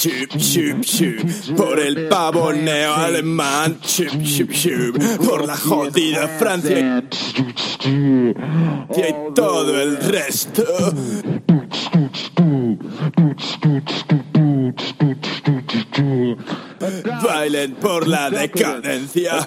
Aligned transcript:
Baile, 0.00 0.26
chup, 0.28 0.36
chup, 0.38 0.84
chup, 0.84 1.56
por 1.56 1.78
el 1.78 2.08
pavoneo 2.08 2.94
alemán, 2.94 3.78
chup, 3.82 4.22
chup, 4.22 4.50
chup, 4.52 4.98
por 5.24 5.46
la 5.46 5.56
jodida 5.56 6.28
Francia 6.38 7.02
y 7.84 9.34
todo 9.34 9.80
el 9.80 9.96
resto. 9.98 10.64
Por 17.68 18.08
la 18.08 18.30
decadencia, 18.30 19.46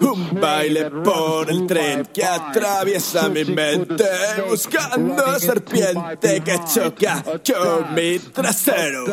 un 0.00 0.40
baile 0.40 0.90
por 0.90 1.50
el 1.50 1.66
tren 1.66 2.06
que 2.12 2.24
atraviesa 2.24 3.28
mi 3.28 3.44
mente, 3.44 4.04
buscando 4.48 5.38
serpiente 5.40 6.40
que 6.40 6.60
choca 6.72 7.22
con 7.24 7.94
mi 7.94 8.18
trasero. 8.18 9.04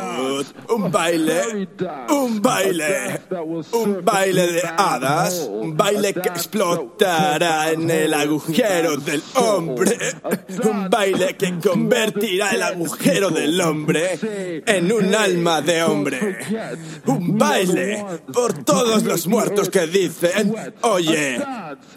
Un 0.69 0.91
baile, 0.91 1.69
un 2.09 2.41
baile, 2.41 3.21
un 3.71 4.05
baile 4.05 4.47
de 4.51 4.61
hadas, 4.77 5.49
un 5.49 5.75
baile 5.75 6.13
que 6.13 6.29
explotará 6.29 7.71
en 7.71 7.89
el 7.89 8.13
agujero 8.13 8.97
del 8.97 9.23
hombre, 9.35 9.97
un 10.63 10.87
baile 10.89 11.35
que 11.35 11.57
convertirá 11.57 12.51
el 12.51 12.61
agujero 12.61 13.31
del 13.31 13.59
hombre 13.59 14.61
en 14.65 14.91
un 14.91 15.15
alma 15.15 15.61
de 15.61 15.83
hombre. 15.83 16.37
Un 17.05 17.37
baile 17.37 18.05
por 18.33 18.63
todos 18.63 19.03
los 19.03 19.27
muertos 19.27 19.69
que 19.69 19.87
dicen, 19.87 20.55
oye, 20.81 21.39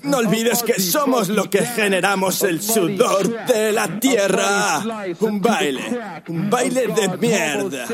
no 0.02 0.18
olvides 0.18 0.62
que 0.62 0.80
somos 0.80 1.28
lo 1.28 1.48
que 1.48 1.64
generamos 1.64 2.42
el 2.42 2.60
sudor 2.62 3.46
de 3.46 3.72
la 3.72 4.00
tierra. 4.00 4.82
Un 5.20 5.40
baile, 5.40 5.82
un 6.28 6.50
baile 6.50 6.88
de 6.88 7.16
mierda, 7.18 7.86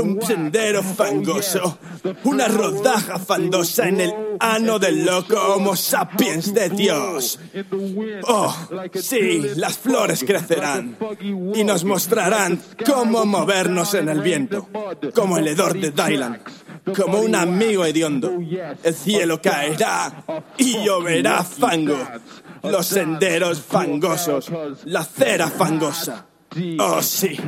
un 0.00 0.20
sendero 0.22 0.82
fangoso, 0.82 1.78
una 2.24 2.48
rodaja 2.48 3.18
fandosa 3.18 3.88
en 3.88 4.00
el 4.00 4.14
ano 4.40 4.78
del 4.78 5.04
loco 5.04 5.36
Homo 5.54 5.76
sapiens 5.76 6.52
de 6.54 6.68
Dios. 6.70 7.38
Oh, 8.24 8.54
sí, 8.94 9.42
las 9.56 9.78
flores 9.78 10.24
crecerán 10.24 10.96
y 11.54 11.64
nos 11.64 11.84
mostrarán 11.84 12.60
cómo 12.84 13.24
movernos 13.24 13.94
en 13.94 14.08
el 14.08 14.20
viento, 14.20 14.68
como 15.14 15.38
el 15.38 15.48
hedor 15.48 15.78
de 15.78 15.90
Dylan, 15.90 16.40
como 16.96 17.20
un 17.20 17.34
amigo 17.34 17.84
hediondo. 17.84 18.32
El 18.82 18.94
cielo 18.94 19.40
caerá 19.40 20.24
y 20.58 20.84
lloverá 20.84 21.44
fango, 21.44 21.98
los 22.62 22.86
senderos 22.86 23.60
fangosos, 23.62 24.50
la 24.84 25.04
cera 25.04 25.48
fangosa. 25.48 26.26
Oh, 26.78 27.00
sí, 27.02 27.38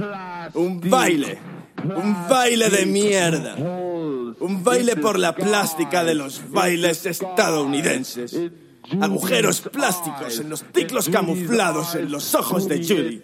un 0.55 0.81
baile, 0.81 1.39
un 1.85 2.29
baile 2.29 2.71
de 2.71 2.87
mierda, 2.87 3.55
un 3.57 4.65
baile 4.65 4.97
por 4.97 5.19
la 5.19 5.35
plástica 5.35 6.05
de 6.05 6.15
los 6.15 6.51
bailes 6.51 7.05
estadounidenses. 7.07 8.37
Agujeros 9.01 9.63
plásticos 9.63 10.41
en 10.41 10.51
los 10.51 10.63
ciclos 10.75 11.09
camuflados 11.09 11.95
en 11.95 12.13
los 12.13 12.35
ojos 12.35 12.69
de 12.69 12.85
Judy. 12.85 13.23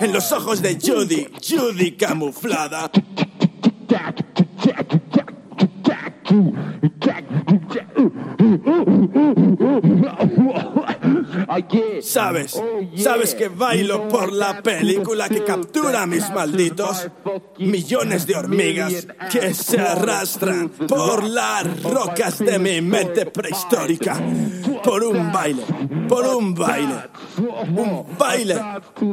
En 0.00 0.12
los 0.12 0.32
ojos 0.32 0.60
de 0.60 0.78
Judy, 0.78 1.28
Judy 1.42 1.92
camuflada. 1.92 2.90
Jack, 6.28 6.44
Jack, 7.00 7.24
Jack. 7.72 7.88
Sabes, 12.02 12.60
sabes 12.96 13.34
que 13.34 13.48
bailo 13.48 14.08
por 14.08 14.32
la 14.32 14.62
película 14.62 15.28
que 15.28 15.44
captura 15.44 16.02
a 16.02 16.06
mis 16.06 16.28
malditos 16.30 17.08
millones 17.58 18.26
de 18.26 18.36
hormigas 18.36 19.06
que 19.30 19.54
se 19.54 19.80
arrastran 19.80 20.68
por 20.68 21.24
las 21.24 21.82
rocas 21.82 22.38
de 22.38 22.58
mi 22.58 22.80
mente 22.80 23.26
prehistórica. 23.26 24.20
Por 24.84 25.02
un 25.02 25.32
baile, 25.32 25.64
por 26.08 26.26
un 26.26 26.54
baile, 26.54 26.94
un 27.38 28.06
baile 28.18 28.56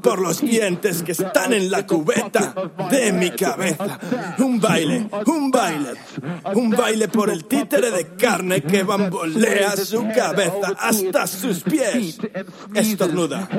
por 0.02 0.20
los 0.20 0.42
dientes 0.42 1.04
que 1.04 1.14
están 1.14 1.54
en 1.54 1.72
la 1.72 1.86
cubeta 1.86 2.54
de 2.90 3.12
mi 3.12 3.32
cabeza. 3.32 4.00
Un 4.40 4.60
baile, 4.60 5.08
un 5.26 5.52
baile, 5.52 5.94
un 6.54 6.70
baile 6.72 7.08
por 7.08 7.30
el 7.30 7.46
títere 7.46 7.92
de 7.92 8.16
carne 8.16 8.62
que 8.62 8.84
bambolea 8.84 9.76
su 9.78 10.08
cabeza 10.14 10.76
hasta 10.78 11.28
sus 11.28 11.62
pies. 11.64 12.20
Estornuda. 12.74 13.50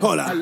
Hola, 0.00 0.34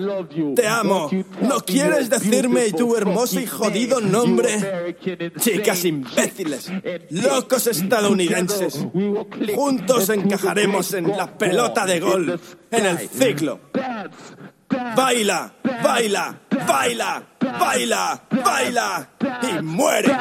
te 0.55 0.67
amo. 0.67 1.11
¿No 1.41 1.61
quieres 1.61 2.11
decirme 2.11 2.73
tu 2.73 2.97
hermoso 2.97 3.41
y 3.41 3.47
jodido 3.47 4.01
nombre? 4.01 4.95
Chicas 5.39 5.85
imbéciles, 5.85 6.71
locos 7.11 7.67
estadounidenses. 7.67 8.87
Juntos 9.55 10.09
encajaremos 10.09 10.95
en 10.95 11.09
la 11.09 11.37
pelota 11.37 11.87
de 11.87 12.01
golf, 12.01 12.55
en 12.71 12.87
el 12.87 12.99
ciclo. 12.99 13.61
Baila, 14.97 15.53
baila, 15.83 16.41
baila, 16.67 17.23
baila, 17.41 18.23
baila 18.31 19.11
y 19.43 19.63
muere. 19.63 20.15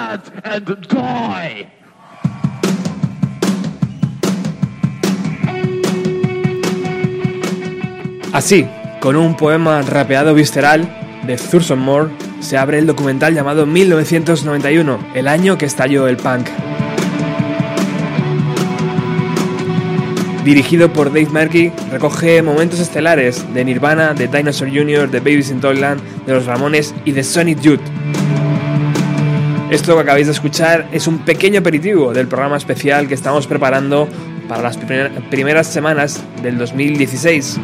Así, 8.33 8.67
con 8.99 9.15
un 9.15 9.35
poema 9.35 9.81
rapeado 9.81 10.33
visceral 10.33 10.87
de 11.25 11.37
Thurston 11.37 11.79
Moore, 11.79 12.09
se 12.39 12.57
abre 12.57 12.77
el 12.79 12.85
documental 12.87 13.33
llamado 13.33 13.65
1991, 13.65 14.99
el 15.13 15.27
año 15.27 15.57
que 15.57 15.65
estalló 15.65 16.07
el 16.07 16.17
punk. 16.17 16.47
Dirigido 20.43 20.91
por 20.93 21.07
Dave 21.09 21.27
Merky, 21.31 21.71
recoge 21.91 22.41
momentos 22.41 22.79
estelares 22.79 23.51
de 23.53 23.65
Nirvana, 23.65 24.13
de 24.13 24.27
Dinosaur 24.27 24.69
Jr., 24.71 25.09
de 25.11 25.19
Babies 25.19 25.51
in 25.51 25.59
Toyland, 25.59 26.01
de 26.25 26.33
Los 26.33 26.45
Ramones 26.45 26.93
y 27.05 27.11
de 27.11 27.23
Sonic 27.23 27.59
Youth. 27.59 27.81
Esto 29.69 29.95
que 29.95 30.01
acabáis 30.01 30.25
de 30.27 30.33
escuchar 30.33 30.87
es 30.91 31.05
un 31.07 31.19
pequeño 31.19 31.59
aperitivo 31.59 32.13
del 32.13 32.27
programa 32.27 32.57
especial 32.57 33.07
que 33.07 33.13
estamos 33.13 33.45
preparando 33.45 34.07
para 34.47 34.63
las 34.63 34.77
primer- 34.77 35.11
primeras 35.29 35.67
semanas 35.67 36.23
del 36.41 36.57
2016. 36.57 37.59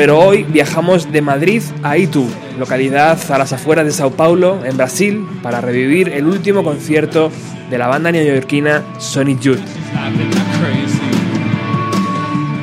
Pero 0.00 0.18
hoy 0.18 0.44
viajamos 0.44 1.12
de 1.12 1.20
Madrid 1.20 1.62
a 1.82 1.98
Itu, 1.98 2.26
localidad 2.58 3.18
a 3.30 3.36
las 3.36 3.52
afueras 3.52 3.84
de 3.84 3.92
Sao 3.92 4.12
Paulo, 4.12 4.64
en 4.64 4.78
Brasil, 4.78 5.26
para 5.42 5.60
revivir 5.60 6.08
el 6.08 6.24
último 6.24 6.64
concierto 6.64 7.30
de 7.68 7.76
la 7.76 7.86
banda 7.86 8.10
neoyorquina 8.10 8.82
Sonic 8.96 9.40
Youth. 9.40 9.60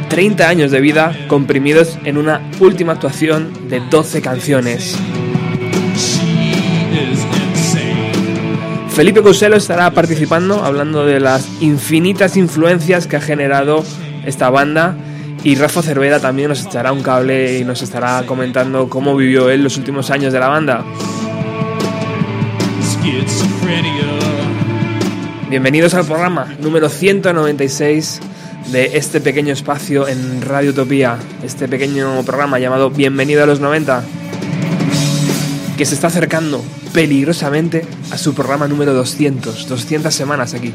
30 0.10 0.50
años 0.50 0.72
de 0.72 0.82
vida 0.82 1.16
comprimidos 1.28 2.00
en 2.06 2.18
una 2.18 2.42
última 2.60 2.94
actuación 2.94 3.70
de 3.70 3.82
12 3.82 4.20
canciones. 4.24 4.98
Felipe 8.90 9.22
Couselo 9.22 9.58
estará 9.58 9.92
participando 9.92 10.66
hablando 10.66 11.06
de 11.06 11.20
las 11.20 11.48
infinitas 11.62 12.36
influencias 12.36 13.06
que 13.06 13.18
ha 13.18 13.22
generado 13.22 13.84
esta 14.26 14.50
banda 14.50 14.98
y 15.44 15.56
Rafa 15.56 15.82
Cervera 15.82 16.20
también 16.20 16.50
nos 16.50 16.66
echará 16.66 16.92
un 16.92 17.02
cable 17.02 17.60
y 17.60 17.64
nos 17.64 17.82
estará 17.82 18.24
comentando 18.26 18.90
cómo 18.90 19.16
vivió 19.16 19.50
él 19.50 19.64
los 19.64 19.78
últimos 19.78 20.10
años 20.10 20.34
de 20.34 20.40
la 20.40 20.48
banda. 20.48 20.84
Bienvenidos 25.50 25.94
al 25.94 26.06
programa 26.06 26.56
número 26.60 26.90
196 26.90 28.20
de 28.72 28.98
este 28.98 29.22
pequeño 29.22 29.54
espacio 29.54 30.08
en 30.08 30.42
Radio 30.42 30.72
Utopía, 30.72 31.18
este 31.42 31.70
pequeño 31.70 32.24
programa 32.24 32.60
llamado 32.60 32.90
Bienvenido 32.90 33.44
a 33.44 33.46
los 33.46 33.62
90, 33.62 34.04
que 35.78 35.86
se 35.86 35.96
está 35.96 36.08
acercando 36.08 36.62
peligrosamente 36.94 37.86
a 38.12 38.18
su 38.18 38.34
programa 38.34 38.68
número 38.68 38.94
200, 38.94 39.70
200 39.70 40.14
semanas 40.14 40.54
aquí. 40.54 40.74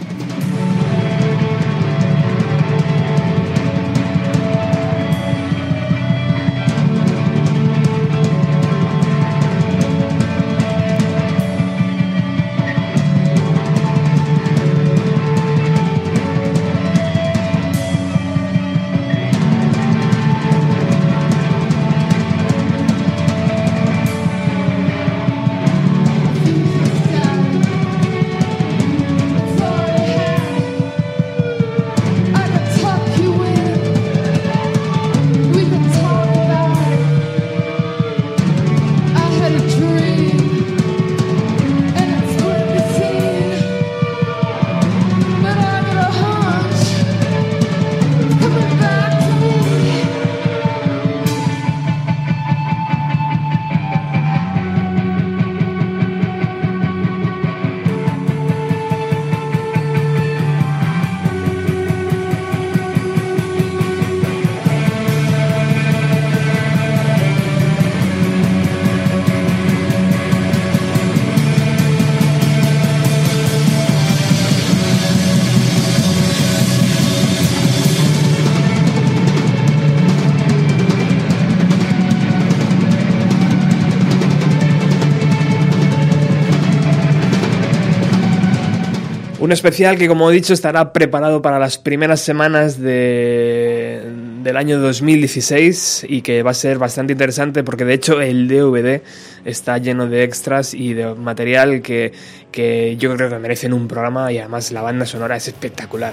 Un 89.42 89.50
especial 89.50 89.98
que, 89.98 90.06
como 90.06 90.30
he 90.30 90.34
dicho, 90.34 90.54
estará 90.54 90.92
preparado 90.92 91.42
para 91.42 91.58
las 91.58 91.76
primeras 91.76 92.20
semanas 92.20 92.80
de, 92.80 94.00
del 94.40 94.56
año 94.56 94.78
2016 94.78 96.06
y 96.08 96.22
que 96.22 96.44
va 96.44 96.52
a 96.52 96.54
ser 96.54 96.78
bastante 96.78 97.14
interesante 97.14 97.64
porque, 97.64 97.84
de 97.84 97.94
hecho, 97.94 98.20
el 98.20 98.46
DVD 98.46 99.02
está 99.44 99.78
lleno 99.78 100.06
de 100.06 100.22
extras 100.22 100.74
y 100.74 100.94
de 100.94 101.16
material 101.16 101.82
que, 101.82 102.12
que 102.52 102.96
yo 102.98 103.16
creo 103.16 103.30
que 103.30 103.38
merecen 103.40 103.72
un 103.72 103.88
programa 103.88 104.30
y 104.30 104.38
además 104.38 104.70
la 104.70 104.80
banda 104.80 105.06
sonora 105.06 105.34
es 105.34 105.48
espectacular. 105.48 106.12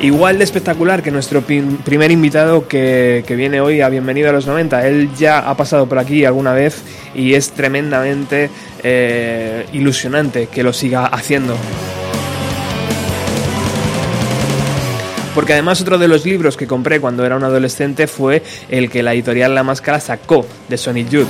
Igual 0.00 0.38
de 0.38 0.44
espectacular 0.44 1.02
que 1.02 1.10
nuestro 1.10 1.42
primer 1.42 2.12
invitado 2.12 2.66
que, 2.66 3.24
que 3.26 3.36
viene 3.36 3.60
hoy 3.60 3.82
a 3.82 3.90
Bienvenido 3.90 4.30
a 4.30 4.32
los 4.32 4.46
90. 4.46 4.86
Él 4.86 5.10
ya 5.18 5.40
ha 5.40 5.54
pasado 5.54 5.86
por 5.86 5.98
aquí 5.98 6.24
alguna 6.24 6.54
vez 6.54 6.82
y 7.14 7.34
es 7.34 7.50
tremendamente 7.50 8.48
eh, 8.82 9.66
ilusionante 9.72 10.46
que 10.46 10.62
lo 10.62 10.72
siga 10.72 11.06
haciendo. 11.06 11.56
Porque 15.34 15.52
además 15.52 15.80
otro 15.80 15.98
de 15.98 16.08
los 16.08 16.24
libros 16.24 16.56
que 16.56 16.66
compré 16.66 17.00
cuando 17.00 17.24
era 17.24 17.36
un 17.36 17.44
adolescente 17.44 18.06
fue 18.08 18.42
el 18.68 18.90
que 18.90 19.02
la 19.02 19.14
editorial 19.14 19.54
La 19.54 19.62
Máscara 19.62 20.00
sacó 20.00 20.44
de 20.68 20.76
Sonic 20.76 21.08
Youth. 21.10 21.28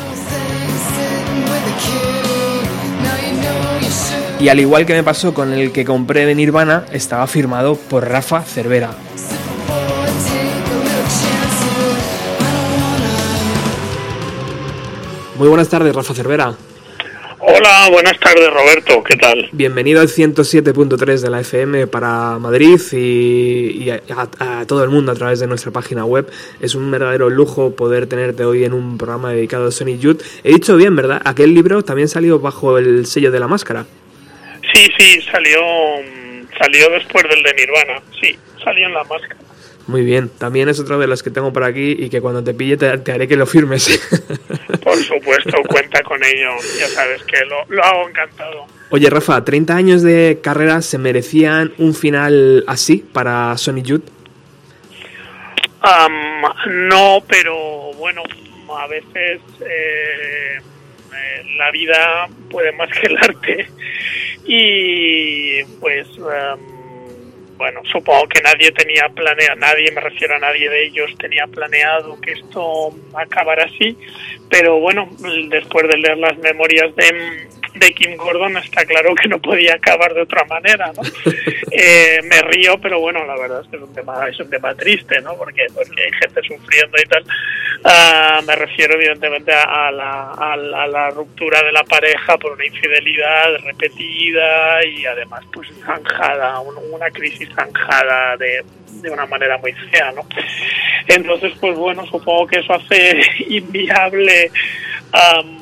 Y 4.41 4.49
al 4.49 4.61
igual 4.61 4.87
que 4.87 4.95
me 4.95 5.03
pasó 5.03 5.35
con 5.35 5.53
el 5.53 5.73
que 5.73 5.85
compré 5.85 6.25
de 6.25 6.35
Nirvana, 6.35 6.85
estaba 6.93 7.27
firmado 7.27 7.75
por 7.75 8.09
Rafa 8.09 8.43
Cervera. 8.43 8.93
Muy 15.37 15.49
buenas 15.49 15.69
tardes, 15.69 15.95
Rafa 15.95 16.15
Cervera. 16.15 16.55
Hola, 17.51 17.89
buenas 17.91 18.19
tardes 18.21 18.51
Roberto, 18.53 19.03
¿qué 19.03 19.17
tal? 19.17 19.49
Bienvenido 19.53 20.01
al 20.03 20.09
107.3 20.09 21.21
de 21.21 21.31
la 21.31 21.41
FM 21.41 21.87
para 21.87 22.39
Madrid 22.39 22.79
y, 22.93 23.85
y 23.85 23.91
a, 23.91 24.03
a- 24.39 24.61
a 24.61 24.67
todo 24.67 24.85
el 24.85 24.91
mundo 24.91 25.13
a 25.13 25.15
través 25.15 25.41
de 25.41 25.47
nuestra 25.47 25.71
página 25.71 26.05
web. 26.05 26.29
Es 26.61 26.75
un 26.75 26.91
verdadero 26.91 27.31
lujo 27.31 27.75
poder 27.75 28.07
tenerte 28.07 28.45
hoy 28.45 28.65
en 28.65 28.75
un 28.75 28.99
programa 28.99 29.33
dedicado 29.33 29.69
a 29.69 29.71
Sonic 29.71 29.99
Youth. 30.01 30.23
He 30.45 30.53
dicho 30.53 30.77
bien, 30.77 30.95
¿verdad? 30.95 31.23
Aquel 31.25 31.55
libro 31.55 31.83
también 31.83 32.09
salió 32.09 32.39
bajo 32.39 32.77
el 32.77 33.07
sello 33.07 33.31
de 33.31 33.41
la 33.41 33.49
máscara. 33.49 33.87
Sí, 34.75 34.87
sí, 34.99 35.21
salió 35.33 35.61
mm, 35.63 36.49
salió 36.61 36.91
después 36.91 37.25
del 37.31 37.43
de 37.43 37.55
Nirvana, 37.55 38.03
sí, 38.21 38.37
salió 38.63 38.87
en 38.89 38.93
la 38.95 39.05
máscara. 39.05 39.37
Muy 39.89 40.03
bien, 40.03 40.29
también 40.29 40.69
es 40.69 40.79
otro 40.79 40.99
de 40.99 41.07
los 41.07 41.23
que 41.23 41.31
tengo 41.31 41.51
por 41.51 41.65
aquí 41.65 41.97
y 41.99 42.11
que 42.11 42.21
cuando 42.21 42.45
te 42.45 42.53
pille 42.53 42.77
te, 42.77 42.99
te 42.99 43.13
haré 43.13 43.27
que 43.27 43.37
lo 43.37 43.47
firmes. 43.47 43.89
Por 44.85 44.97
supuesto, 44.99 45.63
cuenta 45.67 46.03
con 46.03 46.23
ello, 46.23 46.51
ya 46.79 46.89
sabes 46.89 47.23
que 47.23 47.43
lo, 47.47 47.65
lo 47.75 47.83
hago 47.83 48.07
encantado. 48.07 48.67
Oye, 48.91 49.09
Rafa, 49.09 49.43
30 49.43 49.75
años 49.75 50.03
de 50.03 50.41
carrera 50.43 50.83
se 50.83 50.99
merecían 50.99 51.73
un 51.79 51.95
final 51.95 52.65
así 52.67 52.99
para 52.99 53.57
Sonic 53.57 53.87
Youth. 53.87 54.05
Am, 55.81 56.43
no, 56.89 57.23
pero 57.27 57.95
bueno, 57.95 58.23
a 58.79 58.87
veces 58.89 59.41
eh, 59.61 60.59
eh, 60.59 61.45
la 61.57 61.71
vida 61.71 62.29
puede 62.51 62.73
más 62.73 62.91
que 62.91 63.07
el 63.07 63.17
arte 63.17 63.71
y 64.45 65.65
pues 65.81 66.07
am, 66.19 66.78
bueno, 67.59 67.83
supongo 67.93 68.29
que 68.29 68.41
nadie 68.41 68.71
tenía 68.71 69.09
planeado, 69.15 69.57
nadie, 69.57 69.91
me 69.91 70.01
refiero 70.01 70.37
a 70.37 70.39
nadie 70.39 70.71
de 70.71 70.87
ellos, 70.87 71.11
tenía 71.19 71.47
planeado 71.49 72.19
que 72.21 72.33
esto 72.33 72.95
acabara 73.15 73.65
así, 73.65 73.99
pero 74.49 74.79
bueno, 74.79 75.09
después 75.51 75.89
de 75.89 75.99
leer 75.99 76.19
las 76.19 76.39
memorias 76.39 76.95
de, 76.95 77.49
de 77.79 77.91
Kim 77.95 78.17
Gordon 78.17 78.57
está 78.59 78.85
claro 78.85 79.15
que 79.15 79.29
no 79.29 79.39
podía 79.41 79.75
acabar 79.75 80.13
de 80.15 80.23
otra 80.23 80.45
manera, 80.45 80.93
¿no? 80.97 81.03
Eh, 81.71 82.21
me 82.25 82.41
río, 82.43 82.81
pero 82.81 82.99
bueno, 82.99 83.25
la 83.27 83.37
verdad 83.37 83.61
es 83.63 83.69
que 83.69 83.77
es 83.77 83.83
un 83.83 83.95
tema, 83.95 84.27
es 84.29 84.41
un 84.41 84.51
tema 84.51 84.75
triste, 84.75 85.21
¿no? 85.21 85.37
Porque, 85.37 85.67
porque 85.75 86.03
hay 86.03 86.13
gente 86.19 86.41
sufriendo 86.43 86.97
y 87.01 87.07
tal. 87.07 87.25
Ah, 87.85 88.41
me 88.45 88.57
refiero 88.57 88.95
evidentemente 88.95 89.53
a 89.53 89.91
la, 89.93 90.33
a, 90.33 90.57
la, 90.57 90.83
a 90.83 90.87
la 90.89 91.11
ruptura 91.11 91.63
de 91.63 91.71
la 91.71 91.85
pareja 91.85 92.37
por 92.39 92.53
una 92.53 92.65
infidelidad 92.67 93.59
repetida 93.63 94.85
y 94.85 95.05
además 95.07 95.45
pues 95.53 95.69
zanjada, 95.85 96.59
un- 96.61 96.79
una 96.93 97.11
crisis 97.11 97.49
zanjada 97.55 98.37
de, 98.39 98.65
de 99.03 99.11
una 99.11 99.27
manera 99.27 99.59
muy 99.59 99.73
fea, 99.73 100.11
¿no? 100.13 100.27
Entonces, 101.07 101.53
pues 101.61 101.77
bueno, 101.77 102.05
supongo 102.07 102.47
que 102.47 102.59
eso 102.61 102.73
hace 102.75 103.21
inviable 103.49 104.51
am, 105.13 105.59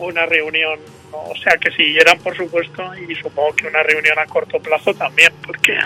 una 0.00 0.26
reunión. 0.26 0.80
O 1.12 1.34
sea, 1.42 1.56
que 1.58 1.70
siguieran, 1.72 2.18
por 2.18 2.36
supuesto, 2.36 2.82
y 2.96 3.14
supongo 3.16 3.54
que 3.54 3.66
una 3.66 3.82
reunión 3.82 4.18
a 4.18 4.26
corto 4.26 4.58
plazo 4.60 4.94
también, 4.94 5.32
porque 5.46 5.76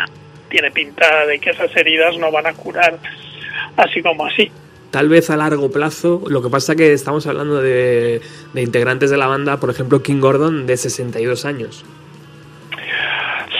tiene 0.48 0.70
pinta 0.70 1.26
de 1.26 1.38
que 1.38 1.50
esas 1.50 1.74
heridas 1.76 2.16
no 2.18 2.30
van 2.30 2.46
a 2.46 2.52
curar 2.52 2.98
así 3.76 4.02
como 4.02 4.26
así. 4.26 4.50
Tal 4.90 5.08
vez 5.08 5.28
a 5.30 5.36
largo 5.36 5.70
plazo, 5.72 6.22
lo 6.28 6.40
que 6.42 6.48
pasa 6.48 6.76
que 6.76 6.92
estamos 6.92 7.26
hablando 7.26 7.60
de, 7.60 8.20
de 8.52 8.62
integrantes 8.62 9.10
de 9.10 9.16
la 9.16 9.26
banda, 9.26 9.58
por 9.58 9.70
ejemplo, 9.70 10.02
King 10.02 10.20
Gordon, 10.20 10.66
de 10.66 10.76
62 10.76 11.44
años. 11.44 11.84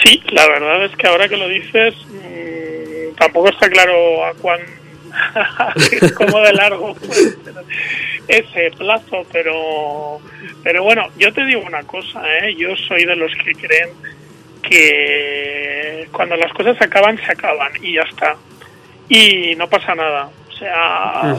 Sí, 0.05 0.23
la 0.31 0.47
verdad 0.47 0.85
es 0.85 0.95
que 0.97 1.09
ahora 1.09 1.29
que 1.29 1.37
lo 1.37 1.49
dices, 1.49 1.95
mmm, 2.07 3.17
tampoco 3.17 3.49
está 3.49 3.69
claro 3.69 4.25
a 4.27 4.35
cuán 4.35 4.61
cómo 6.17 6.41
de 6.41 6.53
largo 6.53 6.95
puede 6.95 7.15
ser 7.15 7.55
ese 8.29 8.71
plazo, 8.77 9.27
pero 9.33 10.21
pero 10.63 10.83
bueno, 10.83 11.09
yo 11.19 11.33
te 11.33 11.45
digo 11.45 11.63
una 11.67 11.83
cosa, 11.83 12.23
¿eh? 12.39 12.55
yo 12.57 12.75
soy 12.77 13.05
de 13.05 13.17
los 13.17 13.33
que 13.37 13.53
creen 13.53 13.91
que 14.63 16.09
cuando 16.11 16.37
las 16.37 16.53
cosas 16.53 16.77
se 16.79 16.85
acaban, 16.85 17.19
se 17.19 17.33
acaban 17.33 17.73
y 17.83 17.95
ya 17.95 18.03
está. 18.03 18.37
Y 19.09 19.55
no 19.57 19.69
pasa 19.69 19.95
nada. 19.95 20.31
O 20.49 20.53
sea, 20.57 21.37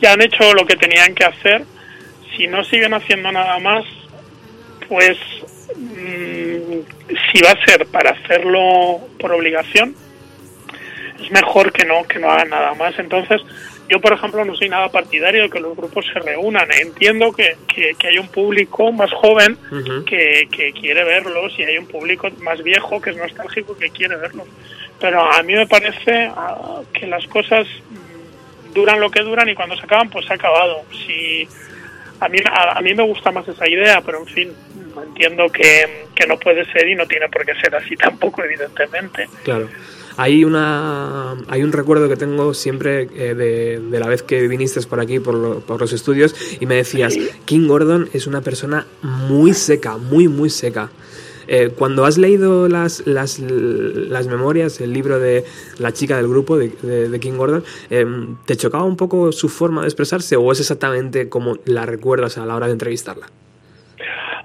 ya 0.00 0.12
han 0.12 0.22
hecho 0.22 0.52
lo 0.52 0.66
que 0.66 0.76
tenían 0.76 1.14
que 1.14 1.24
hacer. 1.24 1.64
Si 2.36 2.46
no 2.46 2.62
siguen 2.64 2.92
haciendo 2.92 3.32
nada 3.32 3.58
más, 3.60 3.84
pues 4.88 5.16
mm, 5.76 6.80
si 7.32 7.40
va 7.40 7.52
a 7.52 7.64
ser 7.64 7.86
para 7.86 8.10
hacerlo 8.10 9.00
por 9.18 9.32
obligación, 9.32 9.94
es 11.22 11.30
mejor 11.30 11.72
que 11.72 11.86
no 11.86 12.04
que 12.04 12.18
no 12.18 12.30
hagan 12.30 12.50
nada 12.50 12.74
más. 12.74 12.98
Entonces, 12.98 13.40
yo 13.88 14.00
por 14.00 14.12
ejemplo 14.12 14.44
no 14.44 14.54
soy 14.54 14.68
nada 14.68 14.88
partidario 14.88 15.44
de 15.44 15.50
que 15.50 15.60
los 15.60 15.76
grupos 15.76 16.06
se 16.12 16.18
reúnan. 16.18 16.68
Entiendo 16.72 17.32
que, 17.32 17.56
que, 17.66 17.94
que 17.98 18.08
hay 18.08 18.18
un 18.18 18.28
público 18.28 18.90
más 18.92 19.12
joven 19.12 19.58
que, 20.06 20.48
que 20.50 20.72
quiere 20.72 21.04
verlos 21.04 21.52
y 21.58 21.64
hay 21.64 21.78
un 21.78 21.86
público 21.86 22.28
más 22.40 22.62
viejo 22.62 23.00
que 23.00 23.10
es 23.10 23.16
nostálgico 23.16 23.76
que 23.76 23.90
quiere 23.90 24.16
verlos. 24.16 24.46
Pero 25.00 25.20
a 25.20 25.42
mí 25.42 25.54
me 25.54 25.66
parece 25.66 26.30
ah, 26.34 26.80
que 26.92 27.06
las 27.06 27.26
cosas 27.26 27.66
duran 28.72 29.00
lo 29.00 29.10
que 29.10 29.22
duran 29.22 29.48
y 29.48 29.54
cuando 29.54 29.76
se 29.76 29.84
acaban 29.84 30.08
pues 30.08 30.26
se 30.26 30.32
ha 30.32 30.36
acabado. 30.36 30.82
Si 30.90 31.46
a 32.20 32.28
mí 32.28 32.38
a, 32.50 32.78
a 32.78 32.80
mí 32.80 32.94
me 32.94 33.02
gusta 33.02 33.30
más 33.32 33.46
esa 33.48 33.68
idea, 33.68 34.00
pero 34.00 34.20
en 34.20 34.26
fin 34.26 34.52
entiendo 35.02 35.48
que, 35.48 36.06
que 36.14 36.26
no 36.26 36.38
puede 36.38 36.64
ser 36.72 36.88
y 36.88 36.94
no 36.94 37.06
tiene 37.06 37.28
por 37.28 37.44
qué 37.44 37.54
ser 37.56 37.74
así 37.74 37.96
tampoco 37.96 38.42
evidentemente. 38.44 39.28
Claro. 39.42 39.68
Hay 40.16 40.44
una 40.44 41.36
hay 41.48 41.62
un 41.62 41.72
recuerdo 41.72 42.08
que 42.08 42.16
tengo 42.16 42.54
siempre 42.54 43.08
eh, 43.14 43.34
de, 43.34 43.80
de, 43.80 44.00
la 44.00 44.08
vez 44.08 44.22
que 44.22 44.46
viniste 44.46 44.80
por 44.82 45.00
aquí 45.00 45.18
por, 45.18 45.34
lo, 45.34 45.60
por, 45.60 45.80
los 45.80 45.92
estudios 45.92 46.34
y 46.60 46.66
me 46.66 46.76
decías 46.76 47.16
King 47.44 47.66
Gordon 47.66 48.08
es 48.12 48.26
una 48.26 48.40
persona 48.40 48.86
muy 49.02 49.54
seca 49.54 49.96
muy 49.96 50.28
muy 50.28 50.50
seca 50.50 50.90
eh, 51.46 51.70
cuando 51.76 52.04
has 52.04 52.16
leído 52.16 52.68
las, 52.68 53.06
las, 53.06 53.38
las, 53.38 54.26
memorias 54.26 54.80
el 54.80 54.92
libro 54.92 55.18
de 55.18 55.44
la 55.78 55.92
chica 55.92 56.16
del 56.16 56.28
grupo 56.28 56.56
de, 56.56 57.18
King 57.20 57.36
Gordon 57.36 57.64
eh, 57.90 58.06
te 58.46 58.56
chocaba 58.56 58.84
un 58.84 58.96
poco 58.96 59.32
su 59.32 59.48
forma 59.48 59.82
de 59.82 59.88
expresarse 59.88 60.36
o 60.36 60.52
es 60.52 60.60
exactamente 60.60 61.28
como 61.28 61.58
la 61.66 61.86
recuerdas 61.86 62.38
a 62.38 62.46
la 62.46 62.56
hora 62.56 62.66
de 62.66 62.72
entrevistarla 62.72 63.26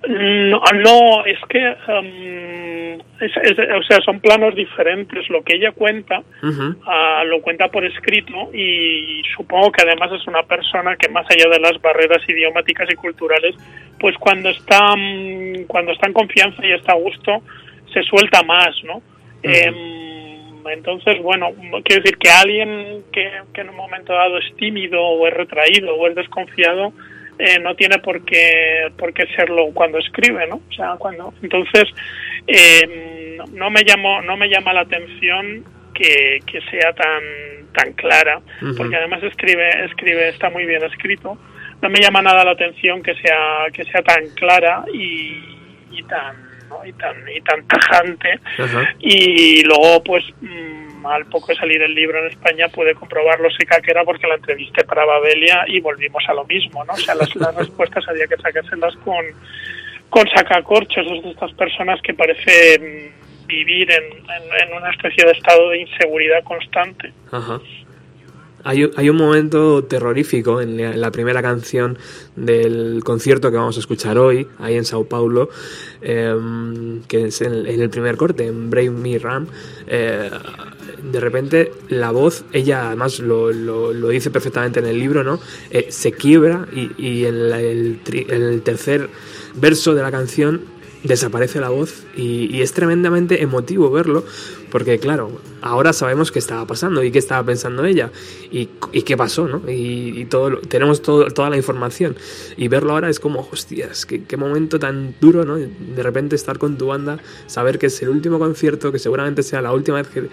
no, 0.08 0.62
no 0.76 1.26
es 1.26 1.38
que 1.50 1.76
um, 1.88 3.00
es, 3.20 3.32
es, 3.44 3.60
o 3.60 3.84
sea 3.84 4.00
son 4.02 4.20
planos 4.22 4.56
diferentes 4.56 5.30
lo 5.30 5.44
que 5.44 5.56
ella 5.56 5.72
cuenta 5.72 6.20
uh 6.20 6.48
-huh. 6.48 6.76
uh, 6.76 7.28
lo 7.28 7.42
cuenta 7.42 7.68
por 7.68 7.84
escrito 7.84 8.50
y 8.54 9.22
supongo 9.36 9.72
que 9.72 9.84
además 9.84 10.12
es 10.14 10.26
una 10.28 10.44
persona 10.44 10.96
que 10.96 11.10
más 11.10 11.26
allá 11.30 11.50
de 11.50 11.60
las 11.60 11.82
barreras 11.82 12.24
idiomáticas 12.28 12.90
y 12.92 12.96
culturales 12.96 13.56
pues 14.00 14.16
cuando 14.18 14.50
está 14.50 14.94
um, 14.94 15.66
cuando 15.68 15.92
está 15.92 16.08
en 16.08 16.14
confianza 16.14 16.66
y 16.66 16.72
está 16.72 16.94
a 16.94 16.98
gusto 16.98 17.42
se 17.94 18.02
suelta 18.04 18.42
más 18.44 18.76
no 18.86 18.98
uh 18.98 19.02
-huh. 19.44 20.72
entonces 20.72 21.22
bueno 21.22 21.52
quiero 21.84 22.04
decir 22.04 22.18
que 22.18 22.30
alguien 22.30 23.04
que, 23.12 23.30
que 23.54 23.62
en 23.62 23.70
un 23.70 23.76
momento 23.76 24.14
dado 24.14 24.38
es 24.38 24.56
tímido 24.56 25.02
o 25.02 25.28
es 25.28 25.34
retraído 25.34 25.94
o 25.96 26.08
es 26.08 26.16
desconfiado 26.16 26.94
eh, 27.40 27.58
no 27.60 27.74
tiene 27.76 28.00
por 28.00 28.24
qué 28.26 28.92
por 28.98 29.14
qué 29.14 29.26
serlo 29.36 29.68
cuando 29.74 29.98
escribe 29.98 30.46
no 30.48 30.56
o 30.58 30.74
sea 30.74 30.96
cuando 31.00 31.34
entonces 31.42 31.86
eh, 32.46 33.38
no, 33.54 33.70
me 33.70 33.84
llamo 33.84 34.22
no 34.22 34.36
me 34.36 34.50
llama 34.50 34.74
la 34.74 34.82
atención 34.82 35.64
que, 35.94 36.40
que 36.46 36.60
sea 36.70 36.94
tan 36.94 37.24
tan 37.74 37.94
clara 37.94 38.40
uh 38.40 38.66
-huh. 38.66 38.78
porque 38.78 38.98
además 38.98 39.24
escribe 39.24 39.86
escribe 39.86 40.30
está 40.30 40.50
muy 40.50 40.66
bien 40.66 40.84
escrito 40.84 41.38
no 41.82 41.90
me 41.90 42.02
llama 42.02 42.22
nada 42.22 42.44
la 42.44 42.52
atención 42.52 43.02
que 43.02 43.16
sea 43.16 43.68
que 43.72 43.86
sea 43.86 44.02
tan 44.02 44.28
clara 44.36 44.84
y, 44.94 45.40
y 45.92 46.04
tan 46.04 46.36
¿no? 46.70 46.86
y 46.86 46.92
tan 46.94 47.16
y 47.34 47.40
tan 47.42 47.66
tajante 47.68 48.40
uh 48.58 48.64
-huh. 48.64 48.88
y 49.00 49.64
luego 49.64 50.04
pues 50.04 50.26
mmm, 50.42 50.89
al 51.06 51.26
poco 51.26 51.48
de 51.48 51.56
salir 51.56 51.82
el 51.82 51.94
libro 51.94 52.20
en 52.20 52.32
España 52.32 52.68
pude 52.68 52.96
comprobar 52.96 53.40
lo 53.40 53.50
seca 53.52 53.82
que 53.82 53.92
era 53.92 54.04
porque 54.04 54.28
la 54.28 54.36
entrevisté 54.36 54.84
para 54.84 55.06
Babelia 55.06 55.66
y 55.68 55.80
volvimos 55.80 56.24
a 56.28 56.34
lo 56.34 56.46
mismo, 56.46 56.84
¿no? 56.86 56.94
O 56.94 56.98
sea, 56.98 57.16
las, 57.16 57.36
las 57.36 57.56
respuestas 57.56 58.08
había 58.08 58.28
que 58.28 58.38
sacárselas 58.38 58.96
con, 58.98 59.26
con 60.10 60.28
sacacorchos, 60.30 61.06
de 61.06 61.30
estas 61.30 61.54
personas 61.54 62.02
que 62.02 62.14
parecen 62.14 63.12
vivir 63.48 63.90
en, 63.92 64.04
en, 64.04 64.78
una 64.78 64.92
especie 64.92 65.26
de 65.26 65.32
estado 65.32 65.70
de 65.70 65.80
inseguridad 65.80 66.44
constante. 66.44 67.12
Ajá. 67.32 67.60
Hay, 68.64 68.90
hay, 68.98 69.10
un 69.10 69.16
momento 69.16 69.86
terrorífico 69.86 70.60
en 70.60 71.00
la, 71.00 71.12
primera 71.12 71.42
canción 71.42 71.98
del 72.36 73.02
concierto 73.06 73.52
que 73.52 73.58
vamos 73.58 73.78
a 73.78 73.80
escuchar 73.80 74.18
hoy, 74.18 74.48
ahí 74.60 74.76
en 74.76 74.84
Sao 74.84 75.06
Paulo, 75.06 75.50
eh, 76.02 76.36
que 77.08 77.28
es 77.28 77.42
en, 77.42 77.66
en, 77.66 77.82
el 77.82 77.90
primer 77.90 78.18
corte, 78.18 78.46
en 78.48 78.70
Brave 78.70 78.90
Me 78.90 79.18
Ram. 79.18 79.48
Eh, 79.88 80.30
de 81.04 81.20
repente 81.20 81.72
la 81.88 82.12
voz, 82.12 82.44
ella 82.54 82.88
además 82.88 83.20
lo, 83.20 83.52
lo, 83.52 84.10
dice 84.10 84.32
perfectamente 84.32 84.80
en 84.80 84.86
el 84.86 85.00
libro, 85.00 85.24
¿no? 85.24 85.40
Eh, 85.72 85.88
se 85.90 86.12
quiebra 86.12 86.68
y, 86.74 86.92
y 86.98 87.26
en 87.26 87.36
el, 87.36 88.62
tercer 88.64 89.10
verso 89.56 89.94
de 89.94 90.02
la 90.02 90.12
canción 90.12 90.62
desaparece 91.04 91.62
la 91.62 91.70
voz 91.70 92.04
y, 92.16 92.62
es 92.62 92.74
tremendamente 92.74 93.42
emotivo 93.42 93.90
verlo 93.90 94.26
porque 94.70 95.00
claro 95.00 95.40
ahora 95.62 95.94
sabemos 95.94 96.32
qué 96.32 96.40
estaba 96.40 96.66
pasando 96.68 97.04
y 97.04 97.12
qué 97.12 97.20
estaba 97.20 97.44
pensando 97.46 97.86
ella 97.86 98.12
y, 98.52 98.66
qué 98.66 99.16
pasó 99.16 99.48
no 99.48 99.62
y, 99.70 100.20
y 100.20 100.26
todo 100.26 100.58
tenemos 100.60 101.02
todo, 101.02 101.28
toda 101.28 101.50
la 101.50 101.58
información. 101.58 102.16
Y 102.58 102.68
verlo 102.68 102.94
ahora 102.94 103.10
es 103.10 103.20
como 103.20 103.48
hostias 103.52 104.06
qué, 104.06 104.24
qué, 104.24 104.36
momento 104.36 104.80
tan 104.80 105.16
duro 105.22 105.46
no 105.46 105.56
de 105.56 106.04
repente 106.04 106.36
estar 106.36 106.58
con 106.58 106.78
tu 106.78 106.88
banda 106.88 107.20
saber 107.48 107.80
que 107.80 107.88
es 107.88 108.02
el 108.02 108.10
último 108.10 108.38
concierto 108.38 108.92
que 108.92 109.00
seguramente 109.00 109.44
sea 109.44 109.62
la 109.62 109.72
última 109.72 109.98
vez 109.98 110.08
que 110.10 110.30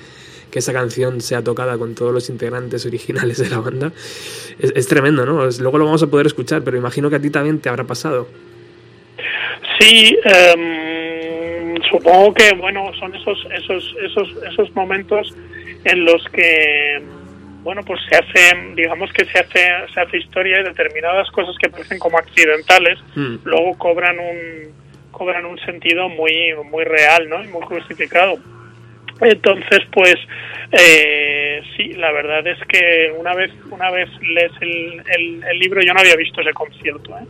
que 0.57 0.61
esa 0.61 0.73
canción 0.73 1.21
sea 1.21 1.45
tocada 1.45 1.77
con 1.77 1.95
todos 1.95 2.15
los 2.15 2.31
integrantes 2.31 2.87
originales 2.87 3.37
de 3.37 3.51
la 3.51 3.59
banda 3.61 3.93
es, 4.59 4.73
es 4.75 4.89
tremendo 4.89 5.27
no 5.27 5.51
luego 5.61 5.77
lo 5.77 5.85
vamos 5.85 6.03
a 6.03 6.07
poder 6.07 6.25
escuchar 6.27 6.63
pero 6.65 6.79
imagino 6.79 7.11
que 7.11 7.17
a 7.17 7.21
ti 7.21 7.29
también 7.29 7.61
te 7.61 7.69
habrá 7.69 7.85
pasado 7.85 8.27
Sí, 9.79 10.19
eh, 10.25 11.75
supongo 11.91 12.33
que 12.33 12.55
bueno 12.55 12.91
son 12.99 13.15
esos 13.15 13.47
esos 13.53 13.95
esos 14.03 14.29
esos 14.51 14.75
momentos 14.75 15.37
en 15.85 16.07
los 16.07 16.27
que 16.33 17.03
bueno 17.63 17.83
pues 17.83 18.01
se 18.09 18.17
hace 18.17 18.73
digamos 18.77 19.13
que 19.13 19.27
se 19.27 19.39
hace 19.39 19.61
se 19.93 20.01
hace 20.01 20.17
historia 20.17 20.61
y 20.61 20.65
determinadas 20.65 21.31
cosas 21.33 21.55
que 21.61 21.69
parecen 21.69 21.99
como 21.99 22.17
accidentales 22.17 22.99
mm. 23.15 23.37
luego 23.45 23.77
cobran 23.77 24.19
un 24.19 24.73
cobran 25.11 25.45
un 25.45 25.59
sentido 25.59 26.09
muy 26.09 26.55
muy 26.71 26.85
real, 26.85 27.29
¿no? 27.29 27.43
Y 27.45 27.49
muy 27.49 27.63
justificado. 27.63 28.39
Entonces, 29.20 29.80
pues 29.92 30.14
eh, 30.73 31.62
sí, 31.76 31.92
la 31.94 32.12
verdad 32.12 32.46
es 32.46 32.58
que 32.68 33.12
una 33.16 33.35
vez 33.35 33.50
una 33.70 33.90
vez 33.90 34.08
lees 34.20 34.52
el, 34.61 35.02
el, 35.06 35.44
el 35.44 35.58
libro, 35.58 35.80
yo 35.80 35.94
no 35.94 36.00
había 36.00 36.16
visto 36.16 36.40
ese 36.40 36.52
concierto, 36.52 37.16
¿eh? 37.18 37.25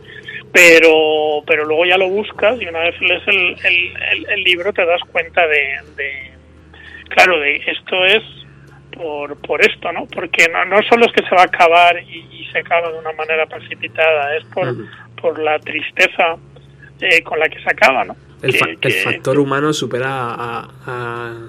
pero 0.51 1.43
pero 1.45 1.65
luego 1.65 1.85
ya 1.85 1.97
lo 1.97 2.09
buscas 2.09 2.61
y 2.61 2.65
una 2.65 2.79
vez 2.79 2.99
lees 2.99 3.27
el, 3.27 3.55
el, 3.63 3.93
el, 4.11 4.29
el 4.29 4.43
libro 4.43 4.73
te 4.73 4.85
das 4.85 5.01
cuenta 5.11 5.45
de, 5.47 5.79
de 5.95 6.31
claro, 7.09 7.39
de 7.39 7.55
esto 7.67 8.05
es 8.05 8.23
por, 8.91 9.39
por 9.41 9.61
esto, 9.61 9.91
¿no? 9.91 10.07
Porque 10.07 10.47
no, 10.51 10.65
no 10.65 10.81
solo 10.83 11.05
es 11.05 11.11
que 11.13 11.27
se 11.27 11.35
va 11.35 11.41
a 11.41 11.45
acabar 11.45 12.01
y, 12.01 12.25
y 12.31 12.45
se 12.51 12.59
acaba 12.59 12.91
de 12.91 12.99
una 12.99 13.13
manera 13.13 13.45
precipitada, 13.45 14.35
es 14.35 14.43
por, 14.45 14.75
por 15.21 15.39
la 15.39 15.59
tristeza 15.59 16.37
eh, 16.99 17.21
con 17.21 17.39
la 17.39 17.47
que 17.47 17.61
se 17.61 17.69
acaba, 17.69 18.03
¿no? 18.03 18.15
El, 18.41 18.51
Que- 18.51 18.57
fa- 18.59 18.69
el 18.69 18.77
que- 18.79 18.91
factor 18.91 19.39
humano 19.39 19.73
supera 19.73 20.09
a, 20.33 20.69
a- 20.85 21.47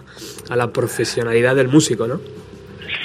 a 0.51 0.57
la 0.57 0.73
profesionalidad 0.73 1.55
del 1.57 1.69
músico, 1.69 2.07
¿no? 2.07 2.21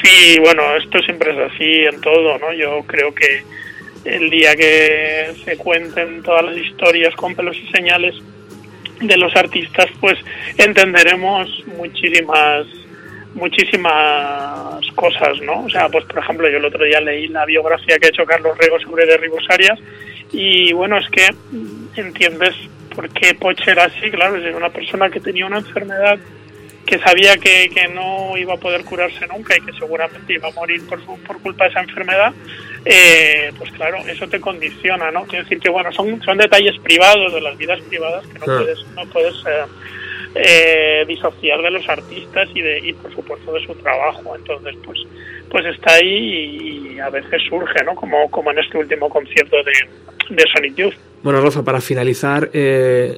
Sí, 0.03 0.37
bueno, 0.39 0.75
esto 0.77 0.99
siempre 0.99 1.31
es 1.31 1.51
así 1.51 1.85
en 1.85 1.99
todo, 2.01 2.37
¿no? 2.37 2.53
Yo 2.53 2.83
creo 2.87 3.13
que 3.13 3.43
el 4.05 4.29
día 4.29 4.55
que 4.55 5.33
se 5.45 5.57
cuenten 5.57 6.23
todas 6.23 6.43
las 6.45 6.57
historias 6.57 7.13
con 7.15 7.35
pelos 7.35 7.55
y 7.57 7.67
señales 7.71 8.15
de 9.01 9.17
los 9.17 9.35
artistas, 9.35 9.87
pues 9.99 10.17
entenderemos 10.57 11.49
muchísimas 11.77 12.65
muchísimas 13.73 14.85
cosas, 14.95 15.39
¿no? 15.41 15.63
O 15.65 15.69
sea, 15.69 15.89
pues 15.89 16.05
por 16.05 16.19
ejemplo, 16.19 16.49
yo 16.49 16.57
el 16.57 16.65
otro 16.65 16.85
día 16.85 16.99
leí 17.01 17.27
la 17.27 17.45
biografía 17.45 17.97
que 17.97 18.07
ha 18.07 18.09
hecho 18.09 18.25
Carlos 18.25 18.57
Rego 18.57 18.79
sobre 18.79 19.05
de 19.05 19.17
Ribosarias 19.17 19.79
y 20.31 20.73
bueno, 20.73 20.97
es 20.97 21.09
que 21.09 21.31
mm, 21.51 21.87
entiendes 21.99 22.55
por 22.95 23.09
qué 23.09 23.33
Poche 23.35 23.71
era 23.71 23.85
así, 23.85 24.09
claro, 24.12 24.35
es 24.38 24.55
una 24.55 24.69
persona 24.69 25.09
que 25.09 25.19
tenía 25.19 25.45
una 25.45 25.57
enfermedad 25.59 26.17
que 26.85 27.00
sabía 27.00 27.38
que, 27.38 27.69
que 27.73 27.88
no 27.88 28.38
iba 28.38 28.55
a 28.55 28.57
poder 28.57 28.83
curarse 28.83 29.25
nunca 29.27 29.55
y 29.55 29.62
que 29.62 29.71
seguramente 29.73 30.33
iba 30.33 30.50
a 30.50 30.51
morir 30.51 30.85
por, 30.88 31.00
su- 31.03 31.17
por 31.23 31.39
culpa 31.41 31.63
de 31.63 31.69
esa 31.71 31.79
enfermedad, 31.81 32.33
eh, 32.83 33.51
pues 33.57 33.71
claro, 33.71 33.97
eso 34.05 34.27
te 34.27 34.41
condiciona, 34.41 35.09
¿no? 35.09 35.23
Quiero 35.23 35.43
decir 35.45 35.59
que, 35.62 35.69
bueno, 35.69 35.91
son, 35.93 36.21
son 36.23 36.38
detalles 36.38 36.77
privados 36.83 37.33
de 37.33 37.39
las 37.41 37.57
vidas 37.57 37.79
privadas 37.88 38.25
que 38.27 38.39
no 38.39 38.45
puedes, 38.57 38.85
no 38.95 39.05
puedes 39.05 39.33
eh, 39.47 39.65
eh, 40.35 41.05
disociar 41.07 41.62
de 41.62 41.71
los 41.71 41.88
artistas 41.88 42.50
y, 42.53 42.62
de, 42.62 42.79
y, 42.79 42.93
por 42.93 43.13
supuesto, 43.13 43.53
de 43.53 43.65
su 43.65 43.75
trabajo. 43.75 44.35
Entonces, 44.35 44.75
pues 44.83 45.00
pues 45.50 45.65
está 45.65 45.95
ahí 45.95 46.95
y, 46.95 47.00
a 47.00 47.09
veces 47.09 47.41
surge, 47.50 47.83
¿no? 47.83 47.95
Como, 47.95 48.29
como 48.29 48.51
en 48.51 48.59
este 48.59 48.77
último 48.77 49.09
concierto 49.09 49.57
de, 49.63 50.35
de 50.35 50.43
Sonic 50.53 50.75
Youth. 50.75 50.93
Bueno, 51.23 51.41
Rafa, 51.41 51.63
para 51.63 51.81
finalizar, 51.81 52.50
eh, 52.53 53.17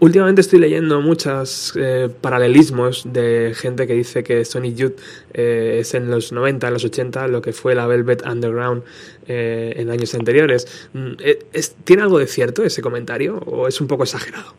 últimamente 0.00 0.40
estoy 0.40 0.60
leyendo 0.60 1.00
muchos 1.00 1.74
paralelismos 2.20 3.12
de 3.12 3.52
gente 3.54 3.86
que 3.86 3.94
dice 3.94 4.22
que 4.22 4.44
Sonic 4.44 4.74
Youth 4.76 5.00
eh, 5.32 5.78
es 5.80 5.94
en 5.94 6.10
los 6.10 6.32
90, 6.32 6.66
en 6.66 6.72
los 6.72 6.84
80, 6.84 7.28
lo 7.28 7.42
que 7.42 7.52
fue 7.52 7.74
la 7.74 7.86
Velvet 7.86 8.26
Underground 8.26 8.82
eh, 9.26 9.74
en 9.76 9.90
años 9.90 10.14
anteriores. 10.14 10.88
Mm, 10.92 11.12
eh, 11.20 11.38
¿Tiene 11.84 12.02
algo 12.02 12.18
de 12.18 12.26
cierto 12.26 12.62
ese 12.64 12.82
comentario 12.82 13.38
o 13.38 13.66
es 13.66 13.80
un 13.80 13.88
poco 13.88 14.04
exagerado? 14.04 14.54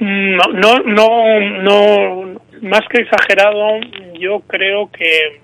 No, 0.00 0.44
no, 0.52 0.80
no, 0.80 1.40
no, 1.62 2.23
más 2.62 2.82
que 2.88 3.02
exagerado, 3.02 3.80
yo 4.18 4.40
creo 4.40 4.90
que 4.90 5.40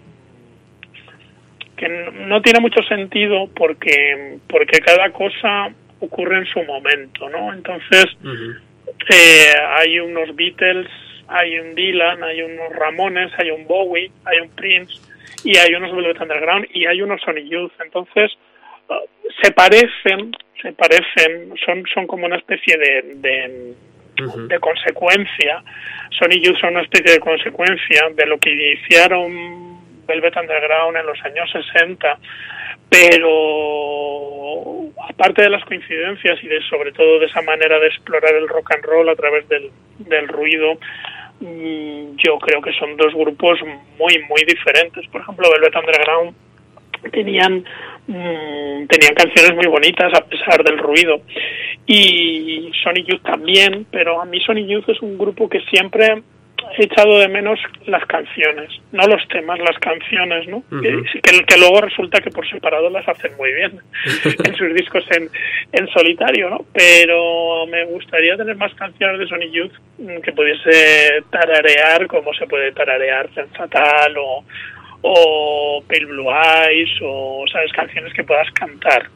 que 1.76 1.88
no 1.88 2.42
tiene 2.42 2.60
mucho 2.60 2.82
sentido 2.82 3.48
porque 3.56 4.38
porque 4.48 4.80
cada 4.80 5.10
cosa 5.10 5.70
ocurre 6.00 6.38
en 6.38 6.46
su 6.46 6.62
momento, 6.64 7.28
¿no? 7.30 7.52
Entonces 7.54 8.04
eh, 9.08 9.52
hay 9.78 9.98
unos 9.98 10.36
Beatles, 10.36 10.88
hay 11.28 11.58
un 11.58 11.74
Dylan, 11.74 12.22
hay 12.22 12.42
unos 12.42 12.70
Ramones, 12.74 13.32
hay 13.38 13.50
un 13.50 13.66
Bowie, 13.66 14.10
hay 14.24 14.40
un 14.40 14.50
Prince 14.50 15.00
y 15.42 15.56
hay 15.56 15.74
unos 15.74 15.94
Velvet 15.94 16.20
Underground 16.20 16.66
y 16.74 16.84
hay 16.84 17.00
unos 17.00 17.22
Sonic 17.22 17.46
Youth. 17.46 17.72
Entonces 17.82 18.30
eh, 18.90 18.94
se 19.42 19.50
parecen, 19.52 20.36
se 20.60 20.72
parecen, 20.72 21.54
son 21.64 21.84
son 21.94 22.06
como 22.06 22.26
una 22.26 22.36
especie 22.36 22.76
de, 22.76 23.02
de 23.16 23.74
de 24.16 24.58
consecuencia. 24.58 25.62
Sonic 26.18 26.44
Youth 26.44 26.58
son 26.60 26.70
una 26.70 26.82
especie 26.82 27.14
de 27.14 27.20
consecuencia 27.20 28.08
de 28.14 28.26
lo 28.26 28.38
que 28.38 28.50
iniciaron 28.50 29.80
Velvet 30.06 30.36
Underground 30.36 30.96
en 30.96 31.06
los 31.06 31.22
años 31.24 31.48
60, 31.50 32.18
pero 32.88 34.90
aparte 35.08 35.42
de 35.42 35.50
las 35.50 35.64
coincidencias 35.64 36.42
y 36.42 36.48
de 36.48 36.60
sobre 36.62 36.92
todo 36.92 37.20
de 37.20 37.26
esa 37.26 37.42
manera 37.42 37.78
de 37.78 37.86
explorar 37.86 38.34
el 38.34 38.48
rock 38.48 38.74
and 38.74 38.84
roll 38.84 39.08
a 39.08 39.14
través 39.14 39.48
del, 39.48 39.70
del 39.98 40.28
ruido, 40.28 40.74
mm, 41.40 42.16
yo 42.16 42.38
creo 42.38 42.60
que 42.60 42.72
son 42.72 42.96
dos 42.96 43.14
grupos 43.14 43.60
muy 43.98 44.18
muy 44.28 44.44
diferentes. 44.46 45.06
Por 45.08 45.20
ejemplo, 45.20 45.48
Velvet 45.50 45.76
Underground 45.76 46.34
tenían 47.12 47.64
mm, 48.10 48.86
tenían 48.86 49.14
canciones 49.14 49.54
muy 49.54 49.66
bonitas 49.66 50.12
a 50.14 50.24
pesar 50.24 50.62
del 50.64 50.78
ruido. 50.78 51.22
Y 51.86 52.70
Sonic 52.82 53.06
Youth 53.06 53.22
también 53.22 53.86
pero 53.90 54.20
a 54.20 54.24
mí 54.24 54.40
Sonic 54.40 54.66
Youth 54.66 54.88
es 54.88 55.00
un 55.02 55.18
grupo 55.18 55.48
que 55.48 55.60
siempre 55.62 56.22
he 56.76 56.84
echado 56.84 57.18
de 57.18 57.28
menos 57.28 57.58
las 57.86 58.04
canciones 58.06 58.70
no 58.92 59.06
los 59.06 59.26
temas 59.28 59.58
las 59.58 59.78
canciones 59.78 60.46
no 60.46 60.62
que, 60.82 61.02
que, 61.20 61.44
que 61.44 61.58
luego 61.58 61.80
resulta 61.80 62.20
que 62.20 62.30
por 62.30 62.48
separado 62.48 62.90
las 62.90 63.08
hacen 63.08 63.36
muy 63.36 63.52
bien 63.52 63.80
en 64.44 64.54
sus 64.54 64.74
discos 64.74 65.04
en, 65.10 65.28
en 65.72 65.88
solitario 65.88 66.50
no 66.50 66.64
pero 66.72 67.66
me 67.66 67.84
gustaría 67.86 68.36
tener 68.36 68.56
más 68.56 68.74
canciones 68.74 69.18
de 69.18 69.26
Sonic 69.26 69.50
Youth 69.50 69.72
mm, 69.98 70.20
que 70.20 70.32
pudiese 70.32 71.22
tararear 71.30 72.06
como 72.06 72.32
se 72.34 72.46
puede 72.46 72.72
tararear 72.72 73.28
Fatal 73.56 74.16
o 74.18 74.44
o 75.02 75.82
Pale 75.86 76.04
Blue 76.06 76.30
Eyes 76.30 76.90
o 77.02 77.44
sabes 77.50 77.72
canciones 77.72 78.12
que 78.12 78.24
puedas 78.24 78.50
cantar. 78.52 79.08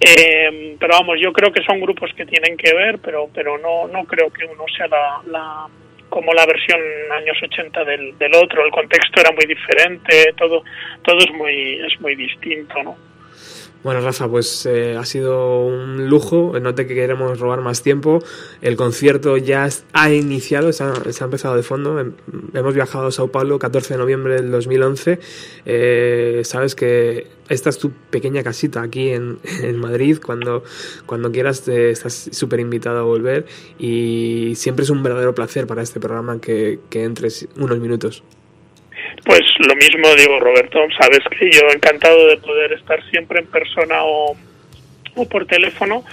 Eh, 0.00 0.76
pero 0.78 0.94
vamos 0.98 1.18
yo 1.20 1.32
creo 1.32 1.52
que 1.52 1.62
son 1.62 1.80
grupos 1.80 2.10
que 2.14 2.24
tienen 2.24 2.56
que 2.56 2.72
ver 2.72 2.98
pero 2.98 3.28
pero 3.32 3.58
no 3.58 3.86
no 3.88 4.04
creo 4.04 4.32
que 4.32 4.46
uno 4.46 4.64
sea 4.74 4.88
la, 4.88 5.20
la 5.26 5.66
como 6.08 6.32
la 6.32 6.46
versión 6.46 6.80
años 7.12 7.36
80 7.42 7.84
del, 7.84 8.18
del 8.18 8.34
otro. 8.34 8.64
El 8.64 8.70
contexto 8.70 9.20
era 9.20 9.32
muy 9.32 9.46
diferente 9.46 10.32
todo 10.36 10.64
todo 11.02 11.18
es 11.18 11.30
muy 11.32 11.80
es 11.86 12.00
muy 12.00 12.14
distinto 12.14 12.82
no 12.82 13.13
Bueno, 13.84 14.00
Rafa, 14.00 14.26
pues 14.28 14.64
eh, 14.66 14.96
ha 14.96 15.04
sido 15.04 15.60
un 15.66 16.08
lujo. 16.08 16.58
No 16.58 16.74
te 16.74 16.86
queremos 16.86 17.38
robar 17.38 17.60
más 17.60 17.82
tiempo. 17.82 18.20
El 18.62 18.76
concierto 18.76 19.36
ya 19.36 19.68
ha 19.92 20.10
iniciado, 20.12 20.72
se 20.72 20.82
ha, 20.84 20.94
se 21.12 21.22
ha 21.22 21.26
empezado 21.26 21.54
de 21.54 21.62
fondo. 21.62 22.00
Hem- 22.00 22.14
Hemos 22.54 22.74
viajado 22.74 23.08
a 23.08 23.12
Sao 23.12 23.28
Paulo 23.28 23.58
14 23.58 23.94
de 23.94 23.98
noviembre 23.98 24.36
del 24.36 24.50
2011. 24.50 25.18
Eh, 25.66 26.40
sabes 26.44 26.74
que 26.74 27.26
esta 27.50 27.68
es 27.68 27.76
tu 27.78 27.90
pequeña 27.90 28.42
casita 28.42 28.80
aquí 28.80 29.10
en, 29.10 29.38
Madrid. 29.76 30.18
Cuando, 30.24 30.64
cuando 31.04 31.30
quieras 31.30 31.60
te- 31.62 31.90
estás 31.90 32.30
súper 32.32 32.60
invitado 32.60 32.98
a 33.00 33.02
volver. 33.02 33.44
Y 33.78 34.54
siempre 34.56 34.84
es 34.84 34.90
un 34.90 35.02
verdadero 35.02 35.34
placer 35.34 35.66
para 35.66 35.82
este 35.82 36.00
programa 36.00 36.40
que, 36.40 36.80
que 36.88 37.04
entres 37.04 37.46
unos 37.58 37.78
minutos. 37.80 38.22
Pues 39.24 39.40
lo 39.66 39.74
mismo 39.76 40.14
digo, 40.16 40.38
Roberto, 40.38 40.78
sabes 41.00 41.20
que 41.38 41.50
yo 41.50 41.62
encantado 41.74 42.28
de 42.28 42.36
poder 42.36 42.72
estar 42.72 43.02
siempre 43.10 43.40
en 43.40 43.46
persona 43.46 44.04
o, 44.04 44.36
o 45.14 45.28
por 45.28 45.46
teléfono 45.46 46.04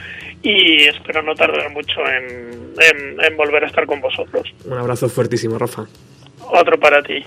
y 0.41 0.84
espero 0.88 1.21
no 1.21 1.36
tardar 1.36 1.69
mucho 1.71 2.00
en, 2.08 2.74
en, 2.80 3.24
en 3.24 3.38
volver 3.38 3.63
a 3.65 3.67
estar 3.67 3.86
con 3.86 4.02
vosotros. 4.02 4.43
Un 4.65 4.78
abrazo 4.78 5.10
fuertísimo, 5.10 5.58
Rafa. 5.58 5.86
Otro 6.39 6.80
para 6.80 7.04
ti. 7.04 7.24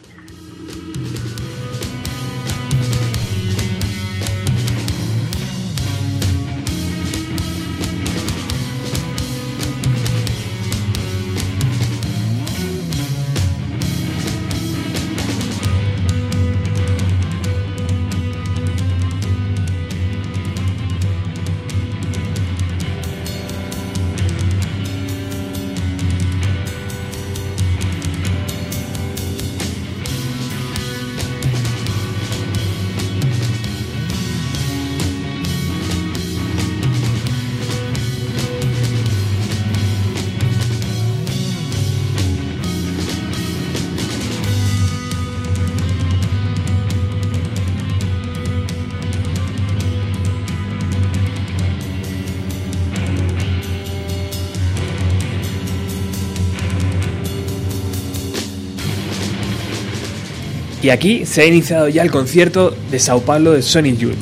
Y 60.84 60.90
aquí 60.90 61.24
se 61.24 61.40
ha 61.40 61.46
iniciado 61.46 61.88
ya 61.88 62.02
el 62.02 62.10
concierto 62.10 62.76
de 62.90 62.98
Sao 62.98 63.22
Paulo 63.22 63.52
de 63.52 63.62
Sonic 63.62 63.96
Youth. 63.96 64.18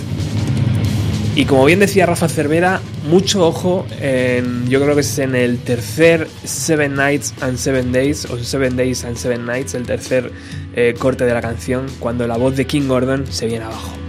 Y 1.35 1.45
como 1.45 1.65
bien 1.65 1.81
decía 1.81 2.07
Rafa 2.07 2.29
Cervera, 2.29 2.81
mucho 3.11 3.45
ojo, 3.45 3.85
en, 4.01 4.69
yo 4.69 4.81
creo 4.81 4.95
que 4.95 5.01
es 5.01 5.19
en 5.19 5.35
el 5.35 5.59
tercer 5.59 6.29
Seven 6.45 6.95
Nights 6.95 7.35
and 7.41 7.57
Seven 7.59 7.91
Days, 7.91 8.27
o 8.27 8.39
Seven 8.39 8.77
Days 8.77 9.05
and 9.05 9.17
Seven 9.17 9.45
Nights, 9.45 9.75
el 9.75 9.87
tercer 9.87 10.31
eh, 10.77 10.95
corte 10.97 11.25
de 11.25 11.35
la 11.35 11.41
canción, 11.43 11.87
cuando 11.99 12.29
la 12.29 12.37
voz 12.37 12.57
de 12.57 12.65
King 12.65 12.87
Gordon 12.87 13.27
se 13.29 13.47
viene 13.47 13.65
abajo. 13.65 14.02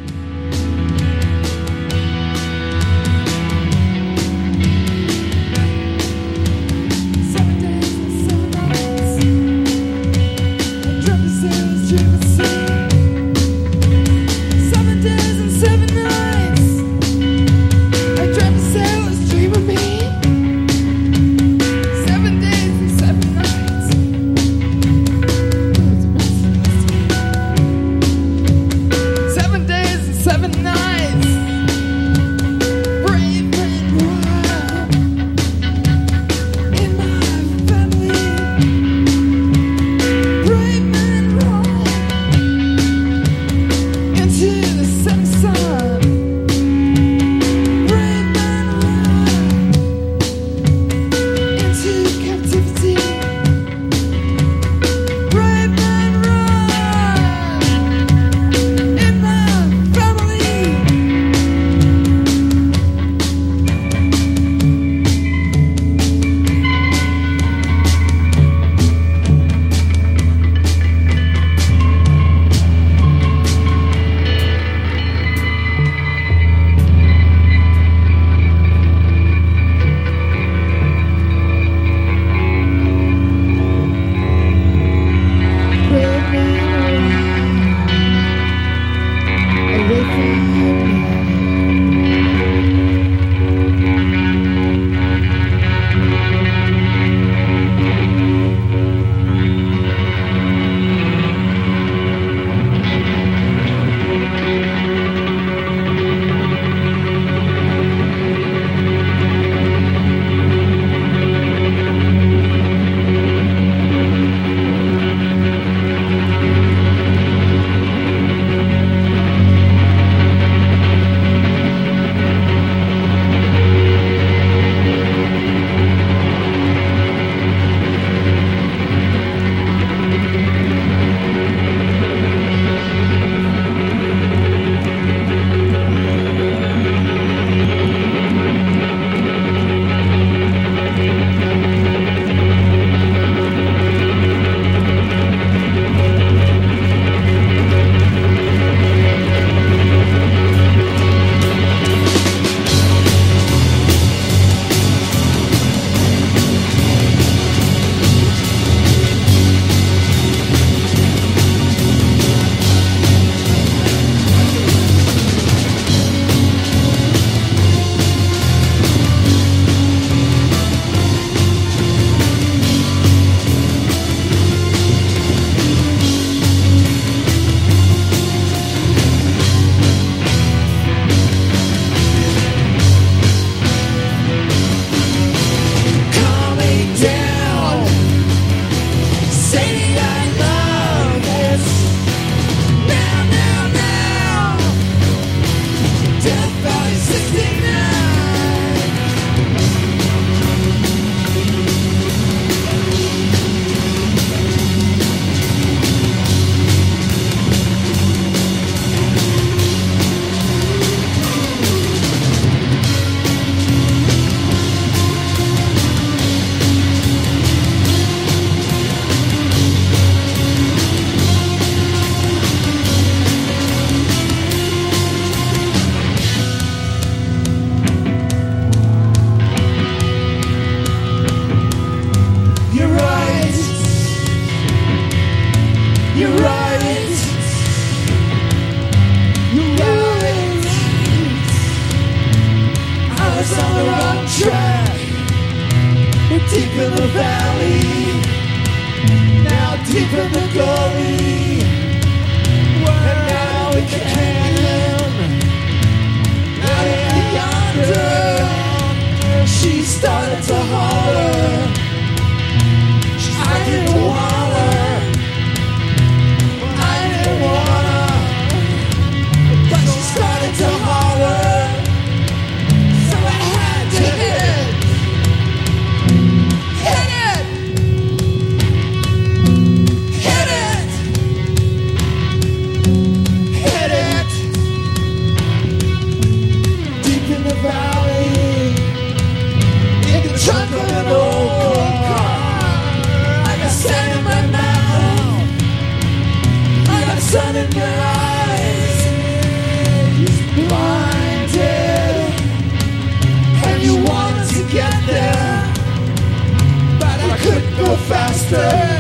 say 308.54 308.93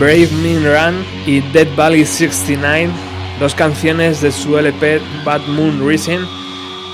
Brave 0.00 0.30
Mean 0.42 0.64
Run 0.64 1.04
y 1.26 1.40
Dead 1.52 1.68
Valley 1.76 2.06
69, 2.06 2.88
dos 3.38 3.54
canciones 3.54 4.22
de 4.22 4.32
su 4.32 4.56
LP 4.56 4.98
Bad 5.26 5.42
Moon 5.42 5.86
Rising 5.86 6.20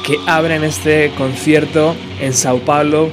que 0.04 0.18
abren 0.26 0.64
este 0.64 1.12
concierto 1.16 1.94
en 2.20 2.32
Sao 2.32 2.58
Paulo, 2.58 3.12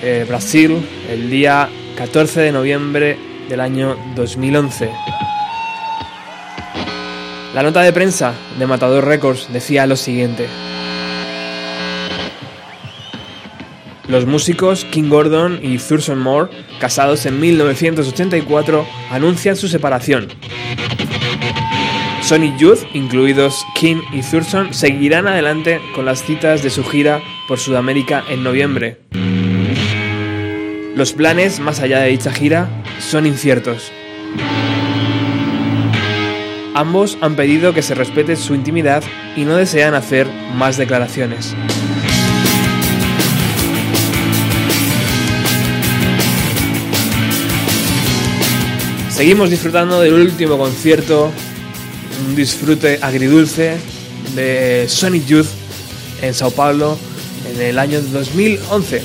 eh, 0.00 0.24
Brasil, 0.28 0.78
el 1.10 1.28
día 1.28 1.68
14 1.96 2.40
de 2.40 2.52
noviembre 2.52 3.18
del 3.48 3.60
año 3.60 3.96
2011. 4.14 4.92
La 7.52 7.64
nota 7.64 7.82
de 7.82 7.92
prensa 7.92 8.32
de 8.56 8.66
Matador 8.68 9.04
Records 9.04 9.52
decía 9.52 9.88
lo 9.88 9.96
siguiente. 9.96 10.46
Los 14.08 14.24
músicos 14.24 14.84
King 14.84 15.08
Gordon 15.08 15.58
y 15.62 15.78
Thurston 15.78 16.18
Moore, 16.20 16.50
casados 16.80 17.26
en 17.26 17.40
1984, 17.40 18.86
anuncian 19.10 19.56
su 19.56 19.66
separación. 19.66 20.28
Sonic 22.22 22.56
Youth, 22.56 22.80
incluidos 22.92 23.64
King 23.74 24.02
y 24.12 24.22
Thurston, 24.22 24.72
seguirán 24.72 25.26
adelante 25.26 25.80
con 25.94 26.04
las 26.04 26.22
citas 26.22 26.62
de 26.62 26.70
su 26.70 26.84
gira 26.84 27.20
por 27.48 27.58
Sudamérica 27.58 28.24
en 28.28 28.44
noviembre. 28.44 29.00
Los 30.94 31.12
planes 31.12 31.60
más 31.60 31.80
allá 31.80 32.00
de 32.00 32.08
dicha 32.08 32.32
gira 32.32 32.68
son 33.00 33.26
inciertos. 33.26 33.92
Ambos 36.74 37.18
han 37.20 37.36
pedido 37.36 37.74
que 37.74 37.82
se 37.82 37.94
respete 37.94 38.36
su 38.36 38.54
intimidad 38.54 39.02
y 39.36 39.44
no 39.44 39.56
desean 39.56 39.94
hacer 39.94 40.26
más 40.56 40.76
declaraciones. 40.76 41.54
Seguimos 49.16 49.48
disfrutando 49.48 50.02
del 50.02 50.12
último 50.12 50.58
concierto, 50.58 51.32
un 52.28 52.36
disfrute 52.36 52.98
agridulce 53.00 53.78
de 54.34 54.84
Sonic 54.88 55.24
Youth 55.24 55.46
en 56.20 56.34
Sao 56.34 56.50
Paulo 56.50 56.98
en 57.50 57.62
el 57.62 57.78
año 57.78 58.02
2011. 58.02 59.00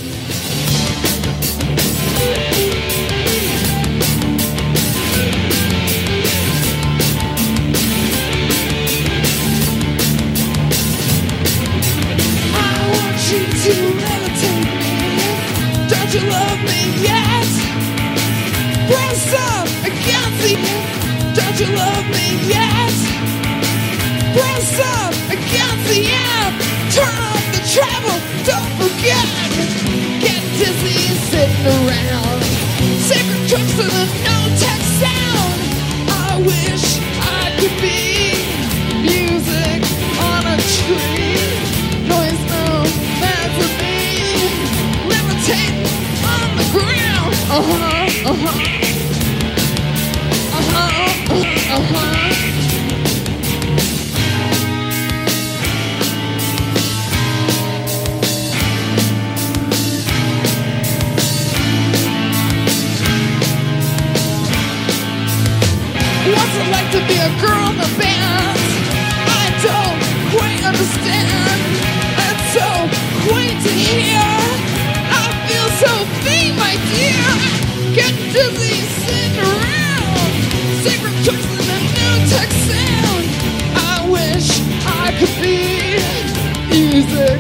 Music 86.92 87.40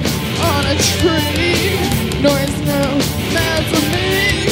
on 0.50 0.64
a 0.66 0.76
tree. 0.80 1.76
Noise 2.24 2.58
no 2.72 2.84
matter 3.36 3.82
me. 3.92 4.48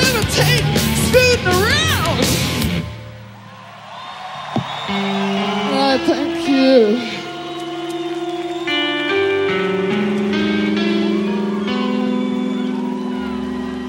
Levitate, 0.00 0.66
scooting 1.04 1.48
around. 1.56 2.20
I 4.88 5.98
thank 6.08 6.48
you. 6.48 6.98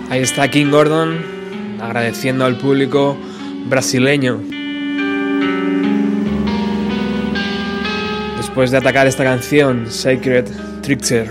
Ahí 0.10 0.22
está 0.22 0.50
King 0.50 0.72
Gordon 0.72 1.24
agradeciendo 1.82 2.44
al 2.46 2.58
público 2.58 3.18
brasileño. 3.70 4.53
Después 8.54 8.70
de 8.70 8.78
atacar 8.78 9.08
esta 9.08 9.24
canción, 9.24 9.92
Sacred, 9.92 10.46
Trickster. 10.84 11.28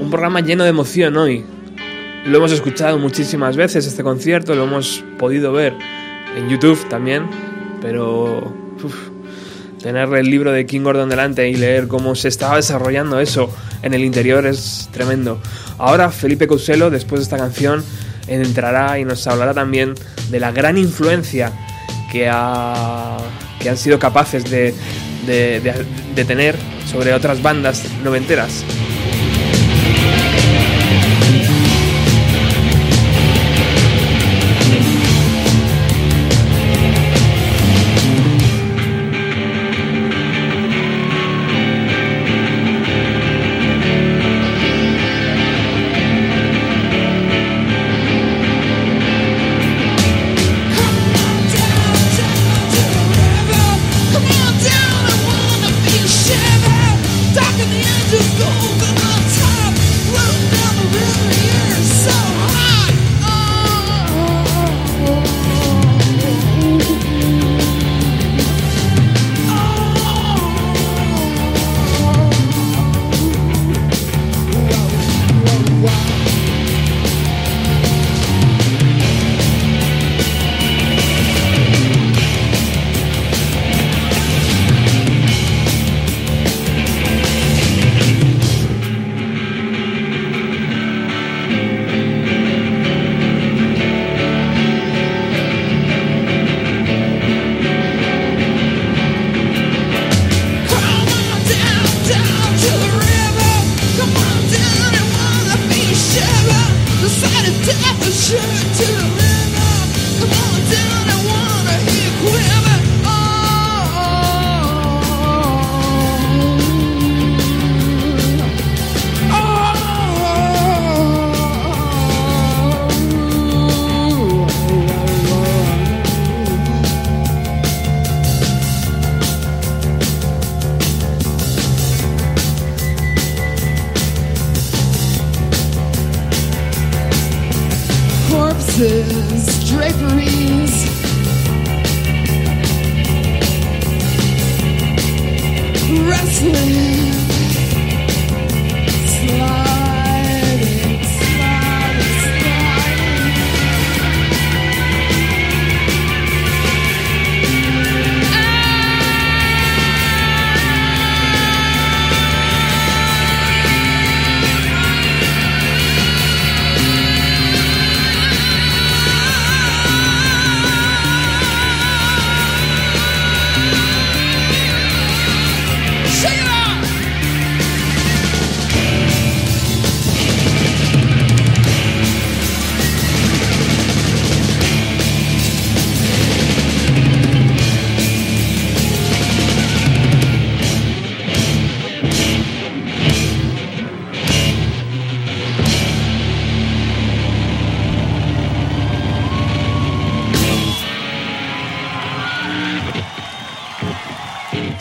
Un 0.00 0.10
programa 0.10 0.40
lleno 0.40 0.64
de 0.64 0.70
emoción 0.70 1.16
hoy. 1.16 1.44
Lo 2.24 2.38
hemos 2.38 2.50
escuchado 2.50 2.98
muchísimas 2.98 3.56
veces 3.56 3.86
este 3.86 4.02
concierto, 4.02 4.56
lo 4.56 4.64
hemos 4.64 5.04
podido 5.16 5.52
ver 5.52 5.74
en 6.36 6.48
YouTube 6.48 6.88
también, 6.88 7.28
pero 7.80 8.52
tener 9.80 10.12
el 10.12 10.28
libro 10.28 10.50
de 10.50 10.66
King 10.66 10.80
Gordon 10.80 11.08
delante 11.08 11.48
y 11.48 11.54
leer 11.54 11.86
cómo 11.86 12.16
se 12.16 12.26
estaba 12.26 12.56
desarrollando 12.56 13.20
eso 13.20 13.48
en 13.82 13.94
el 13.94 14.02
interior 14.02 14.44
es 14.44 14.88
tremendo. 14.90 15.38
Ahora 15.78 16.10
Felipe 16.10 16.48
Couselo, 16.48 16.90
después 16.90 17.20
de 17.20 17.22
esta 17.22 17.36
canción, 17.36 17.84
entrará 18.28 18.98
y 18.98 19.04
nos 19.04 19.26
hablará 19.26 19.54
también 19.54 19.94
de 20.30 20.40
la 20.40 20.52
gran 20.52 20.78
influencia 20.78 21.52
que, 22.10 22.28
ha, 22.30 23.16
que 23.60 23.68
han 23.70 23.76
sido 23.76 23.98
capaces 23.98 24.50
de, 24.50 24.74
de, 25.26 25.60
de, 25.60 25.84
de 26.14 26.24
tener 26.24 26.56
sobre 26.90 27.12
otras 27.12 27.42
bandas 27.42 27.82
noventeras. 28.02 28.64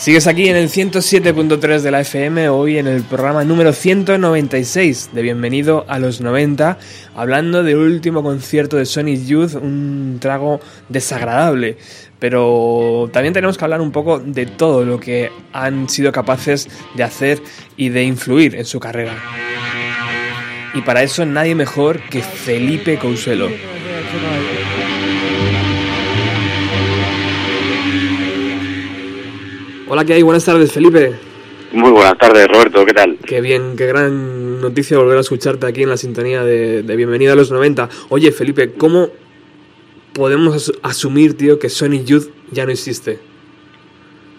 Sigues 0.06 0.28
aquí 0.28 0.50
en 0.50 0.56
el 0.56 0.70
107.3 0.70 1.80
de 1.80 1.89
la 1.89 2.02
FM, 2.02 2.48
hoy 2.50 2.78
en 2.78 2.86
el 2.86 3.02
programa 3.02 3.44
número 3.44 3.74
196 3.74 5.10
de 5.13 5.22
Bienvenido 5.24 5.84
a 5.88 5.98
los 5.98 6.22
90, 6.22 6.78
hablando 7.15 7.63
del 7.63 7.78
último 7.78 8.22
concierto 8.22 8.78
de 8.78 8.86
Sonic 8.86 9.26
Youth, 9.26 9.56
un 9.56 10.20
trago 10.22 10.60
desagradable. 10.89 11.78
Pero 12.20 13.10
también 13.12 13.34
tenemos 13.34 13.58
que 13.58 13.65
hablar 13.65 13.82
un 13.82 13.91
poco 13.91 14.20
de 14.20 14.46
todo 14.46 14.86
lo 14.86 15.00
que 15.00 15.32
han 15.54 15.89
sido 15.89 16.12
capaces 16.12 16.70
de 16.94 17.02
hacer 17.02 17.42
y 17.75 17.90
de 17.90 18.04
influir 18.04 18.54
en 18.54 18.65
su 18.65 18.79
carrera. 18.79 19.15
Y 20.75 20.82
para 20.82 21.02
eso 21.02 21.25
nadie 21.25 21.56
mejor 21.56 22.00
que 22.12 22.21
Felipe 22.21 23.00
Couselo. 23.00 23.50
Hola, 29.88 30.04
¿qué 30.06 30.13
hay? 30.13 30.21
Buenas 30.23 30.46
tardes, 30.46 30.71
Felipe. 30.71 31.13
Muy 31.71 31.92
buenas 31.92 32.17
tardes, 32.17 32.48
Roberto, 32.48 32.86
¿qué 32.86 32.94
tal? 32.94 33.17
Qué 33.25 33.42
bien, 33.42 33.75
qué 33.77 33.86
gran 33.86 34.62
noticia 34.62 34.98
volver 34.98 35.17
a 35.17 35.21
escucharte 35.21 35.67
aquí 35.67 35.83
en 35.83 35.90
la 35.90 35.98
sintonía 35.98 36.44
de, 36.44 36.83
de 36.83 36.96
Bienvenida 36.96 37.33
a 37.33 37.36
los 37.36 37.52
90. 37.52 37.90
Oye, 38.10 38.31
Felipe, 38.31 38.71
¿cómo 38.73 39.10
podemos 40.13 40.56
as- 40.56 40.71
asumir, 40.83 41.36
tío, 41.38 41.60
que 41.60 41.69
Sonic 41.69 42.06
Youth 42.06 42.29
ya 42.52 42.65
no 42.65 42.71
existe? 42.71 43.19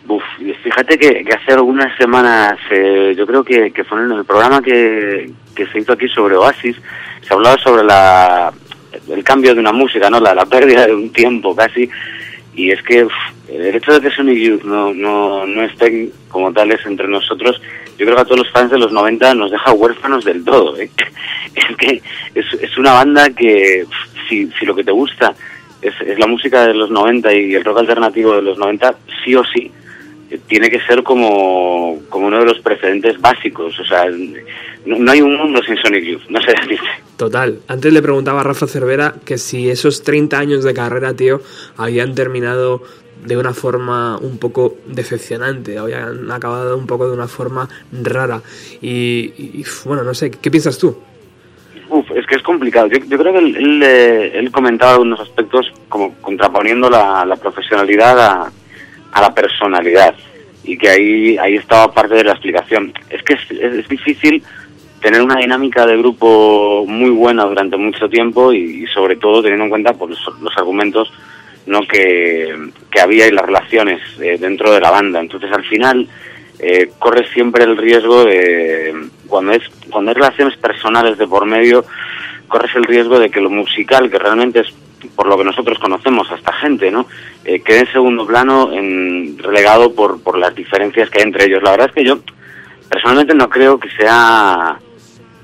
Uf, 0.09 0.23
fíjate 0.65 0.99
que, 0.99 1.25
que 1.25 1.35
hace 1.35 1.53
algunas 1.53 1.97
semanas, 1.99 2.59
eh, 2.71 3.15
yo 3.17 3.27
creo 3.27 3.45
que, 3.45 3.71
que 3.73 3.85
fue 3.85 4.03
en 4.03 4.13
el 4.13 4.25
programa 4.25 4.63
que, 4.63 5.31
que 5.55 5.67
se 5.67 5.79
hizo 5.81 5.93
aquí 5.93 6.09
sobre 6.09 6.37
Oasis, 6.37 6.77
se 7.21 7.35
hablaba 7.35 7.57
sobre 7.59 7.85
la, 7.85 8.53
el 9.11 9.23
cambio 9.23 9.53
de 9.55 9.61
una 9.61 9.73
música, 9.73 10.09
¿no? 10.09 10.21
La, 10.21 10.35
la 10.35 10.47
pérdida 10.47 10.87
de 10.87 10.95
un 10.95 11.11
tiempo 11.13 11.55
casi. 11.55 11.89
Y 12.57 12.71
es 12.71 12.83
que 12.83 13.05
uf, 13.05 13.13
el 13.49 13.77
hecho 13.77 13.93
de 13.93 14.01
que 14.01 14.15
Sonic 14.15 14.39
Youth 14.39 14.65
no, 14.65 14.93
no, 14.93 15.47
no 15.47 15.63
estén 15.63 16.11
como 16.29 16.53
tales 16.53 16.85
entre 16.87 17.07
nosotros, 17.07 17.61
yo 17.99 18.05
creo 18.05 18.17
que 18.17 18.23
a 18.23 18.25
todos 18.25 18.41
los 18.41 18.51
fans 18.51 18.71
de 18.71 18.79
los 18.79 18.93
90 18.93 19.35
nos 19.35 19.51
deja 19.51 19.73
huérfanos 19.73 20.25
del 20.25 20.45
todo. 20.45 20.77
¿eh? 20.79 20.91
Es 21.55 21.77
que 21.79 22.03
es, 22.35 22.45
es 22.61 22.77
una 22.77 22.93
banda 22.93 23.31
que, 23.31 23.87
si, 24.29 24.51
si 24.59 24.67
lo 24.67 24.75
que 24.75 24.85
te 24.85 24.93
gusta 24.93 25.35
es, 25.81 25.95
es 26.03 26.19
la 26.19 26.27
música 26.27 26.67
de 26.67 26.75
los 26.75 26.91
90 26.91 27.33
y 27.33 27.55
el 27.55 27.65
rock 27.65 27.79
alternativo 27.79 28.35
de 28.35 28.43
los 28.43 28.59
90, 28.59 28.95
sí 29.25 29.35
o 29.35 29.43
sí, 29.45 29.71
tiene 30.47 30.71
que 30.71 30.81
ser 30.81 31.03
como, 31.03 32.01
como 32.09 32.27
uno 32.27 32.41
de 32.41 32.47
los 32.47 32.61
precedentes 32.61 33.21
básicos. 33.21 33.79
O 33.79 33.85
sea, 33.85 34.07
no, 34.85 34.99
no 34.99 35.11
hay 35.11 35.21
un 35.21 35.37
mundo 35.37 35.63
sin 35.63 35.77
Sonic 35.77 36.05
Youth, 36.05 36.29
no 36.29 36.41
sé 36.41 36.49
decirte. 36.61 36.87
Total. 37.17 37.61
Antes 37.69 37.93
le 37.93 38.03
preguntaba 38.03 38.41
a 38.41 38.45
Rafa 38.45 38.67
Cervera 38.67 39.15
que 39.25 39.39
si 39.39 39.71
esos 39.71 40.03
30 40.03 40.39
años 40.39 40.65
de 40.65 40.75
carrera, 40.75 41.15
tío, 41.15 41.41
habían 41.77 42.15
terminado 42.15 42.83
de 43.25 43.37
una 43.37 43.55
forma 43.55 44.19
un 44.19 44.39
poco 44.39 44.77
decepcionante, 44.87 45.79
habían 45.79 46.31
acabado 46.31 46.77
un 46.77 46.87
poco 46.87 47.09
de 47.09 47.15
una 47.15 47.29
forma 47.29 47.69
rara. 47.91 48.43
Y, 48.81 49.33
y, 49.37 49.65
bueno, 49.85 50.05
no 50.05 50.15
sé, 50.15 50.31
¿qué 50.31 50.51
piensas 50.51 50.79
tú? 50.79 50.97
Uf, 51.89 52.11
es 52.13 52.27
que 52.27 52.35
es 52.35 52.43
complicado. 52.43 52.89
Yo, 52.89 52.99
yo 52.99 53.17
creo 53.17 53.33
que 53.33 53.39
él, 53.39 53.57
él, 53.57 53.83
eh, 53.83 54.39
él 54.39 54.51
comentaba 54.51 54.99
unos 54.99 55.21
aspectos 55.21 55.73
como 55.89 56.15
contraponiendo 56.21 56.91
la, 56.91 57.25
la 57.25 57.37
profesionalidad 57.37 58.21
a, 58.21 58.53
a, 59.13 59.21
la 59.21 59.35
personalidad 59.35 60.15
y 60.65 60.77
que 60.77 60.89
ahí, 60.89 61.39
ahí 61.39 61.57
estaba 61.57 61.93
parte 61.93 62.15
de 62.15 62.25
la 62.25 62.33
explicación. 62.33 62.93
Es 63.11 63.23
que 63.23 63.35
es, 63.35 63.51
es, 63.51 63.75
es 63.79 63.89
difícil 63.89 64.43
tener 65.01 65.23
una 65.23 65.39
dinámica 65.39 65.87
de 65.87 65.97
grupo 65.97 66.85
muy 66.87 67.11
buena 67.11 67.45
durante 67.45 67.77
mucho 67.77 68.09
tiempo 68.09 68.53
y, 68.53 68.87
sobre 68.89 69.17
todo 69.17 69.43
teniendo 69.43 69.65
en 69.65 69.71
cuenta 69.71 69.93
pues, 69.93 70.11
los, 70.11 70.41
los 70.41 70.57
argumentos 70.57 71.13
no 71.67 71.81
que, 71.83 72.71
que, 72.91 73.01
había 73.01 73.27
y 73.27 73.33
las 73.33 73.45
relaciones 73.45 74.01
eh, 74.21 74.37
dentro 74.39 74.73
de 74.73 74.81
la 74.81 74.91
banda. 74.91 75.21
Entonces 75.21 75.51
al 75.53 75.65
final 75.65 76.09
eh, 76.59 76.91
corres 76.99 77.29
siempre 77.33 77.65
el 77.65 77.77
riesgo 77.77 78.25
de 78.25 78.95
cuando 79.27 79.53
es 79.53 79.63
cuando 79.91 80.11
hay 80.11 80.15
relaciones 80.15 80.57
personales 80.57 81.19
de 81.19 81.27
por 81.27 81.45
medio 81.45 81.85
corres 82.49 82.75
el 82.77 82.85
riesgo 82.85 83.19
de 83.19 83.31
que 83.31 83.41
lo 83.41 83.51
musical 83.51 84.11
que 84.11 84.19
realmente 84.19 84.61
es 84.61 84.69
por 85.15 85.27
lo 85.27 85.37
que 85.39 85.45
nosotros 85.45 85.79
conocemos 85.79 86.31
a 86.31 86.37
esta 86.37 86.53
gente 86.53 86.91
no 86.91 87.07
eh, 87.45 87.61
quede 87.61 87.81
en 87.81 87.93
segundo 87.93 88.27
plano 88.27 88.73
en, 88.73 89.39
relegado 89.39 89.95
por 89.95 90.21
por 90.23 90.39
las 90.39 90.55
diferencias 90.55 91.11
que 91.11 91.19
hay 91.19 91.25
entre 91.25 91.45
ellos. 91.47 91.63
La 91.63 91.73
verdad 91.73 91.89
es 91.89 91.95
que 91.95 92.05
yo 92.05 92.19
personalmente 92.89 93.35
no 93.35 93.49
creo 93.49 93.79
que 93.79 93.91
sea 93.91 94.79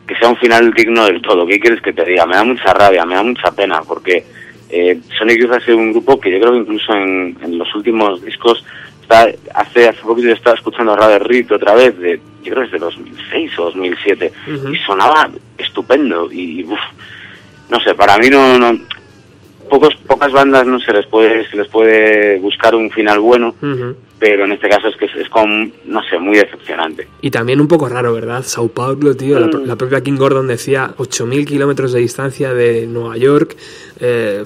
que 0.07 0.17
sea 0.17 0.29
un 0.29 0.37
final 0.37 0.73
digno 0.73 1.05
del 1.05 1.23
todo. 1.23 1.47
Qué 1.47 1.61
quieres 1.61 1.81
que 1.81 1.93
te 1.93 2.05
diga 2.05 2.27
me 2.27 2.37
da 2.37 2.45
mucha 2.45 2.73
rabia 2.73 3.05
me 3.05 3.15
da 3.15 3.23
mucha 3.23 3.51
pena 3.53 3.83
porque 3.83 4.25
eh, 4.71 4.99
Sonic 5.19 5.41
Youth 5.41 5.53
ha 5.53 5.61
sido 5.61 5.77
un 5.77 5.93
grupo 5.93 6.19
que 6.19 6.31
yo 6.31 6.41
creo 6.41 6.53
que 6.53 6.59
incluso 6.61 6.95
en, 6.95 7.37
en 7.43 7.59
los 7.59 7.75
últimos 7.75 8.25
discos 8.25 8.65
está, 9.03 9.29
hace 9.55 9.89
hace 9.89 10.01
poquito 10.01 10.29
yo 10.29 10.35
estaba 10.35 10.57
escuchando 10.57 10.93
a 10.93 10.97
Radar 10.97 11.27
Reed 11.27 11.53
otra 11.53 11.75
vez 11.75 11.99
de 11.99 12.21
yo 12.43 12.55
creo 12.55 12.63
que 12.63 12.65
es 12.65 12.73
de 12.73 12.79
2006 12.79 13.59
o 13.59 13.65
2007 13.65 14.33
uh 14.47 14.51
-huh. 14.51 14.75
y 14.75 14.79
sonaba 14.79 15.31
estupendo 15.59 16.31
y 16.33 16.65
uf, 16.65 16.81
no 17.69 17.81
sé 17.81 17.95
para 17.95 18.19
mí 18.19 18.29
no, 18.31 18.59
no 18.59 18.79
pocos 19.69 19.95
pocas 20.07 20.33
bandas 20.33 20.67
no 20.67 20.79
se 20.81 20.93
les 20.93 21.07
puede 21.07 21.49
se 21.49 21.57
les 21.57 21.69
puede 21.69 22.39
buscar 22.39 22.75
un 22.75 22.91
final 22.91 23.21
bueno 23.21 23.55
uh 23.61 23.67
-huh. 23.67 23.95
pero 24.19 24.45
en 24.45 24.53
este 24.53 24.69
caso 24.69 24.89
es 24.89 24.97
que 24.97 25.07
es, 25.07 25.15
es, 25.17 25.29
como 25.29 25.71
no 25.85 26.03
sé 26.09 26.19
muy 26.19 26.37
decepcionante 26.37 27.09
y 27.21 27.31
también 27.31 27.61
un 27.61 27.69
poco 27.69 27.89
raro 27.89 28.13
verdad 28.13 28.43
Sao 28.43 28.69
Paulo 28.69 29.17
tío 29.17 29.39
mm. 29.39 29.41
la, 29.41 29.59
la, 29.67 29.77
propia 29.77 30.03
King 30.03 30.17
Gordon 30.17 30.47
decía 30.47 30.91
8.000 30.97 31.47
kilómetros 31.47 31.93
de 31.93 32.01
distancia 32.01 32.53
de 32.53 32.87
Nueva 32.87 33.17
York 33.17 33.57
eh, 34.01 34.45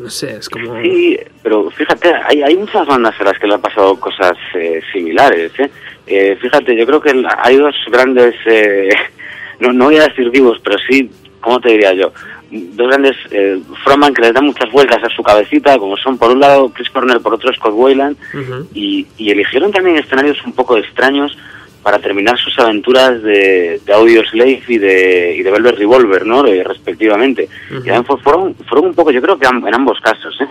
no 0.00 0.10
sé, 0.10 0.36
es 0.36 0.48
como... 0.48 0.80
Sí, 0.82 1.18
pero 1.42 1.70
fíjate, 1.70 2.12
hay, 2.24 2.42
hay 2.42 2.56
muchas 2.56 2.86
bandas 2.86 3.14
a 3.18 3.24
las 3.24 3.38
que 3.38 3.46
le 3.46 3.54
han 3.54 3.60
pasado 3.60 3.98
cosas 3.98 4.36
eh, 4.54 4.80
similares, 4.92 5.52
¿eh? 5.58 5.70
¿eh? 6.06 6.36
Fíjate, 6.40 6.76
yo 6.76 6.86
creo 6.86 7.00
que 7.00 7.24
hay 7.38 7.56
dos 7.56 7.74
grandes, 7.90 8.34
eh, 8.46 8.90
no, 9.60 9.72
no 9.72 9.86
voy 9.86 9.96
a 9.96 10.06
decir 10.06 10.30
vivos, 10.30 10.58
pero 10.62 10.76
sí, 10.88 11.10
¿cómo 11.46 11.60
te 11.60 11.70
diría 11.70 11.92
yo? 11.92 12.12
Dos 12.50 12.88
grandes 12.88 13.16
eh, 13.30 13.60
frontman 13.84 14.12
que 14.12 14.22
les 14.22 14.34
dan 14.34 14.46
muchas 14.46 14.68
vueltas 14.72 15.00
a 15.04 15.08
su 15.14 15.22
cabecita, 15.22 15.78
como 15.78 15.96
son 15.96 16.18
por 16.18 16.32
un 16.32 16.40
lado 16.40 16.70
Chris 16.70 16.90
Cornell, 16.90 17.20
por 17.20 17.34
otro 17.34 17.52
Scott 17.52 17.72
uh 17.72 17.86
-huh. 17.86 18.66
y, 18.74 19.06
y 19.16 19.30
eligieron 19.30 19.70
también 19.70 19.96
escenarios 19.96 20.44
un 20.44 20.52
poco 20.52 20.76
extraños 20.76 21.38
para 21.84 22.00
terminar 22.00 22.36
sus 22.36 22.58
aventuras 22.58 23.22
de, 23.22 23.80
de 23.86 23.92
Audio 23.92 24.24
Slave 24.24 24.60
y 24.66 24.78
de, 24.78 25.36
y 25.38 25.42
de 25.44 25.50
Velvet 25.52 25.78
Revolver, 25.78 26.26
¿no? 26.26 26.42
Respectivamente. 26.42 27.48
Uh 27.70 27.74
-huh. 27.74 27.80
Y 27.84 27.90
también 27.90 28.18
fueron, 28.24 28.54
fueron 28.68 28.86
un 28.88 28.94
poco, 28.94 29.12
yo 29.12 29.22
creo 29.22 29.38
que 29.38 29.46
en 29.46 29.74
ambos 29.74 30.00
casos, 30.00 30.36
¿eh? 30.40 30.48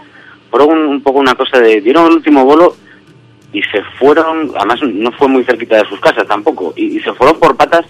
Fueron 0.50 0.70
un, 0.78 0.86
un, 0.96 1.02
poco 1.02 1.20
una 1.20 1.36
cosa 1.36 1.60
de, 1.60 1.82
dieron 1.82 2.08
el 2.08 2.14
último 2.14 2.46
bolo 2.46 2.78
y 3.52 3.62
se 3.64 3.82
fueron, 4.00 4.54
además 4.56 4.80
no 4.84 5.12
fue 5.12 5.28
muy 5.28 5.43
cerquita 5.43 5.76
de 5.76 5.89
sus 5.89 6.00
casas 6.00 6.26
tampoco, 6.26 6.74
y, 6.78 6.98
y 6.98 7.00
se 7.02 7.12
fueron 7.14 7.38
por 7.38 7.58
patas 7.58 7.86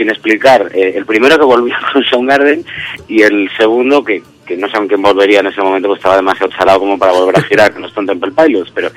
sin 0.00 0.08
explicar. 0.08 0.70
Eh, 0.74 0.94
el 0.96 1.04
primero 1.04 1.38
que 1.38 1.44
volvió 1.44 1.74
con 1.92 2.02
Soundgarden 2.04 2.64
y 3.06 3.22
el 3.22 3.50
segundo 3.56 4.02
que, 4.02 4.22
que 4.46 4.56
no 4.56 4.68
sé 4.68 4.78
en 4.78 4.88
quién 4.88 5.02
volvería 5.02 5.40
en 5.40 5.48
ese 5.48 5.60
momento, 5.60 5.88
pues 5.88 5.98
estaba 5.98 6.16
demasiado 6.16 6.50
chalado 6.52 6.80
como 6.80 6.98
para 6.98 7.12
volver 7.12 7.38
a 7.38 7.42
girar 7.42 7.72
con 7.72 7.82
los 7.82 7.94
Temple 7.94 8.32
Pilots, 8.32 8.72
pero 8.74 8.90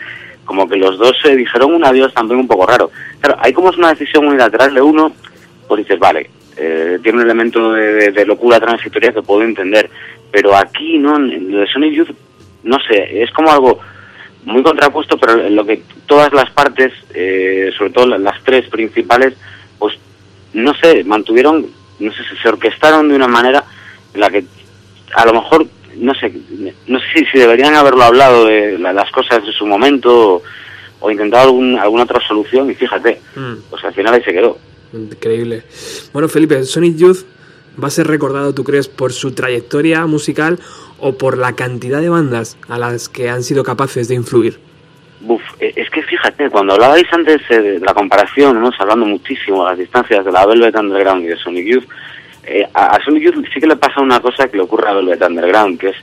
como 0.46 0.68
que 0.68 0.78
los 0.78 0.98
dos 0.98 1.14
se 1.22 1.36
dijeron 1.36 1.74
un 1.74 1.86
adiós 1.86 2.14
también 2.14 2.40
un 2.40 2.48
poco 2.48 2.66
raro. 2.66 2.90
Claro, 3.20 3.38
hay 3.42 3.52
como 3.52 3.70
es 3.70 3.78
una 3.78 3.94
decisión 3.94 4.26
unilateral 4.26 4.74
de 4.74 4.82
uno, 4.82 5.12
pues 5.68 5.84
dices, 5.84 6.00
vale, 6.00 6.30
eh, 6.56 7.00
tiene 7.04 7.20
un 7.20 7.26
elemento 7.26 7.74
de, 7.74 7.94
de, 7.94 8.12
de, 8.12 8.26
locura 8.26 8.60
transitoria 8.60 9.14
que 9.14 9.22
puedo 9.22 9.44
entender, 9.44 9.90
pero 10.32 10.56
aquí, 10.56 10.98
¿no? 10.98 11.16
En 11.18 11.52
lo 11.52 11.60
de 11.60 11.68
Sonic 11.68 11.94
Youth, 11.94 12.12
no 12.64 12.78
sé, 12.88 13.24
es 13.24 13.32
como 13.32 13.52
algo 13.52 13.80
muy 14.46 14.62
contrapuesto, 14.64 15.18
pero 15.18 15.46
en 15.46 15.56
lo 15.56 15.66
que 15.66 15.82
todas 16.06 16.34
las 16.34 16.50
partes, 16.52 16.92
eh, 17.14 17.72
sobre 17.78 17.92
todo 17.92 18.18
las 18.18 18.44
tres 18.44 18.68
principales, 18.70 19.34
no 20.54 20.74
sé, 20.76 21.04
mantuvieron, 21.04 21.68
no 22.00 22.12
sé, 22.12 22.20
se 22.42 22.50
orquestaron 22.50 23.10
de 23.10 23.16
una 23.16 23.28
manera 23.28 23.64
en 24.14 24.20
la 24.20 24.30
que 24.30 24.46
a 25.16 25.26
lo 25.26 25.34
mejor 25.34 25.68
no 25.96 26.14
sé, 26.16 26.34
no 26.88 27.00
sé 27.00 27.06
si, 27.14 27.26
si 27.26 27.40
deberían 27.40 27.76
haberlo 27.76 28.04
hablado 28.04 28.46
de 28.46 28.78
la, 28.80 28.94
las 28.94 29.12
cosas 29.12 29.46
de 29.46 29.52
su 29.52 29.66
momento 29.66 30.36
o, 30.36 30.44
o 31.00 31.12
intentado 31.12 31.44
algún, 31.44 31.78
alguna 31.78 32.04
otra 32.04 32.20
solución 32.28 32.70
y 32.72 32.76
fíjate, 32.76 33.20
mm. 33.36 33.54
pues 33.70 33.84
al 33.84 33.94
final 33.94 34.14
ahí 34.14 34.24
se 34.24 34.34
quedó. 34.34 34.58
Increíble. 34.94 35.64
Bueno, 36.14 36.30
Felipe, 36.30 36.64
Sonic 36.64 36.96
Youth 36.98 37.26
va 37.82 37.88
a 37.88 37.92
ser 37.92 38.08
recordado, 38.08 38.54
¿tú 38.54 38.64
crees, 38.64 38.88
por 38.88 39.14
su 39.14 39.32
trayectoria 39.32 40.06
musical 40.06 40.60
o 41.00 41.18
por 41.18 41.38
la 41.38 41.56
cantidad 41.56 42.02
de 42.02 42.10
bandas 42.10 42.58
a 42.68 42.78
las 42.78 43.10
que 43.10 43.30
han 43.30 43.44
sido 43.44 43.64
capaces 43.64 44.08
de 44.08 44.16
influir? 44.16 44.60
Uf, 45.26 45.42
e, 45.60 45.74
es 45.76 45.90
que 45.90 46.04
fíjate, 46.04 46.50
cuando 46.50 46.74
hablabais 46.74 47.06
antes 47.12 47.42
eh, 47.50 47.62
de 47.62 47.80
la 47.80 47.94
comparación, 47.94 48.62
¿no? 48.62 48.72
hablando 48.78 49.06
muchísimo 49.06 49.66
a 49.66 49.72
las 49.72 49.80
distancias 49.80 50.26
de 50.26 50.32
la 50.32 50.46
Velvet 50.46 50.76
Underground 50.76 51.24
y 51.24 51.28
de 51.28 51.38
Sonic 51.38 51.66
Youth, 51.66 51.86
eh, 52.46 52.68
a, 52.74 52.96
a 52.96 53.04
Sonic 53.04 53.24
Youth 53.24 53.46
sí 53.54 53.60
que 53.60 53.68
le 53.68 53.78
pasa 53.78 54.02
una 54.02 54.20
cosa 54.20 54.48
que 54.48 54.58
le 54.58 54.64
ocurre 54.64 54.90
a 54.90 54.94
Velvet 54.94 55.22
Underground, 55.22 55.80
que 55.80 55.90
es 55.90 55.96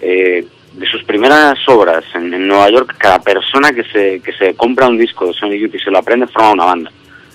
eh, 0.00 0.46
de 0.72 0.86
sus 0.86 1.02
primeras 1.04 1.58
obras 1.66 2.04
en, 2.14 2.32
en, 2.32 2.46
Nueva 2.46 2.70
York, 2.70 2.94
cada 2.98 3.18
persona 3.20 3.72
que 3.72 3.82
se, 3.84 4.20
que 4.20 4.32
se 4.32 4.54
compra 4.54 4.86
un 4.86 4.98
disco 4.98 5.26
de 5.26 5.32
Sonic 5.32 5.60
Youth 5.60 5.74
y 5.74 5.80
se 5.80 5.90
lo 5.90 5.98
aprende 5.98 6.26
forma 6.28 6.52
una 6.52 6.64
banda. 6.64 6.90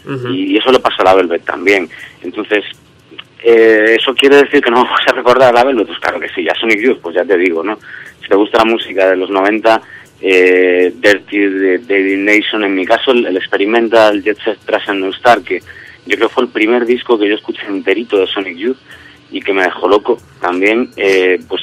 Uh 0.05 0.11
-huh. 0.11 0.35
y, 0.35 0.53
y, 0.53 0.57
eso 0.57 0.71
le 0.71 0.79
pasa 0.79 0.97
a 0.99 1.05
la 1.05 1.15
Velvet 1.15 1.43
también. 1.43 1.89
Entonces, 2.21 2.63
eh, 3.43 3.97
¿eso 3.99 4.13
quiere 4.15 4.37
decir 4.37 4.61
que 4.61 4.71
no 4.71 4.83
vamos 4.83 4.99
a 5.07 5.11
recordar 5.11 5.49
a 5.49 5.59
la 5.59 5.63
Velvet? 5.65 5.87
Pues 5.87 5.99
claro 5.99 6.19
que 6.19 6.29
sí, 6.29 6.47
a 6.47 6.55
Sonic 6.55 6.79
Youth, 6.79 6.99
pues 7.01 7.15
ya 7.15 7.25
te 7.25 7.37
digo, 7.37 7.63
¿no? 7.63 7.77
Si 8.21 8.29
te 8.29 8.35
gusta 8.35 8.59
la 8.59 8.71
música 8.71 9.09
de 9.09 9.17
los 9.17 9.29
90, 9.29 9.81
eh, 10.25 10.93
Dirty 10.95 11.37
de 11.37 11.77
David 11.79 12.17
Nation, 12.19 12.63
en 12.63 12.73
mi 12.73 12.85
caso 12.85 13.11
el, 13.11 13.25
el 13.25 13.35
Experimental 13.35 14.23
Jet 14.23 14.37
Set 14.41 14.57
Trash 14.65 14.89
and 14.89 15.01
New 15.01 15.11
Star, 15.11 15.41
que 15.41 15.61
yo 16.05 16.15
creo 16.15 16.29
fue 16.29 16.43
el 16.43 16.49
primer 16.49 16.85
disco 16.85 17.19
que 17.19 17.27
yo 17.27 17.35
escuché 17.35 17.65
enterito 17.67 18.17
de 18.17 18.27
Sonic 18.27 18.55
Youth 18.55 18.77
y 19.31 19.41
que 19.41 19.51
me 19.51 19.63
dejó 19.63 19.89
loco 19.89 20.17
también, 20.39 20.89
eh, 20.95 21.39
pues 21.49 21.61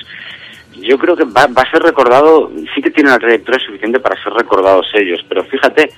yo 0.76 0.98
creo 0.98 1.16
que 1.16 1.24
va, 1.24 1.46
va, 1.46 1.62
a 1.62 1.70
ser 1.70 1.82
recordado, 1.82 2.50
sí 2.74 2.82
que 2.82 2.90
tiene 2.90 3.08
una 3.08 3.18
trayectoria 3.18 3.64
suficiente 3.64 3.98
para 3.98 4.22
ser 4.22 4.32
recordados 4.34 4.86
ellos, 4.94 5.24
pero 5.26 5.42
fíjate 5.44 5.90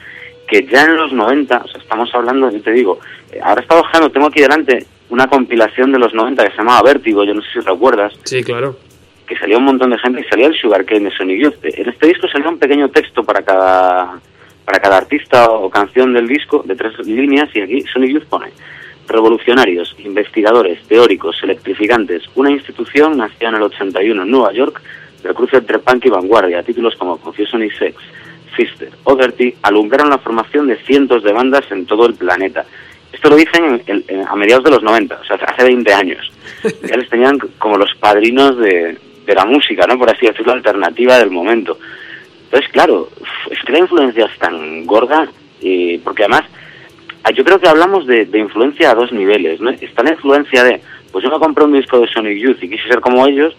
que 0.47 0.65
ya 0.67 0.85
en 0.85 0.97
los 0.97 1.13
90, 1.13 1.63
o 1.65 1.69
sea, 1.69 1.81
estamos 1.81 2.15
hablando, 2.15 2.49
yo 2.51 2.61
te 2.61 2.71
digo, 2.71 3.01
eh, 3.33 3.41
ahora 3.43 3.63
estado 3.63 3.83
bajando, 3.83 4.11
tengo 4.11 4.27
aquí 4.29 4.41
delante 4.41 4.87
una 5.11 5.27
compilación 5.27 5.91
de 5.91 5.99
los 5.99 6.15
90 6.15 6.45
que 6.45 6.51
se 6.51 6.57
llamaba 6.59 6.83
Vértigo, 6.83 7.25
yo 7.25 7.35
no 7.35 7.43
sé 7.43 7.49
si 7.55 7.61
recuerdas. 7.61 8.13
Sí, 8.25 8.45
claro. 8.45 8.77
Que 9.33 9.39
salía 9.39 9.57
un 9.57 9.65
montón 9.65 9.89
de 9.89 9.99
gente 9.99 10.21
y 10.21 10.25
salía 10.25 10.49
el 10.49 10.55
Sugar 10.55 10.85
Cane 10.85 11.09
de 11.09 11.17
Sonic 11.17 11.43
Youth. 11.43 11.65
En 11.65 11.89
este 11.89 12.07
disco 12.07 12.29
salía 12.29 12.51
un 12.51 12.59
pequeño 12.59 12.91
texto 12.91 13.25
para 13.25 13.41
cada 13.41 14.21
para 14.63 14.79
cada 14.79 14.99
artista 14.99 15.51
o 15.51 15.71
canción 15.71 16.13
del 16.13 16.29
disco 16.29 16.63
de 16.67 16.77
tres 16.77 16.99
líneas 17.07 17.49
y 17.55 17.63
aquí 17.63 17.81
Sonic 17.81 18.11
Youth 18.11 18.27
pone 18.27 18.53
revolucionarios, 19.09 19.97
investigadores, 20.01 20.87
teóricos, 20.87 21.43
electrificantes, 21.43 22.25
una 22.35 22.51
institución 22.51 23.17
nacida 23.17 23.49
en 23.49 23.55
el 23.55 23.63
81 23.63 24.23
en 24.23 24.31
Nueva 24.31 24.53
York 24.53 24.83
del 25.23 25.33
cruce 25.33 25.57
entre 25.57 25.79
punk 25.79 26.05
y 26.05 26.11
vanguardia, 26.11 26.63
títulos 26.63 26.95
como 26.97 27.17
Confusion 27.17 27.63
y 27.63 27.71
Sex, 27.71 27.97
Fister 28.55 28.91
o 29.05 29.17
Dirty 29.17 29.55
alumbraron 29.63 30.11
la 30.11 30.19
formación 30.19 30.67
de 30.67 30.77
cientos 30.77 31.23
de 31.23 31.33
bandas 31.33 31.65
en 31.71 31.87
todo 31.87 32.05
el 32.05 32.17
planeta. 32.17 32.67
Esto 33.11 33.31
lo 33.31 33.37
dicen 33.37 33.81
en, 33.87 34.05
en, 34.09 34.29
a 34.29 34.37
mediados 34.37 34.65
de 34.65 34.73
los 34.73 34.83
90, 34.83 35.21
o 35.23 35.25
sea, 35.25 35.37
hace 35.37 35.65
20 35.65 35.91
años. 35.95 36.31
Ya 36.87 36.97
les 36.97 37.09
tenían 37.09 37.39
como 37.59 37.77
los 37.77 37.93
padrinos 37.99 38.59
de, 38.59 38.97
de 39.25 39.35
la 39.35 39.45
música, 39.45 39.87
¿no? 39.87 39.99
Por 39.99 40.11
así 40.11 40.27
decirlo, 40.27 40.53
alternativa 40.53 41.19
del 41.19 41.31
momento. 41.31 41.79
Entonces, 42.45 42.71
claro, 42.71 43.09
es 43.51 43.59
que 43.65 43.73
la 43.73 43.79
influencia 43.79 44.27
es 44.27 44.39
tan 44.39 44.85
gorda, 44.85 45.27
eh, 45.63 46.01
porque 46.05 46.25
además, 46.25 46.45
yo 47.35 47.45
creo 47.45 47.61
que 47.61 47.69
hablamos 47.69 48.07
de, 48.07 48.27
de, 48.27 48.39
influencia 48.39 48.91
a 48.91 48.95
dos 48.95 49.13
niveles, 49.13 49.61
¿no? 49.61 49.71
Está 49.71 50.03
la 50.03 50.13
influencia 50.13 50.65
de, 50.65 50.81
pues 51.11 51.25
yo 51.25 51.31
me 51.31 51.39
compré 51.39 51.65
un 51.65 51.73
disco 51.73 51.99
de 52.01 52.09
Sonic 52.09 52.39
Youth 52.39 52.63
y 52.63 52.69
quise 52.69 52.89
ser 52.89 53.01
como 53.01 53.27
ellos, 53.27 53.57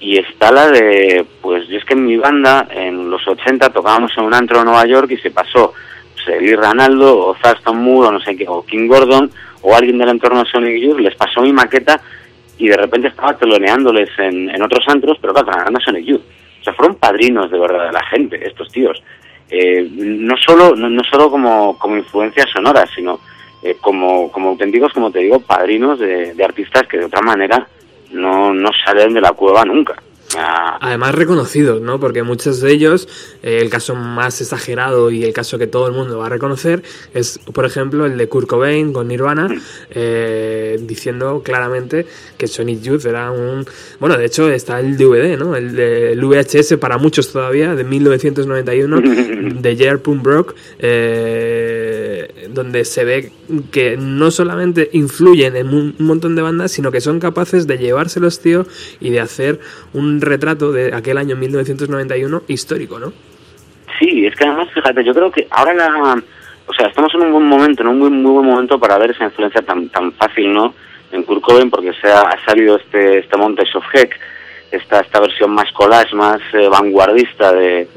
y 0.00 0.16
está 0.16 0.50
la 0.50 0.70
de, 0.70 1.26
pues 1.42 1.68
yo 1.68 1.76
es 1.76 1.84
que 1.84 1.92
en 1.92 2.06
mi 2.06 2.16
banda, 2.16 2.66
en 2.70 3.10
los 3.10 3.26
80, 3.28 3.68
tocábamos 3.70 4.12
en 4.16 4.24
un 4.24 4.34
antro 4.34 4.58
de 4.58 4.64
Nueva 4.64 4.86
York 4.86 5.10
y 5.10 5.18
se 5.18 5.30
pasó 5.30 5.74
pues, 6.14 6.56
Ranaldo, 6.56 7.18
o 7.18 7.34
Thurston 7.34 7.76
Moore, 7.76 8.08
o 8.08 8.12
no 8.12 8.20
sé 8.20 8.34
qué, 8.34 8.46
o 8.48 8.64
King 8.64 8.88
Gordon, 8.88 9.30
o 9.60 9.76
alguien 9.76 9.98
del 9.98 10.08
entorno 10.08 10.42
de 10.42 10.50
Sonic 10.50 10.80
Youth, 10.80 11.00
les 11.00 11.14
pasó 11.14 11.42
mi 11.42 11.52
maqueta 11.52 12.00
y 12.60 12.68
de 12.68 12.76
repente 12.76 13.08
estaba 13.08 13.36
teloneándoles 13.36 14.10
en, 14.18 14.50
en 14.50 14.62
otros 14.62 14.84
antros, 14.86 15.16
pero 15.20 15.32
claro, 15.32 15.50
ganando 15.50 15.80
Sonic 15.80 16.04
Youth. 16.04 16.22
O 16.60 16.62
sea, 16.64 16.74
fueron 16.74 16.96
padrinos 16.96 17.50
de 17.50 17.58
verdad 17.58 17.86
de 17.86 17.92
la 17.92 18.04
gente, 18.04 18.46
estos 18.46 18.70
tíos. 18.70 19.02
eh, 19.50 19.88
no 19.92 20.36
solo 20.36 20.76
no, 20.76 20.88
no 20.88 21.02
solo 21.04 21.30
como, 21.30 21.76
como 21.78 21.96
influencias 21.96 22.48
sonoras, 22.50 22.88
sino 22.94 23.18
eh, 23.62 23.76
como, 23.80 24.30
como 24.30 24.50
auténticos, 24.50 24.92
como 24.92 25.10
te 25.10 25.20
digo, 25.20 25.40
padrinos 25.40 25.98
de, 25.98 26.34
de 26.34 26.44
artistas 26.44 26.86
que 26.86 26.98
de 26.98 27.06
otra 27.06 27.22
manera 27.22 27.66
no, 28.12 28.52
no 28.54 28.70
salen 28.84 29.12
de 29.14 29.20
la 29.20 29.32
cueva 29.32 29.64
nunca. 29.64 29.94
Ah, 30.36 30.78
Además 30.80 31.14
reconocidos, 31.16 31.80
¿no? 31.82 31.98
Porque 31.98 32.22
muchos 32.22 32.60
de 32.60 32.70
ellos, 32.72 33.08
eh, 33.42 33.58
el 33.60 33.68
caso 33.68 33.96
más 33.96 34.40
exagerado 34.40 35.10
y 35.10 35.24
el 35.24 35.32
caso 35.32 35.58
que 35.58 35.66
todo 35.66 35.88
el 35.88 35.92
mundo 35.92 36.18
va 36.18 36.26
a 36.26 36.28
reconocer 36.28 36.82
es, 37.14 37.40
por 37.52 37.64
ejemplo, 37.64 38.06
el 38.06 38.16
de 38.16 38.28
Kurt 38.28 38.46
Cobain 38.46 38.92
con 38.92 39.08
Nirvana, 39.08 39.48
eh, 39.90 40.78
diciendo 40.82 41.42
claramente 41.44 42.06
que 42.38 42.46
Sonic 42.46 42.80
Youth 42.80 43.06
era 43.06 43.32
un... 43.32 43.66
Bueno, 43.98 44.16
de 44.16 44.26
hecho 44.26 44.48
está 44.50 44.78
el 44.78 44.96
DVD, 44.96 45.36
¿no? 45.36 45.56
El, 45.56 45.74
de- 45.74 46.12
el 46.12 46.24
VHS 46.24 46.76
para 46.78 46.96
muchos 46.96 47.32
todavía, 47.32 47.74
de 47.74 47.82
1991, 47.82 49.00
de 49.60 49.72
J.R. 49.76 49.98
Pumbrook, 49.98 50.54
eh, 50.78 51.89
donde 52.52 52.84
se 52.84 53.04
ve 53.04 53.32
que 53.72 53.96
no 53.96 54.30
solamente 54.30 54.90
influyen 54.92 55.56
en 55.56 55.68
un 55.68 55.94
montón 55.98 56.36
de 56.36 56.42
bandas, 56.42 56.72
sino 56.72 56.90
que 56.90 57.00
son 57.00 57.20
capaces 57.20 57.66
de 57.66 57.78
llevárselos, 57.78 58.40
tío, 58.40 58.66
y 59.00 59.10
de 59.10 59.20
hacer 59.20 59.60
un 59.92 60.20
retrato 60.20 60.72
de 60.72 60.94
aquel 60.94 61.18
año 61.18 61.36
1991 61.36 62.42
histórico, 62.48 62.98
¿no? 62.98 63.12
Sí, 63.98 64.26
es 64.26 64.34
que 64.34 64.44
además, 64.46 64.68
fíjate, 64.72 65.04
yo 65.04 65.14
creo 65.14 65.30
que 65.30 65.46
ahora 65.50 65.74
la... 65.74 66.22
O 66.66 66.72
sea, 66.72 66.86
estamos 66.86 67.12
en 67.14 67.22
un 67.22 67.32
buen 67.32 67.46
momento, 67.46 67.82
en 67.82 67.88
un 67.88 67.98
muy, 67.98 68.10
muy 68.10 68.32
buen 68.32 68.46
momento 68.46 68.78
para 68.78 68.96
ver 68.96 69.10
esa 69.10 69.24
influencia 69.24 69.60
tan 69.62 69.88
tan 69.88 70.12
fácil, 70.12 70.52
¿no? 70.52 70.72
En 71.10 71.24
Kurt 71.24 71.42
Cobain, 71.42 71.68
porque 71.68 71.92
se 72.00 72.06
ha, 72.06 72.20
ha 72.20 72.44
salido 72.44 72.76
este 72.76 73.18
este 73.18 73.36
Montage 73.36 73.76
of 73.76 73.84
Heck, 73.92 74.16
esta, 74.70 75.00
esta 75.00 75.20
versión 75.20 75.50
más 75.50 75.70
collage, 75.72 76.14
más 76.14 76.40
eh, 76.52 76.68
vanguardista 76.68 77.52
de, 77.52 77.88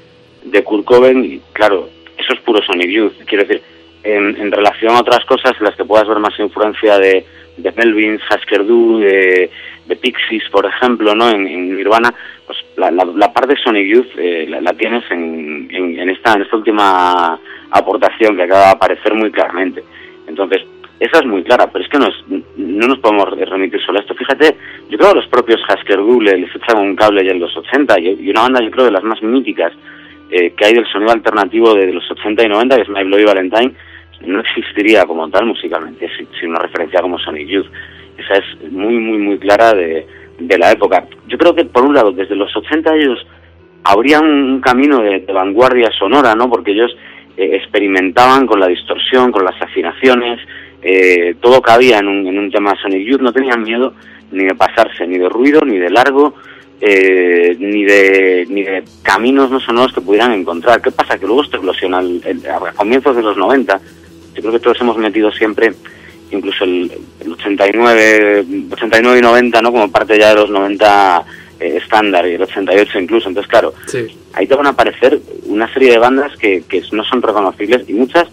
de 0.44 0.64
Kurt 0.64 0.86
Cobain, 0.86 1.24
y 1.24 1.40
claro, 1.54 1.88
eso 2.18 2.34
es 2.34 2.40
puro 2.40 2.64
Sonic 2.64 2.90
Youth. 2.90 3.14
Quiero 3.26 3.44
decir, 3.44 3.62
en, 4.04 4.52
relación 4.52 4.96
a 4.96 5.00
otras 5.02 5.24
cosas 5.26 5.54
las 5.62 5.76
que 5.76 5.86
puedas 5.86 6.08
ver 6.08 6.20
más 6.20 6.38
influencia 6.40 6.98
de, 7.00 7.26
de 7.58 7.72
Melvins, 7.72 8.22
Husker 8.30 8.66
Du, 8.66 9.00
de, 9.00 9.50
de 9.86 9.96
Pixies, 9.96 10.44
por 10.52 10.66
ejemplo, 10.66 11.16
¿no? 11.16 11.30
En, 11.30 11.48
en 11.48 11.76
Nirvana, 11.76 12.14
pues 12.46 12.58
la, 12.78 12.92
la, 12.92 13.32
parte 13.34 13.56
de 13.56 13.62
Sonic 13.62 13.88
Youth 13.88 14.08
eh, 14.18 14.46
la, 14.50 14.62
la 14.62 14.74
tienes 14.74 15.04
en, 15.12 15.68
en, 15.72 16.10
esta 16.10 16.34
en 16.34 16.42
esta 16.42 16.56
última 16.58 17.40
aportación 17.72 18.36
que 18.36 18.44
acaba 18.44 18.66
de 18.66 18.72
aparecer 18.72 19.14
muy 19.14 19.32
claramente. 19.32 19.84
Entonces, 20.28 20.62
esa 21.00 21.20
es 21.20 21.26
muy 21.26 21.44
clara, 21.44 21.70
pero 21.72 21.84
es 21.84 21.90
que 21.90 21.98
no, 21.98 22.08
es- 22.08 22.24
no 22.56 22.88
nos 22.88 23.00
podemos 23.00 23.30
remitir 23.32 23.82
solo 23.86 24.00
a 24.00 24.02
esto. 24.02 24.16
Fíjate, 24.16 24.56
yo 24.90 24.98
creo 24.98 25.10
que 25.12 25.20
los 25.20 25.28
propios 25.28 25.62
Husker 25.68 25.98
Du 25.98 26.22
le- 26.22 26.38
les 26.38 26.56
echaban 26.56 26.84
un 26.84 26.96
cable 26.96 27.26
ya 27.26 27.32
en 27.32 27.40
los 27.40 27.56
80 27.56 28.00
y, 28.00 28.30
una 28.30 28.42
banda 28.44 28.62
yo 28.62 28.72
creo 28.72 28.86
de 28.86 28.92
las 28.92 29.04
más 29.04 29.22
míticas 29.22 29.74
eh, 30.30 30.54
que 30.56 30.66
hay 30.66 30.74
del 30.74 30.86
sonido 30.88 31.12
alternativo 31.12 31.74
de 31.74 31.92
los 31.92 32.10
80 32.10 32.44
y 32.44 32.48
90, 32.48 32.76
que 32.76 32.82
es 32.84 32.90
My 32.90 33.04
Bloody 33.04 33.26
Valentine, 33.26 33.74
no 34.26 34.40
existiría 34.40 35.06
como 35.06 35.30
tal 35.30 35.46
musicalmente 35.46 36.10
sin, 36.40 36.50
una 36.50 36.60
referencia 36.60 37.02
como 37.02 37.20
Sonic 37.20 37.48
Youth. 37.48 37.68
Esa 38.18 38.36
es 38.36 38.72
muy, 38.72 38.96
muy, 38.96 39.18
muy 39.18 39.38
clara 39.40 39.74
de, 39.74 40.06
de 40.40 40.58
la 40.58 40.72
época. 40.72 41.06
Yo 41.28 41.38
creo 41.38 41.56
que, 41.56 41.66
por 41.66 41.84
un 41.84 41.94
lado, 41.94 42.12
desde 42.12 42.36
los 42.36 42.56
80 42.56 42.96
ellos 42.96 43.26
habrían 43.84 44.26
un 44.26 44.62
camino 44.62 45.02
de, 45.02 45.20
de 45.20 45.34
vanguardia 45.34 45.92
sonora, 45.98 46.36
¿no? 46.36 46.50
Porque 46.50 46.72
ellos 46.72 46.96
eh, 47.36 47.56
experimentaban 47.56 48.46
con 48.46 48.60
la 48.60 48.68
distorsión, 48.68 49.32
con 49.32 49.44
las 49.44 49.60
afinaciones, 49.62 50.40
eh, 50.84 51.36
todo 51.42 51.62
cabía 51.62 52.00
en 52.00 52.08
un, 52.08 52.28
en 52.28 52.38
un 52.38 52.52
tema 52.52 52.76
Sonic 52.82 53.08
Youth, 53.08 53.22
no 53.22 53.34
tenían 53.34 53.64
miedo 53.64 53.94
ni 54.32 54.46
de 54.46 54.56
pasarse, 54.56 55.08
ni 55.08 55.18
de 55.18 55.30
ruido, 55.30 55.62
ni 55.62 55.78
de 55.78 55.90
largo, 55.90 56.36
eh, 56.82 57.56
ni 57.60 57.86
de 57.86 58.46
ni 58.50 58.64
de 58.64 58.84
caminos 59.02 59.50
no 59.50 59.60
sonoros 59.60 59.94
que 59.94 60.02
pudieran 60.02 60.34
encontrar. 60.34 60.82
¿Qué 60.82 60.92
pasa? 60.92 61.18
Que 61.18 61.26
luego 61.26 61.44
esto 61.44 61.58
eclosiona 61.58 62.00
a 62.00 62.74
comienzos 62.74 63.16
de 63.16 63.24
los 63.24 63.38
90. 63.38 63.80
Yo 64.36 64.42
creo 64.42 64.54
que 64.54 64.60
todos 64.60 64.80
hemos 64.82 64.98
metido 64.98 65.32
siempre, 65.32 65.74
incluso 66.32 66.64
el, 66.64 66.92
el 67.20 67.32
89, 67.34 68.46
89 68.72 69.20
y 69.20 69.22
90, 69.22 69.62
¿no? 69.62 69.72
Como 69.72 69.92
parte 69.92 70.18
ya 70.18 70.30
de 70.30 70.36
los 70.36 70.50
90 70.50 71.24
eh, 71.60 71.78
estándar 71.82 72.28
y 72.28 72.34
el 72.34 72.42
88 72.42 73.00
incluso. 73.00 73.30
Entonces, 73.30 73.50
claro, 73.50 73.74
Sí. 73.88 74.08
ahí 74.34 74.48
te 74.48 74.56
van 74.56 74.66
a 74.68 74.70
aparecer 74.72 75.20
una 75.46 75.72
serie 75.74 75.92
de 75.92 75.98
bandas 76.00 76.36
que, 76.38 76.64
que 76.68 76.82
no 76.92 77.04
son 77.04 77.22
reconocibles 77.22 77.88
y 77.88 77.94
muchas 77.94 78.28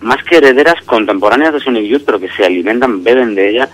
más 0.00 0.22
que 0.24 0.36
herederas 0.36 0.82
contemporáneas 0.84 1.54
de 1.54 1.60
Sonic 1.60 1.84
Youth, 1.86 2.02
pero 2.04 2.20
que 2.20 2.28
se 2.28 2.44
alimentan, 2.44 3.02
beben 3.02 3.34
de 3.34 3.48
ella 3.50 3.68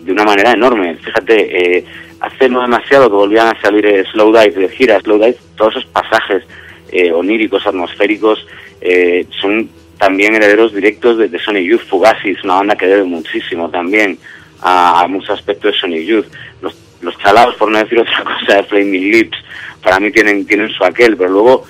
de 0.00 0.12
una 0.12 0.24
manera 0.24 0.52
enorme. 0.52 0.96
Fíjate, 0.96 1.78
eh, 1.78 1.84
hace 2.20 2.48
no 2.48 2.60
demasiado 2.62 3.08
que 3.08 3.16
volvían 3.16 3.48
a 3.48 3.60
salir 3.60 3.84
eh, 3.86 4.04
Slow 4.12 4.28
Dive 4.32 4.60
de 4.60 4.68
gira, 4.68 5.00
Slow 5.00 5.18
Dive, 5.18 5.36
todos 5.56 5.74
esos 5.76 5.86
pasajes 5.86 6.44
eh, 6.92 7.10
oníricos, 7.10 7.66
atmosféricos, 7.66 8.46
eh, 8.80 9.26
son 9.40 9.68
también 10.02 10.34
herederos 10.34 10.74
directos 10.74 11.16
de, 11.16 11.28
de 11.28 11.38
Sonic 11.38 11.64
Youth. 11.64 11.82
Fugazi 11.88 12.30
es 12.30 12.42
una 12.42 12.54
banda 12.54 12.74
que 12.74 12.88
debe 12.88 13.04
muchísimo 13.04 13.70
también 13.70 14.18
a, 14.60 15.02
a 15.02 15.06
muchos 15.06 15.30
aspectos 15.30 15.72
de 15.72 15.78
Sonic 15.78 16.04
Youth. 16.04 16.26
Los, 16.60 16.76
los 17.02 17.16
chalados, 17.18 17.54
por 17.54 17.70
no 17.70 17.78
decir 17.78 18.00
otra 18.00 18.24
cosa, 18.24 18.56
de 18.56 18.64
Flaming 18.64 19.12
Lips, 19.12 19.38
para 19.80 20.00
mí 20.00 20.10
tienen, 20.10 20.44
tienen 20.44 20.70
su 20.70 20.82
aquel, 20.82 21.16
pero 21.16 21.30
luego 21.30 21.64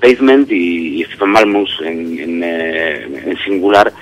Pavement 0.00 0.52
y, 0.52 1.00
y 1.00 1.04
Stephen 1.06 1.30
Malmus 1.30 1.80
en, 1.80 2.16
en, 2.20 2.42
eh, 2.44 3.22
en 3.26 3.38
singular 3.38 3.92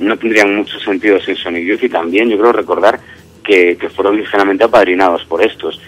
no 0.00 0.18
tendrían 0.18 0.56
mucho 0.56 0.76
sentido 0.80 1.20
sin 1.20 1.36
Sonic 1.36 1.64
Youth 1.64 1.84
y 1.84 1.88
también 1.88 2.28
yo 2.28 2.36
creo 2.36 2.50
recordar 2.50 2.98
que, 3.44 3.76
que 3.76 3.88
fueron 3.88 4.16
ligeramente 4.16 4.64
apadrinados 4.64 5.24
por 5.26 5.44
estos. 5.44 5.80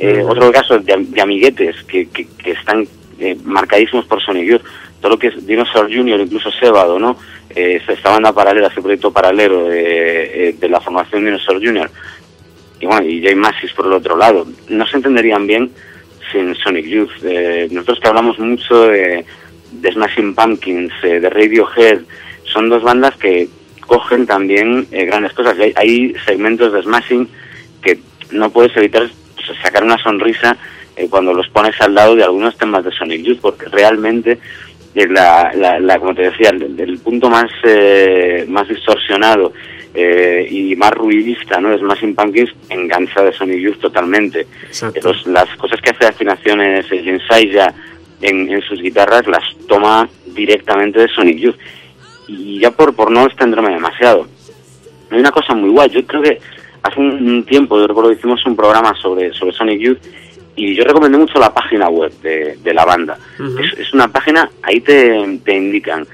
Eh, 0.00 0.22
Ujú. 0.24 0.32
Otro 0.32 0.50
caso 0.50 0.76
de, 0.80 0.96
de 0.96 1.20
amiguetes 1.20 1.84
que, 1.84 2.08
que, 2.08 2.26
que 2.26 2.50
están 2.50 2.84
eh, 3.20 3.36
marcadísimos 3.44 4.06
por 4.06 4.20
Sonic 4.20 4.48
Youth, 4.48 4.62
todo 5.00 5.12
lo 5.12 5.18
que 5.18 5.28
es 5.28 5.46
Dinosaur 5.46 5.92
Jr., 5.92 6.20
incluso 6.20 6.50
Sebado, 6.50 6.98
¿no? 6.98 7.16
Eh, 7.50 7.80
esta 7.86 8.10
banda 8.10 8.32
paralela, 8.32 8.68
ese 8.68 8.82
proyecto 8.82 9.12
paralelo 9.12 9.68
de, 9.68 10.48
eh, 10.48 10.52
de 10.58 10.68
la 10.68 10.80
formación 10.80 11.24
Dinosaur 11.24 11.64
Jr. 11.64 11.90
Y 12.80 12.86
bueno, 12.86 13.06
y 13.06 13.22
Jay 13.22 13.34
Massis 13.34 13.72
por 13.72 13.86
el 13.86 13.92
otro 13.92 14.16
lado. 14.16 14.46
No 14.68 14.86
se 14.86 14.96
entenderían 14.96 15.46
bien 15.46 15.70
sin 16.30 16.54
Sonic 16.54 16.86
Youth. 16.86 17.10
Eh, 17.24 17.68
nosotros 17.70 18.00
que 18.00 18.08
hablamos 18.08 18.38
mucho 18.38 18.88
de, 18.88 19.24
de 19.72 19.92
Smashing 19.92 20.34
Pumpkins, 20.34 20.92
eh, 21.02 21.20
de 21.20 21.30
Radiohead, 21.30 22.00
son 22.44 22.68
dos 22.68 22.82
bandas 22.82 23.16
que 23.16 23.48
cogen 23.86 24.26
también 24.26 24.86
eh, 24.90 25.04
grandes 25.06 25.32
cosas. 25.32 25.58
Hay, 25.58 25.72
hay 25.76 26.14
segmentos 26.24 26.72
de 26.72 26.82
Smashing 26.82 27.28
que 27.82 27.98
no 28.30 28.50
puedes 28.50 28.76
evitar 28.76 29.08
sacar 29.62 29.82
una 29.82 29.98
sonrisa 29.98 30.56
eh, 30.96 31.08
cuando 31.08 31.32
los 31.32 31.48
pones 31.48 31.80
al 31.80 31.94
lado 31.94 32.16
de 32.16 32.24
algunos 32.24 32.56
temas 32.56 32.84
de 32.84 32.92
Sonic 32.92 33.22
Youth, 33.22 33.38
porque 33.40 33.66
realmente 33.66 34.38
es 34.94 35.10
la, 35.10 35.52
la, 35.54 35.78
la- 35.78 35.98
como 35.98 36.14
te 36.14 36.22
decía, 36.30 36.50
el, 36.50 36.78
el 36.78 36.98
punto 36.98 37.28
más 37.30 37.50
eh, 37.64 38.44
más 38.48 38.68
distorsionado 38.68 39.52
eh, 39.94 40.46
y 40.50 40.74
más 40.76 40.90
ruidista, 40.92 41.60
¿no? 41.60 41.72
Es 41.72 41.82
más 41.82 41.98
Pumpkins 41.98 42.50
engancha 42.68 43.22
de 43.22 43.32
Sonic 43.32 43.58
Youth 43.60 43.78
totalmente. 43.80 44.46
Los- 45.02 45.26
las 45.26 45.48
cosas 45.56 45.80
que 45.80 45.90
hace 45.90 46.06
afinaciones 46.06 46.86
eh, 46.92 47.02
Jens 47.02 47.22
ya 47.52 47.72
en, 48.20 48.48
en 48.50 48.60
sus 48.62 48.80
guitarras 48.82 49.26
las 49.26 49.44
toma 49.68 50.08
directamente 50.26 51.00
de 51.00 51.08
Sonic 51.08 51.38
Youth. 51.38 51.56
Y 52.26 52.60
ya 52.60 52.70
por, 52.70 52.94
por 52.94 53.10
no 53.10 53.24
extenderme 53.24 53.70
demasiado, 53.70 54.26
hay 55.10 55.18
una 55.20 55.30
cosa 55.30 55.54
muy 55.54 55.70
guay. 55.70 55.88
Yo 55.90 56.04
creo 56.06 56.22
que 56.22 56.38
hace 56.82 57.00
un, 57.00 57.26
un 57.28 57.44
tiempo, 57.44 57.78
yo 57.78 57.86
recuerdo 57.86 58.10
que 58.10 58.16
hicimos 58.16 58.44
un 58.46 58.54
programa 58.56 58.94
sobre, 59.00 59.32
sobre 59.32 59.52
Sonic 59.52 59.80
Youth 59.80 59.98
y 60.58 60.74
yo 60.74 60.84
recomendé 60.84 61.16
mucho 61.16 61.38
la 61.38 61.54
página 61.54 61.88
web 61.88 62.12
de, 62.20 62.56
de 62.56 62.74
la 62.74 62.84
banda. 62.84 63.16
es, 63.38 63.78
es 63.78 63.94
una 63.94 64.08
página, 64.08 64.50
ahí 64.62 64.80
te, 64.80 65.38
te 65.44 65.56
indican 65.56 66.06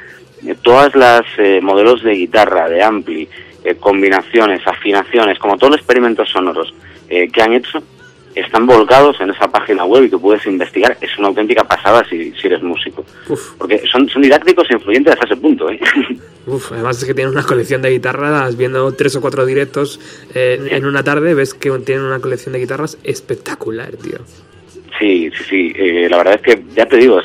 eh, 0.47 0.55
todas 0.63 0.95
las 0.95 1.23
eh, 1.39 1.61
modelos 1.63 2.03
de 2.03 2.13
guitarra, 2.13 2.69
de 2.69 2.83
ampli, 2.83 3.29
eh, 3.65 3.77
combinaciones, 3.77 4.61
afinaciones, 4.67 5.39
como 5.39 5.57
todos 5.57 5.71
los 5.73 5.81
experimentos 5.81 6.29
sonoros 6.29 6.75
eh, 7.09 7.29
que 7.29 7.43
han 7.43 7.55
hecho, 7.55 7.83
están 8.35 8.67
volcados 8.67 9.21
en 9.21 9.31
esa 9.31 9.49
página 9.49 9.85
web 9.85 10.05
y 10.05 10.11
que 10.11 10.19
puedes 10.19 10.45
investigar. 10.47 10.97
Es 11.01 11.17
una 11.19 11.29
auténtica 11.29 11.65
pasada 11.65 12.05
si, 12.09 12.33
si 12.33 12.47
eres 12.47 12.63
músico. 12.63 13.05
Porque 13.59 13.83
son, 13.91 14.09
son 14.09 14.23
didácticos 14.23 14.71
e 14.71 14.75
influyentes 14.75 15.13
hasta 15.13 15.27
ese 15.27 15.37
punto. 15.37 15.71
¿eh? 15.71 15.79
Uf, 16.47 16.73
además 16.73 16.99
es 16.99 17.05
que 17.05 17.15
tienen 17.15 17.33
una 17.33 17.45
colección 17.45 17.83
de 17.83 17.91
guitarras, 17.91 18.57
viendo 18.57 18.93
tres 18.93 19.17
o 19.17 19.21
cuatro 19.21 19.47
directos 19.47 20.01
eh, 20.35 20.59
en 20.71 20.85
una 20.85 21.03
tarde, 21.03 21.35
ves 21.35 21.55
que 21.55 21.71
tienen 21.79 22.05
una 22.05 22.21
colección 22.21 22.53
de 22.53 22.61
guitarras 22.61 22.99
espectacular, 23.05 23.93
tío. 23.97 24.19
Sí, 24.99 25.31
sí, 25.37 25.45
sí. 25.49 25.73
eh, 25.77 26.09
la 26.09 26.19
verdad 26.19 26.35
es 26.35 26.43
que, 26.43 26.63
ya 26.75 26.87
te 26.87 26.97
digo, 26.97 27.21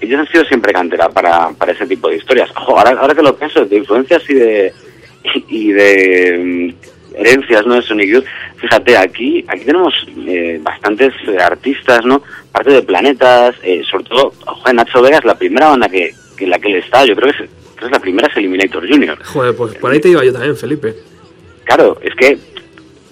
ellos 0.00 0.20
han 0.20 0.28
sido 0.28 0.44
siempre 0.44 0.72
cantera 0.72 1.08
para, 1.08 1.50
para 1.50 1.72
ese 1.72 1.86
tipo 1.86 2.08
de 2.08 2.16
historias. 2.16 2.50
Ojo, 2.56 2.78
ahora, 2.78 2.98
ahora 3.00 3.14
que 3.14 3.22
lo 3.22 3.36
pienso, 3.36 3.64
de 3.64 3.76
influencias 3.76 4.22
y 4.28 4.34
de, 4.34 4.72
y 5.48 5.72
de 5.72 6.72
mm, 6.72 6.97
herencias, 7.14 7.66
¿no? 7.66 7.74
De 7.74 7.82
Sonic 7.82 8.10
Youth, 8.10 8.24
fíjate, 8.56 8.96
aquí, 8.96 9.44
aquí 9.48 9.64
tenemos 9.64 9.94
eh, 10.26 10.60
bastantes 10.62 11.12
eh, 11.26 11.38
artistas, 11.40 12.04
¿no? 12.04 12.22
Parte 12.52 12.70
de 12.70 12.82
planetas, 12.82 13.56
eh, 13.62 13.82
sobre 13.90 14.04
todo, 14.04 14.32
ojo, 14.46 14.72
Nacho 14.72 15.02
Vegas, 15.02 15.24
la 15.24 15.38
primera 15.38 15.68
banda 15.68 15.88
que, 15.88 16.14
que 16.36 16.44
en 16.44 16.50
la 16.50 16.58
que 16.58 16.68
él 16.68 16.76
está, 16.76 17.04
yo 17.04 17.14
creo 17.16 17.32
que 17.32 17.44
es, 17.44 17.50
creo 17.50 17.76
que 17.76 17.84
es 17.86 17.90
la 17.92 18.00
primera 18.00 18.28
es 18.28 18.36
Eliminator 18.36 18.88
Junior. 18.88 19.18
Joder, 19.24 19.54
pues 19.56 19.74
por 19.76 19.90
ahí 19.90 20.00
te 20.00 20.10
iba 20.10 20.24
yo 20.24 20.32
también, 20.32 20.56
Felipe. 20.56 20.94
Claro, 21.64 21.98
es 22.02 22.14
que 22.14 22.38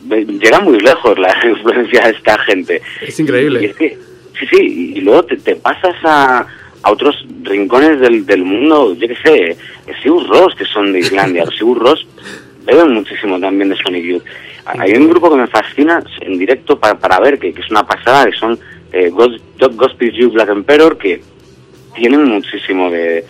llega 0.08 0.60
muy 0.60 0.78
lejos 0.80 1.18
la 1.18 1.34
influencia 1.48 2.02
de 2.02 2.10
esta 2.10 2.38
gente. 2.40 2.82
Es 3.02 3.18
increíble. 3.18 3.62
Y 3.62 3.64
es 3.66 3.76
que, 3.76 3.98
sí, 4.38 4.46
sí, 4.50 4.92
y 4.96 5.00
luego 5.00 5.24
te, 5.24 5.36
te 5.36 5.56
pasas 5.56 5.96
a, 6.04 6.46
a 6.82 6.92
otros 6.92 7.26
rincones 7.42 8.00
del, 8.00 8.24
del 8.24 8.44
mundo, 8.44 8.94
yo 8.94 9.08
qué 9.08 9.16
sé, 9.16 9.56
Sigur 10.02 10.28
Ross, 10.28 10.54
que 10.54 10.64
son 10.64 10.92
de 10.92 11.00
Islandia, 11.00 11.44
Sigur 11.58 11.78
Ross 11.78 12.06
beben 12.66 12.92
muchísimo 12.92 13.38
también 13.40 13.68
de 13.70 13.76
Sonic 13.76 14.04
Youth. 14.04 14.22
Hay 14.66 14.92
un 14.94 15.08
grupo 15.08 15.30
que 15.30 15.36
me 15.36 15.46
fascina 15.46 16.02
en 16.20 16.38
directo 16.38 16.78
para, 16.78 16.98
para 16.98 17.20
ver, 17.20 17.38
que, 17.38 17.52
que 17.54 17.60
es 17.62 17.70
una 17.70 17.86
pasada, 17.86 18.26
que 18.26 18.36
son 18.36 18.58
eh, 18.92 19.08
Ghost, 19.10 19.38
Gospel 19.74 20.12
Youth 20.12 20.32
Black 20.32 20.48
Emperor, 20.50 20.98
que 20.98 21.22
tienen 21.94 22.24
muchísimo 22.24 22.90
de, 22.90 23.24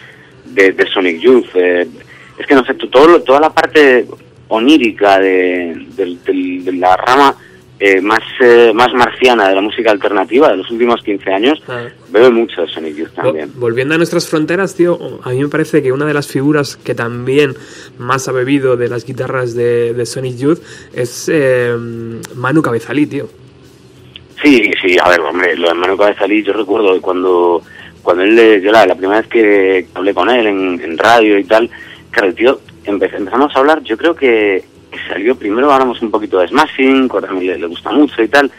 de, 0.46 0.72
de 0.72 0.86
Sonic 0.88 1.20
Youth. 1.20 1.46
eh, 1.54 1.86
es 2.38 2.46
que 2.46 2.54
no 2.54 2.64
sé, 2.64 2.74
todo, 2.74 3.22
toda 3.22 3.40
la 3.40 3.50
parte 3.50 4.06
onírica 4.48 5.18
de, 5.18 5.86
del- 5.96 6.64
de 6.64 6.72
la 6.72 6.96
rama 6.96 7.34
eh, 7.78 8.00
más, 8.00 8.20
eh, 8.40 8.72
más 8.74 8.92
marciana 8.94 9.48
de 9.48 9.54
la 9.54 9.60
música 9.60 9.90
alternativa 9.90 10.48
de 10.50 10.56
los 10.58 10.70
últimos 10.70 11.02
15 11.02 11.30
años, 11.32 11.62
bebe 12.10 12.30
mucho 12.30 12.62
de 12.62 12.68
Sonic 12.68 12.96
Youth 12.96 13.10
también. 13.14 13.50
Volviendo 13.56 13.94
a 13.94 13.98
nuestras 13.98 14.26
fronteras, 14.28 14.74
tío, 14.74 14.98
a 15.22 15.30
mí 15.30 15.42
me 15.42 15.48
parece 15.48 15.82
que 15.82 15.92
una 15.92 16.06
de 16.06 16.14
las 16.14 16.26
figuras 16.26 16.76
que 16.76 16.94
también 16.94 17.54
más 17.98 18.28
ha 18.28 18.32
bebido 18.32 18.76
de 18.76 18.88
las 18.88 19.04
guitarras 19.04 19.54
de, 19.54 19.92
de 19.92 20.06
Sonic 20.06 20.36
Youth 20.36 20.60
es 20.94 21.28
eh, 21.32 21.76
Manu 22.34 22.62
Cabezalí, 22.62 23.06
tío. 23.06 23.28
Sí, 24.42 24.70
sí, 24.82 24.96
a 25.02 25.08
ver, 25.08 25.20
hombre, 25.20 25.56
lo 25.56 25.68
de 25.68 25.74
Manu 25.74 25.96
Cabezalí, 25.96 26.42
yo 26.42 26.52
recuerdo 26.52 27.00
cuando 27.00 27.62
cuando 28.02 28.22
él, 28.22 28.36
le- 28.36 28.60
yo 28.62 28.70
la, 28.70 28.86
la 28.86 28.94
primera 28.94 29.20
vez 29.20 29.28
que 29.28 29.88
hablé 29.94 30.14
con 30.14 30.30
él 30.30 30.46
en, 30.46 30.80
en 30.80 30.96
radio 30.96 31.38
y 31.38 31.44
tal, 31.44 31.68
claro, 32.10 32.32
tío, 32.34 32.60
empe- 32.84 33.12
empezamos 33.12 33.54
a 33.54 33.58
hablar, 33.58 33.82
yo 33.82 33.96
creo 33.96 34.14
que, 34.14 34.62
que 34.96 35.08
salió 35.08 35.36
primero, 35.36 35.72
hablamos 35.72 36.00
un 36.02 36.10
poquito 36.10 36.38
de 36.38 36.48
Smashing, 36.48 37.08
que 37.08 37.26
a 37.26 37.32
mí 37.32 37.46
le, 37.46 37.58
le 37.58 37.66
gusta 37.66 37.90
mucho 37.90 38.22
y 38.22 38.28
tal, 38.28 38.50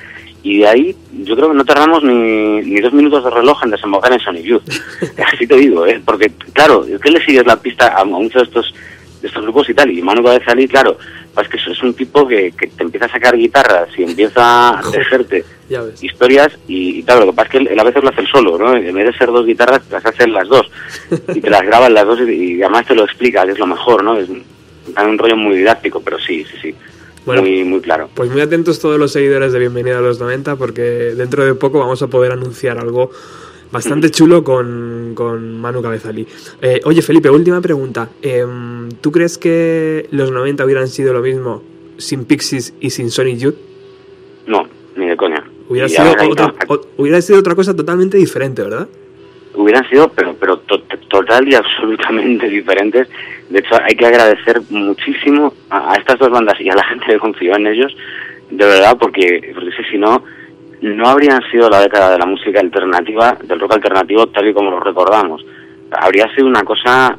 y 0.43 0.59
de 0.59 0.67
ahí 0.67 0.95
yo 1.23 1.35
creo 1.35 1.49
que 1.49 1.57
no 1.57 1.65
tardamos 1.65 2.03
ni, 2.03 2.61
ni 2.61 2.79
dos 2.79 2.93
minutos 2.93 3.23
de 3.23 3.29
reloj 3.29 3.63
en 3.63 3.71
desembocar 3.71 4.13
en 4.13 4.19
Sonic 4.19 4.43
Youth. 4.45 4.63
Así 5.33 5.45
te 5.47 5.55
digo, 5.55 5.85
¿eh? 5.85 6.01
Porque, 6.05 6.31
claro, 6.53 6.85
es 6.85 7.01
que 7.01 7.11
le 7.11 7.23
sigues 7.25 7.45
la 7.45 7.59
pista 7.59 7.87
a, 7.87 8.01
a 8.01 8.05
muchos 8.05 8.43
de 8.43 8.47
estos 8.47 8.73
de 9.21 9.27
estos 9.27 9.43
grupos 9.43 9.67
y 9.69 9.73
tal, 9.73 9.91
y 9.91 10.01
Manu 10.01 10.23
Cabezalí, 10.23 10.67
claro, 10.67 10.97
pues 11.33 11.49
que 11.49 11.57
es 11.57 11.83
un 11.83 11.93
tipo 11.93 12.27
que, 12.27 12.51
que 12.51 12.67
te 12.67 12.83
empieza 12.83 13.07
a 13.07 13.09
sacar 13.09 13.35
guitarras 13.35 13.89
y 13.97 14.03
empieza 14.03 14.69
a 14.69 14.81
ves. 14.91 16.03
historias 16.03 16.57
y, 16.67 16.99
y 16.99 17.03
claro, 17.03 17.21
lo 17.21 17.31
que 17.31 17.35
pasa 17.35 17.47
es 17.47 17.51
que 17.51 17.73
él, 17.73 17.79
a 17.79 17.83
veces 17.83 18.03
lo 18.03 18.09
hace 18.09 18.21
él 18.21 18.27
solo, 18.31 18.57
¿no? 18.57 18.75
En 18.75 18.93
vez 18.93 19.05
de 19.05 19.17
ser 19.17 19.29
dos 19.29 19.45
guitarras, 19.45 19.81
las 19.89 20.05
hace 20.05 20.23
él 20.25 20.33
las 20.33 20.47
dos 20.47 20.69
y 21.33 21.41
te 21.41 21.49
las 21.49 21.61
graba 21.65 21.87
en 21.87 21.95
las 21.95 22.05
dos 22.05 22.19
y, 22.21 22.55
y 22.55 22.61
además 22.61 22.85
te 22.85 22.95
lo 22.95 23.05
explica, 23.05 23.45
que 23.45 23.51
es 23.53 23.59
lo 23.59 23.67
mejor, 23.67 24.03
¿no? 24.03 24.17
Es 24.17 24.29
un, 25.03 25.11
un 25.11 25.17
rollo 25.17 25.35
muy 25.37 25.57
didáctico, 25.57 26.01
pero 26.01 26.17
sí, 26.19 26.43
sí, 26.45 26.57
sí, 26.61 26.75
Bueno. 27.25 27.41
muy, 27.41 27.63
muy 27.63 27.81
claro. 27.81 28.09
Pues 28.13 28.29
muy 28.31 28.41
atentos 28.41 28.79
todos 28.79 28.99
los 28.99 29.11
seguidores 29.11 29.53
de 29.53 29.59
Bienvenida 29.59 29.97
a 29.99 30.01
los 30.01 30.19
90 30.19 30.55
porque 30.55 30.81
dentro 30.81 31.45
de 31.45 31.53
poco 31.55 31.79
vamos 31.79 32.01
a 32.01 32.07
poder 32.07 32.31
anunciar 32.31 32.77
algo 32.79 33.11
bastante 33.71 34.09
chulo 34.11 34.43
con, 34.43 35.11
con 35.13 35.59
Manu 35.59 35.81
Cabezalí. 35.81 36.25
Eh, 36.61 36.79
oye 36.85 37.01
Felipe, 37.01 37.29
última 37.29 37.59
pregunta. 37.61 38.09
Em, 38.21 38.89
¿Tú 39.01 39.11
crees 39.11 39.37
que 39.37 40.07
los 40.11 40.31
90 40.31 40.63
hubieran 40.65 40.87
sido 40.87 41.13
lo 41.13 41.21
mismo 41.21 41.61
sin 41.97 42.25
Pixies 42.25 42.73
y 42.79 42.89
sin 42.91 43.11
Sonic 43.11 43.37
Youth? 43.39 43.55
No, 44.45 44.67
ni 44.95 45.07
de 45.07 45.17
coña. 45.17 45.43
Hubiera 45.67 45.89
sido, 45.89 46.03
ahora 46.03 46.27
otra, 46.29 46.53
que- 46.57 46.73
o- 46.73 46.81
hubiera 46.97 47.19
sido 47.21 47.39
otra 47.39 47.55
cosa 47.55 47.75
totalmente 47.75 48.15
diferente, 48.17 48.61
¿verdad? 48.61 48.87
hubieran 49.55 49.89
sido, 49.89 50.07
pero, 50.09 50.35
pero 50.39 50.59
to- 50.59 50.83
total 51.09 51.47
y 51.49 51.55
absolutamente 51.55 52.47
diferentes. 52.49 53.07
De 53.49 53.59
hecho, 53.59 53.75
hay 53.81 53.95
que 53.95 54.05
agradecer 54.05 54.61
muchísimo 54.69 55.53
a, 55.69 55.95
estas 55.95 56.19
dos 56.19 56.29
bandas 56.29 56.59
y 56.59 56.69
a 56.69 56.75
la 56.75 56.83
gente 56.83 57.05
que 57.05 57.19
confió 57.19 57.55
en 57.55 57.67
ellos, 57.67 57.95
de 58.49 58.65
verdad, 58.65 58.97
porque, 58.99 59.51
porque 59.53 59.71
si 59.89 59.97
no, 59.97 60.23
no 60.81 61.07
habrían 61.07 61.41
sido 61.49 61.69
la 61.69 61.81
década 61.81 62.11
de 62.11 62.19
la 62.19 62.25
música 62.25 62.59
alternativa, 62.59 63.37
del 63.43 63.59
rock 63.59 63.73
alternativo 63.73 64.27
tal 64.27 64.47
y 64.47 64.53
como 64.53 64.71
lo 64.71 64.79
recordamos. 64.79 65.45
Habría 65.91 66.33
sido 66.35 66.47
una 66.47 66.63
cosa, 66.63 67.17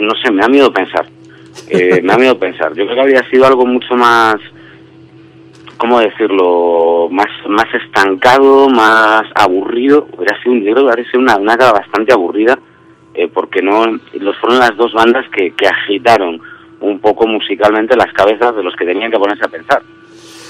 no 0.00 0.14
sé, 0.22 0.30
me 0.30 0.42
da 0.42 0.48
miedo 0.48 0.72
pensar. 0.72 1.06
Eh, 1.68 2.00
me 2.02 2.12
da 2.12 2.18
miedo 2.18 2.38
pensar. 2.38 2.74
Yo 2.74 2.84
creo 2.84 2.94
que 2.94 3.00
habría 3.00 3.30
sido 3.30 3.46
algo 3.46 3.66
mucho 3.66 3.94
más, 3.96 4.36
¿cómo 5.78 6.00
decirlo? 6.00 7.08
Más, 7.10 7.28
más 7.48 7.66
estancado, 7.74 8.68
más 8.68 9.24
aburrido. 9.34 10.06
Hubiera 10.16 10.40
sido, 10.42 10.54
yo 10.56 10.72
creo 10.72 10.84
que 10.84 10.90
habría 10.90 11.10
sido 11.10 11.20
una 11.20 11.38
década 11.38 11.72
bastante 11.72 12.12
aburrida, 12.12 12.58
eh, 13.14 13.28
porque 13.28 13.62
no, 13.62 13.86
los 14.14 14.38
fueron 14.38 14.58
las 14.58 14.76
dos 14.76 14.92
bandas 14.92 15.26
que, 15.30 15.52
que 15.52 15.66
agitaron 15.66 16.40
un 16.80 16.98
poco 17.00 17.26
musicalmente 17.26 17.96
las 17.96 18.12
cabezas 18.12 18.56
de 18.56 18.62
los 18.62 18.74
que 18.76 18.84
tenían 18.84 19.10
que 19.10 19.18
ponerse 19.18 19.44
a 19.44 19.48
pensar. 19.48 19.82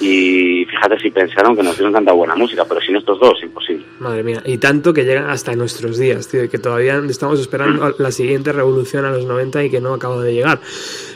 Y 0.00 0.64
fíjate 0.64 0.98
si 0.98 1.10
pensaron 1.12 1.54
que 1.54 1.62
nos 1.62 1.76
dieron 1.76 1.92
tanta 1.92 2.12
buena 2.12 2.34
música, 2.34 2.64
pero 2.68 2.80
sin 2.80 2.96
estos 2.96 3.20
dos, 3.20 3.40
imposible. 3.40 3.84
Madre 4.00 4.24
mía, 4.24 4.42
y 4.44 4.58
tanto 4.58 4.92
que 4.92 5.04
llega 5.04 5.30
hasta 5.30 5.54
nuestros 5.54 5.96
días, 5.96 6.26
tío, 6.26 6.50
que 6.50 6.58
todavía 6.58 7.00
estamos 7.08 7.38
esperando 7.38 7.94
la 7.98 8.10
siguiente 8.10 8.52
revolución 8.52 9.04
a 9.04 9.10
los 9.10 9.26
90 9.26 9.64
y 9.64 9.70
que 9.70 9.80
no 9.80 9.94
acaba 9.94 10.20
de 10.20 10.34
llegar. 10.34 10.58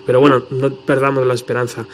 Pero 0.06 0.20
bueno, 0.20 0.44
no 0.50 0.70
perdamos 0.70 1.26
la 1.26 1.34
esperanza. 1.34 1.84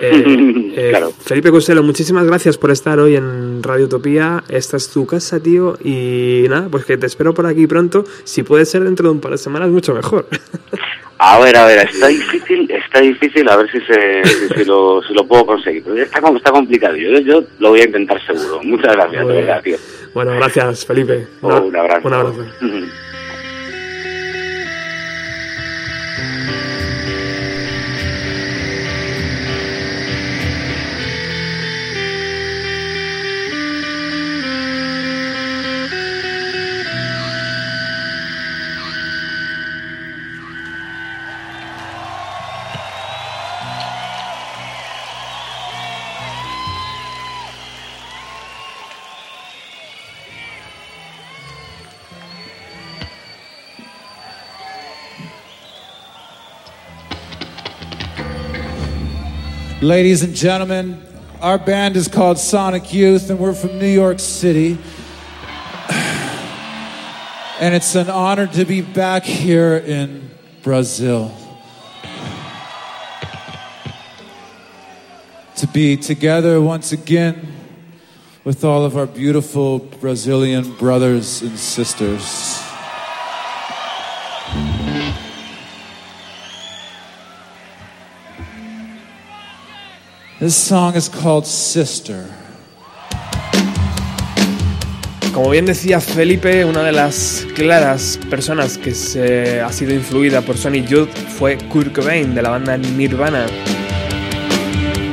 Eh, 0.00 0.72
eh, 0.76 0.86
Claro. 0.90 1.12
Felipe 1.24 1.50
Costello, 1.50 1.82
muchísimas 1.82 2.24
gracias 2.26 2.56
por 2.58 2.70
estar 2.70 2.98
hoy 2.98 3.16
en 3.16 3.62
Radio 3.62 3.86
Utopía. 3.86 4.44
Esta 4.48 4.76
es 4.76 4.88
tu 4.90 5.06
casa, 5.06 5.40
tío, 5.40 5.76
y 5.82 6.44
nada, 6.48 6.68
pues 6.70 6.84
que 6.84 6.96
te 6.96 7.06
espero 7.06 7.34
por 7.34 7.46
aquí 7.46 7.66
pronto. 7.66 8.04
Si 8.24 8.42
puede 8.42 8.64
ser 8.64 8.84
dentro 8.84 9.08
de 9.08 9.14
un 9.14 9.20
par 9.20 9.32
de 9.32 9.38
semanas, 9.38 9.68
mucho 9.70 9.94
mejor. 9.94 10.26
A 11.20 11.40
ver, 11.40 11.56
a 11.56 11.66
ver, 11.66 11.78
está 11.88 12.06
difícil, 12.06 12.70
está 12.70 13.00
difícil, 13.00 13.48
a 13.48 13.56
ver 13.56 13.68
si 13.72 13.80
se, 13.80 14.22
si, 14.24 14.54
si 14.54 14.64
lo, 14.64 15.02
si 15.02 15.12
lo 15.12 15.26
puedo 15.26 15.44
conseguir. 15.46 15.82
Pero 15.82 15.96
está, 16.00 16.20
com- 16.20 16.36
está 16.36 16.52
complicado, 16.52 16.94
yo, 16.94 17.18
yo 17.18 17.42
lo 17.58 17.70
voy 17.70 17.80
a 17.80 17.86
intentar 17.86 18.24
seguro. 18.24 18.60
Muchas 18.62 18.92
gracias, 18.94 19.26
de 19.26 19.32
verdad, 19.34 19.60
tío. 19.60 19.76
Bueno, 20.14 20.30
gracias, 20.36 20.86
Felipe. 20.86 21.26
Oh, 21.40 21.56
un 21.62 21.74
abrazo. 21.74 22.06
Un 22.06 22.14
abrazo. 22.14 22.46
Ladies 59.80 60.24
and 60.24 60.34
gentlemen, 60.34 61.00
our 61.40 61.56
band 61.56 61.94
is 61.94 62.08
called 62.08 62.36
Sonic 62.36 62.92
Youth, 62.92 63.30
and 63.30 63.38
we're 63.38 63.54
from 63.54 63.78
New 63.78 63.86
York 63.86 64.18
City. 64.18 64.76
And 67.60 67.74
it's 67.74 67.94
an 67.94 68.10
honor 68.10 68.48
to 68.48 68.64
be 68.64 68.82
back 68.82 69.22
here 69.22 69.76
in 69.76 70.30
Brazil. 70.62 71.32
To 75.56 75.66
be 75.68 75.96
together 75.96 76.60
once 76.60 76.90
again 76.90 77.46
with 78.42 78.64
all 78.64 78.84
of 78.84 78.96
our 78.96 79.06
beautiful 79.06 79.78
Brazilian 79.78 80.72
brothers 80.76 81.42
and 81.42 81.56
sisters. 81.56 82.47
Como 95.34 95.50
bien 95.50 95.66
decía 95.66 96.00
Felipe, 96.00 96.64
una 96.64 96.84
de 96.84 96.92
las 96.92 97.44
claras 97.56 98.20
personas 98.30 98.78
que 98.78 98.94
se 98.94 99.60
ha 99.60 99.72
sido 99.72 99.92
influida 99.94 100.40
por 100.42 100.56
Sonic 100.56 100.86
Youth 100.86 101.10
fue 101.36 101.58
Kurt 101.58 101.92
Cobain 101.92 102.36
de 102.36 102.42
la 102.42 102.50
banda 102.50 102.76
Nirvana. 102.76 103.46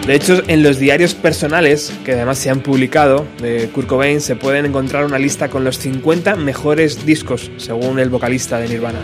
De 0.05 0.13
hecho, 0.13 0.43
en 0.47 0.61
los 0.61 0.77
diarios 0.77 1.15
personales, 1.15 1.91
que 2.03 2.11
además 2.11 2.37
se 2.37 2.51
han 2.51 2.59
publicado, 2.59 3.25
de 3.41 3.67
Kurt 3.69 3.87
Cobain, 3.87 4.21
se 4.21 4.35
pueden 4.35 4.67
encontrar 4.67 5.05
una 5.05 5.17
lista 5.17 5.49
con 5.49 5.63
los 5.63 5.79
50 5.79 6.35
mejores 6.35 7.03
discos, 7.03 7.49
según 7.57 7.97
el 7.97 8.09
vocalista 8.09 8.59
de 8.59 8.69
Nirvana. 8.69 8.99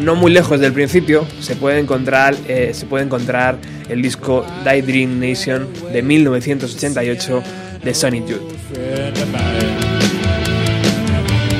No 0.00 0.14
muy 0.14 0.32
lejos 0.32 0.60
del 0.60 0.72
principio 0.72 1.26
se 1.40 1.56
puede 1.56 1.78
encontrar, 1.78 2.34
eh, 2.48 2.70
se 2.72 2.86
puede 2.86 3.04
encontrar 3.04 3.58
el 3.88 4.00
disco 4.00 4.46
Die 4.64 4.82
Dream 4.82 5.20
Nation 5.20 5.68
de 5.92 6.02
1988 6.02 7.42
de 7.84 7.90
of 7.90 9.28
mine. 9.30 9.90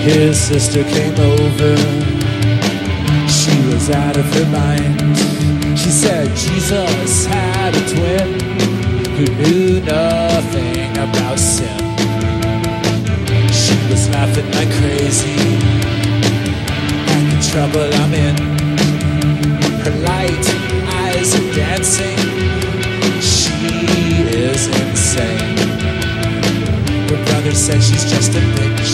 His 0.05 0.39
sister 0.39 0.83
came 0.85 1.15
over. 1.19 1.77
She 3.29 3.53
was 3.73 3.91
out 3.91 4.17
of 4.17 4.25
her 4.35 4.47
mind. 4.47 5.19
She 5.79 5.91
said 5.91 6.29
Jesus 6.35 7.27
had 7.27 7.75
a 7.75 7.85
twin 7.89 8.41
who 9.17 9.27
knew 9.37 9.81
nothing 9.83 10.97
about 10.97 11.39
sin. 11.39 11.91
crazy 14.81 15.31
at 15.31 15.41
the 15.41 15.50
trouble 17.51 17.93
I'm 17.95 18.15
in. 18.15 18.37
Her 19.83 19.97
light 20.07 20.47
eyes 21.03 21.35
are 21.35 21.51
dancing. 21.53 22.19
She 23.21 23.59
is 24.47 24.69
insane. 24.69 25.59
Her 27.11 27.25
brother 27.25 27.51
says 27.51 27.89
she's 27.89 28.09
just 28.09 28.31
a 28.37 28.43
bitch 28.55 28.93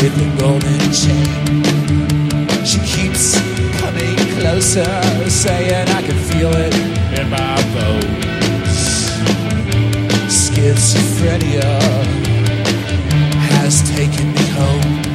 with 0.00 0.14
a 0.22 0.28
golden 0.38 0.82
chain. 1.02 1.26
She 2.64 2.78
keeps 2.86 3.34
coming 3.80 4.16
closer, 4.38 5.02
saying 5.28 5.88
I 5.88 6.02
can 6.02 6.18
feel 6.30 6.52
it 6.54 6.74
in 7.18 7.28
my 7.28 7.56
bones. 7.74 8.78
Schizophrenia 10.30 11.64
uh, 11.64 12.04
has 13.50 13.82
taken 13.96 14.32
me 14.32 14.46
home. 14.60 15.07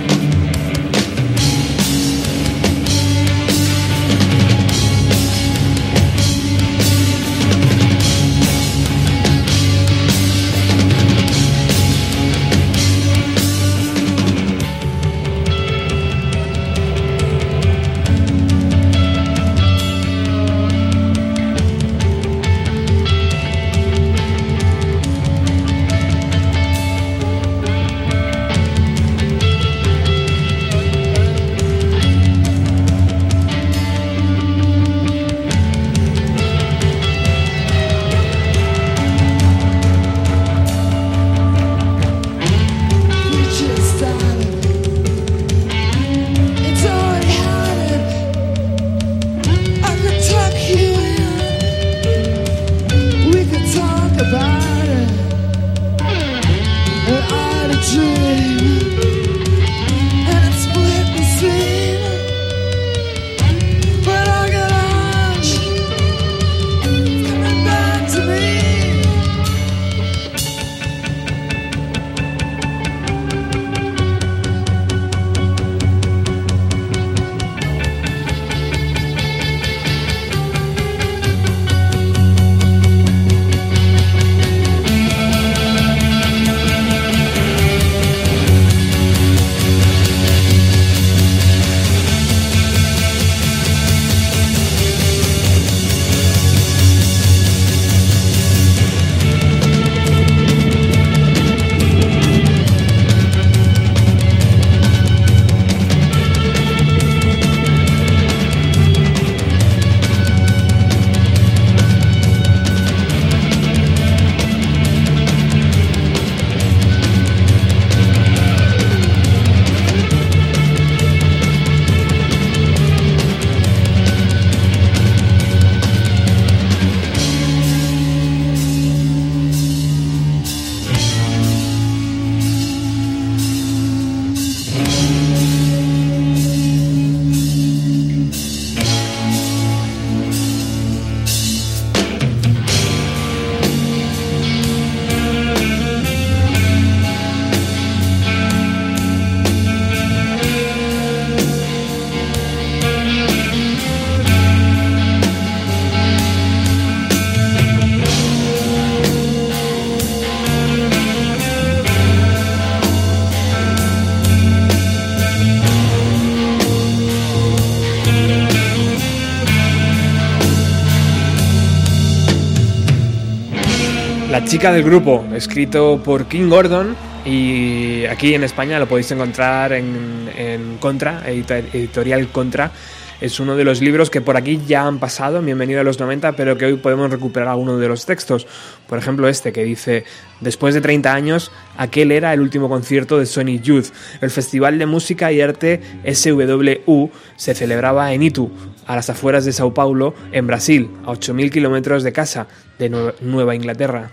Chica 174.54 174.72
del 174.72 174.84
grupo, 174.84 175.26
escrito 175.36 175.99
por 176.04 176.28
King 176.28 176.47
Gordon 176.47 176.95
y 177.26 178.06
aquí 178.06 178.36
en 178.36 178.43
España 178.43 178.78
lo 178.78 178.88
podéis 178.88 179.12
encontrar 179.12 179.74
en, 179.74 180.30
en 180.38 180.78
Contra, 180.78 181.24
editorial 181.28 182.28
Contra. 182.28 182.72
Es 183.20 183.39
uno 183.39 183.56
de 183.56 183.64
los 183.64 183.82
libros 183.82 184.12
que 184.12 184.22
por 184.22 184.38
aquí 184.38 184.60
ya 184.68 184.86
han 184.86 184.99
pasado, 184.99 185.39
en 185.39 185.45
Bienvenido 185.47 185.82
a 185.82 185.84
los 185.84 185.99
90, 185.99 186.34
pero 186.34 186.56
que 186.56 186.66
hoy 186.66 186.76
podemos 186.76 187.10
recuperar 187.10 187.47
algunos 187.49 187.80
de 187.80 187.88
los 187.88 188.06
textos. 188.06 188.45
Por 188.88 188.99
ejemplo, 188.99 189.28
este 189.28 189.51
que 189.51 189.64
dice, 189.64 190.04
después 190.39 190.76
de 190.76 190.82
30 190.82 191.12
años, 191.12 191.51
aquel 191.76 192.12
era 192.12 192.32
el 192.34 192.39
último 192.41 192.70
concierto 192.70 193.18
de 193.18 193.26
Sony 193.26 193.60
Youth. 193.60 193.88
El 194.22 194.30
Festival 194.30 194.78
de 194.78 194.86
Música 194.86 195.32
y 195.32 195.41
Arte 195.41 195.82
SWU 196.06 197.10
se 197.38 197.56
celebraba 197.56 198.14
en 198.14 198.22
Itu, 198.22 198.51
a 198.86 198.95
las 198.97 199.10
afueras 199.10 199.45
de 199.45 199.51
Sao 199.54 199.74
Paulo, 199.74 200.14
en 200.32 200.45
Brasil, 200.45 200.91
a 201.06 201.14
8.000 201.14 201.49
kilómetros 201.51 202.04
de 202.04 202.12
casa, 202.12 202.47
de 202.78 202.91
Nue- 202.91 203.16
Nueva 203.22 203.56
Inglaterra. 203.56 204.12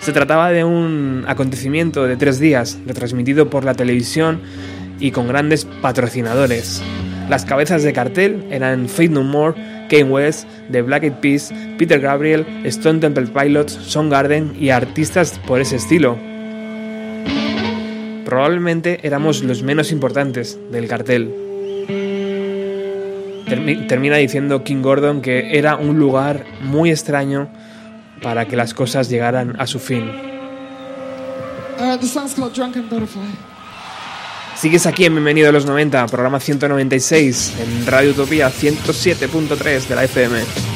Se 0.00 0.12
trataba 0.12 0.50
de 0.52 0.62
un 0.64 1.24
acontecimiento 1.26 2.06
de 2.06 2.16
tres 2.16 2.38
días, 2.38 2.78
retransmitido 2.86 3.50
por 3.50 3.64
la 3.64 3.74
televisión 3.74 4.40
y 5.00 5.10
con 5.10 5.26
grandes 5.28 5.64
patrocinadores. 5.64 6.82
Las 7.28 7.44
cabezas 7.44 7.82
de 7.82 7.92
cartel 7.92 8.44
eran 8.50 8.88
Faith 8.88 9.10
No 9.10 9.24
More, 9.24 9.54
Kanye 9.90 10.04
West, 10.04 10.48
The 10.70 10.82
Black 10.82 11.02
Eyed 11.02 11.12
Peas, 11.14 11.52
Peter 11.76 12.00
Gabriel, 12.00 12.46
Stone 12.64 13.00
Temple 13.00 13.26
Pilots, 13.26 13.72
Soundgarden 13.72 14.54
y 14.60 14.70
artistas 14.70 15.40
por 15.46 15.60
ese 15.60 15.76
estilo. 15.76 16.16
Probablemente 18.24 19.00
éramos 19.02 19.42
los 19.42 19.62
menos 19.62 19.92
importantes 19.92 20.58
del 20.70 20.86
cartel. 20.88 21.32
Termi- 23.48 23.86
termina 23.86 24.16
diciendo 24.16 24.64
King 24.64 24.82
Gordon 24.82 25.20
que 25.20 25.56
era 25.58 25.76
un 25.76 25.98
lugar 25.98 26.44
muy 26.62 26.90
extraño 26.90 27.48
para 28.22 28.46
que 28.46 28.56
las 28.56 28.74
cosas 28.74 29.08
llegaran 29.08 29.54
a 29.58 29.66
su 29.66 29.78
fin. 29.78 30.10
Uh, 31.78 31.96
the 31.98 32.06
song's 32.06 32.34
called 32.34 32.54
Drunken 32.54 32.88
Butterfly. 32.88 33.56
Sigues 34.56 34.86
aquí 34.86 35.04
en 35.04 35.14
Bienvenido 35.14 35.50
a 35.50 35.52
los 35.52 35.66
90, 35.66 36.06
programa 36.06 36.40
196, 36.40 37.54
en 37.60 37.86
Radio 37.86 38.12
Utopía 38.12 38.50
107.3 38.50 39.86
de 39.86 39.94
la 39.94 40.04
FM. 40.04 40.75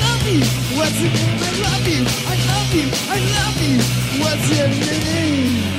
What's 0.81 0.99
your 0.99 1.11
name? 1.11 1.37
I 1.39 1.51
love 1.61 1.87
you, 1.87 2.01
I 2.25 2.37
love 2.49 2.73
you, 2.73 2.89
I 3.07 3.19
love 3.37 3.61
you. 3.61 3.77
What's 4.23 4.57
your 4.57 4.67
name? 4.67 5.70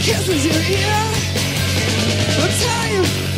Kisses 0.00 0.46
your 0.46 0.54
ear. 0.54 1.00
I'll 2.38 2.48
tell 2.48 3.29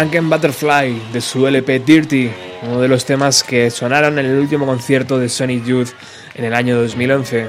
Drunken 0.00 0.30
Butterfly 0.30 1.12
de 1.12 1.20
su 1.20 1.46
LP 1.46 1.80
Dirty, 1.80 2.30
uno 2.62 2.80
de 2.80 2.88
los 2.88 3.04
temas 3.04 3.44
que 3.44 3.70
sonaron 3.70 4.18
en 4.18 4.24
el 4.24 4.38
último 4.38 4.64
concierto 4.64 5.18
de 5.18 5.28
Sonic 5.28 5.62
Youth 5.66 5.90
en 6.34 6.46
el 6.46 6.54
año 6.54 6.80
2011. 6.80 7.48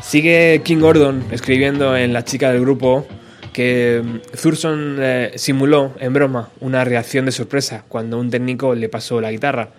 Sigue 0.00 0.60
King 0.62 0.78
Gordon 0.78 1.24
escribiendo 1.32 1.96
en 1.96 2.12
La 2.12 2.24
chica 2.24 2.52
del 2.52 2.60
grupo 2.60 3.04
que 3.52 4.20
Thurston 4.40 4.98
eh, 5.00 5.32
simuló 5.34 5.92
en 5.98 6.12
broma 6.12 6.50
una 6.60 6.84
reacción 6.84 7.24
de 7.24 7.32
sorpresa 7.32 7.82
cuando 7.88 8.20
un 8.20 8.30
técnico 8.30 8.76
le 8.76 8.88
pasó 8.88 9.20
la 9.20 9.32
guitarra. 9.32 9.70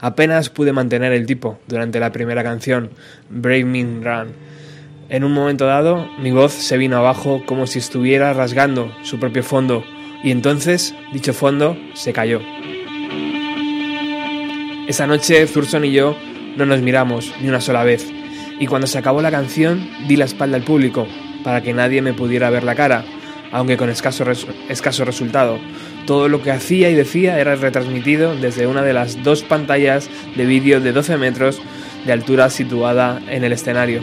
Apenas 0.00 0.48
pude 0.48 0.72
mantener 0.72 1.12
el 1.12 1.26
tipo 1.26 1.60
durante 1.68 2.00
la 2.00 2.10
primera 2.10 2.42
canción, 2.42 2.90
Brave 3.30 3.66
Me 3.66 3.84
Run. 3.84 4.51
En 5.12 5.24
un 5.24 5.34
momento 5.34 5.66
dado, 5.66 6.08
mi 6.16 6.30
voz 6.30 6.54
se 6.54 6.78
vino 6.78 6.96
abajo 6.96 7.42
como 7.44 7.66
si 7.66 7.78
estuviera 7.78 8.32
rasgando 8.32 8.90
su 9.02 9.20
propio 9.20 9.42
fondo, 9.42 9.84
y 10.24 10.30
entonces 10.30 10.94
dicho 11.12 11.34
fondo 11.34 11.76
se 11.92 12.14
cayó. 12.14 12.40
Esa 14.88 15.06
noche, 15.06 15.46
Thurston 15.46 15.84
y 15.84 15.92
yo 15.92 16.16
no 16.56 16.64
nos 16.64 16.80
miramos 16.80 17.30
ni 17.42 17.48
una 17.50 17.60
sola 17.60 17.84
vez, 17.84 18.10
y 18.58 18.66
cuando 18.66 18.86
se 18.86 18.96
acabó 18.96 19.20
la 19.20 19.30
canción, 19.30 19.86
di 20.08 20.16
la 20.16 20.24
espalda 20.24 20.56
al 20.56 20.64
público 20.64 21.06
para 21.44 21.60
que 21.60 21.74
nadie 21.74 22.00
me 22.00 22.14
pudiera 22.14 22.48
ver 22.48 22.64
la 22.64 22.74
cara, 22.74 23.04
aunque 23.50 23.76
con 23.76 23.90
escaso, 23.90 24.24
escaso 24.70 25.04
resultado. 25.04 25.58
Todo 26.06 26.28
lo 26.28 26.42
que 26.42 26.52
hacía 26.52 26.88
y 26.88 26.94
decía 26.94 27.38
era 27.38 27.54
retransmitido 27.54 28.34
desde 28.34 28.66
una 28.66 28.80
de 28.80 28.94
las 28.94 29.22
dos 29.22 29.42
pantallas 29.42 30.08
de 30.36 30.46
vídeo 30.46 30.80
de 30.80 30.92
12 30.92 31.18
metros 31.18 31.60
de 32.06 32.12
altura 32.14 32.48
situada 32.48 33.20
en 33.28 33.44
el 33.44 33.52
escenario. 33.52 34.00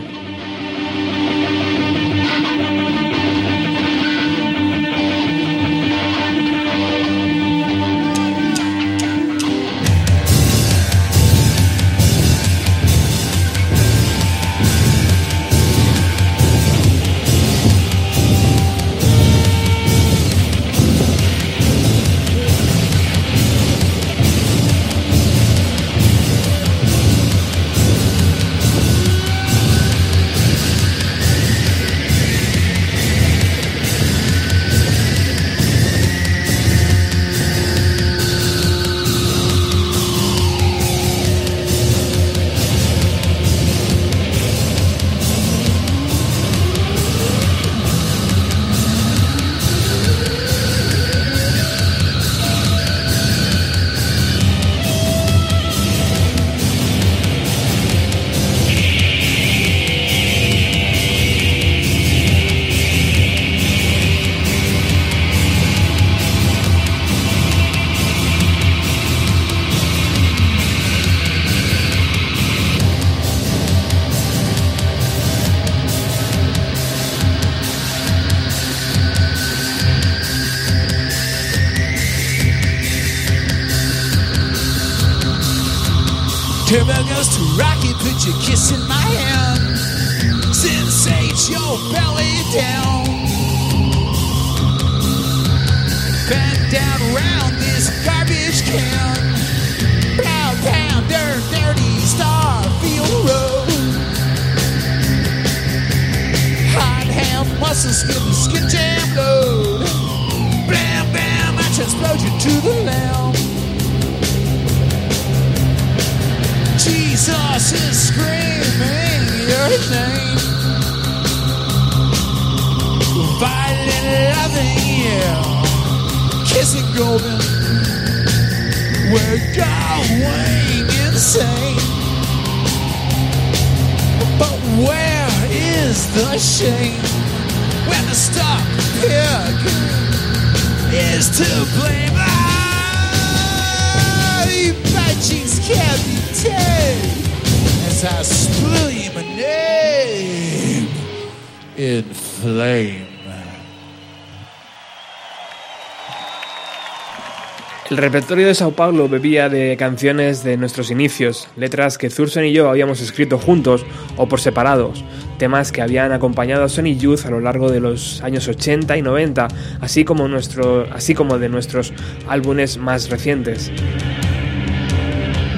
El 157.90 157.96
repertorio 157.96 158.46
de 158.46 158.54
Sao 158.54 158.70
Paulo 158.70 159.08
bebía 159.08 159.48
de 159.48 159.76
canciones 159.76 160.44
de 160.44 160.56
nuestros 160.56 160.92
inicios, 160.92 161.48
letras 161.56 161.98
que 161.98 162.08
Thurston 162.08 162.44
y 162.44 162.52
yo 162.52 162.70
habíamos 162.70 163.00
escrito 163.00 163.36
juntos 163.36 163.84
o 164.16 164.28
por 164.28 164.40
separados, 164.40 165.04
temas 165.38 165.72
que 165.72 165.82
habían 165.82 166.12
acompañado 166.12 166.62
a 166.62 166.68
Sony 166.68 166.96
Youth 166.96 167.26
a 167.26 167.30
lo 167.30 167.40
largo 167.40 167.68
de 167.68 167.80
los 167.80 168.22
años 168.22 168.46
80 168.46 168.96
y 168.96 169.02
90, 169.02 169.48
así 169.80 170.04
como, 170.04 170.28
nuestro, 170.28 170.86
así 170.92 171.14
como 171.14 171.40
de 171.40 171.48
nuestros 171.48 171.92
álbumes 172.28 172.78
más 172.78 173.10
recientes. 173.10 173.72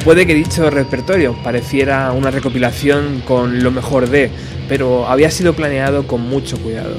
Puede 0.02 0.26
que 0.26 0.34
dicho 0.34 0.70
repertorio 0.70 1.36
pareciera 1.44 2.12
una 2.12 2.30
recopilación 2.30 3.20
con 3.26 3.62
lo 3.62 3.70
mejor 3.70 4.08
de, 4.08 4.30
pero 4.70 5.06
había 5.06 5.30
sido 5.30 5.52
planeado 5.52 6.06
con 6.06 6.22
mucho 6.22 6.56
cuidado. 6.56 6.96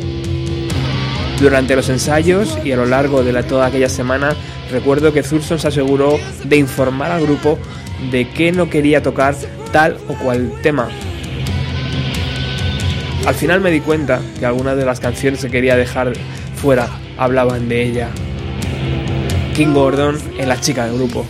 Durante 1.43 1.75
los 1.75 1.89
ensayos 1.89 2.57
y 2.63 2.71
a 2.71 2.77
lo 2.77 2.85
largo 2.85 3.21
de 3.21 3.43
toda 3.43 3.65
aquella 3.65 3.89
semana, 3.89 4.33
recuerdo 4.71 5.11
que 5.11 5.23
Thurston 5.23 5.59
se 5.59 5.67
aseguró 5.67 6.17
de 6.45 6.55
informar 6.55 7.11
al 7.11 7.23
grupo 7.23 7.59
de 8.11 8.29
que 8.29 8.53
no 8.53 8.69
quería 8.69 9.03
tocar 9.03 9.35
tal 9.73 9.97
o 10.07 10.13
cual 10.13 10.53
tema. 10.61 10.87
Al 13.27 13.35
final 13.35 13.59
me 13.59 13.71
di 13.71 13.81
cuenta 13.81 14.21
que 14.39 14.45
algunas 14.45 14.77
de 14.77 14.85
las 14.85 15.01
canciones 15.01 15.41
que 15.41 15.51
quería 15.51 15.75
dejar 15.75 16.13
fuera 16.55 16.87
hablaban 17.17 17.67
de 17.67 17.83
ella. 17.83 18.07
King 19.53 19.73
Gordon 19.73 20.17
es 20.39 20.47
la 20.47 20.61
chica 20.61 20.85
del 20.85 20.95
grupo. 20.95 21.25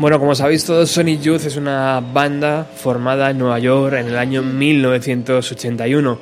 Bueno, 0.00 0.18
como 0.18 0.34
sabéis 0.34 0.64
todos, 0.64 0.90
Sonic 0.90 1.20
Youth 1.20 1.44
es 1.44 1.56
una 1.56 2.00
banda 2.00 2.64
formada 2.64 3.28
en 3.30 3.38
Nueva 3.38 3.58
York 3.58 3.96
en 3.98 4.06
el 4.06 4.16
año 4.16 4.42
1981. 4.42 6.18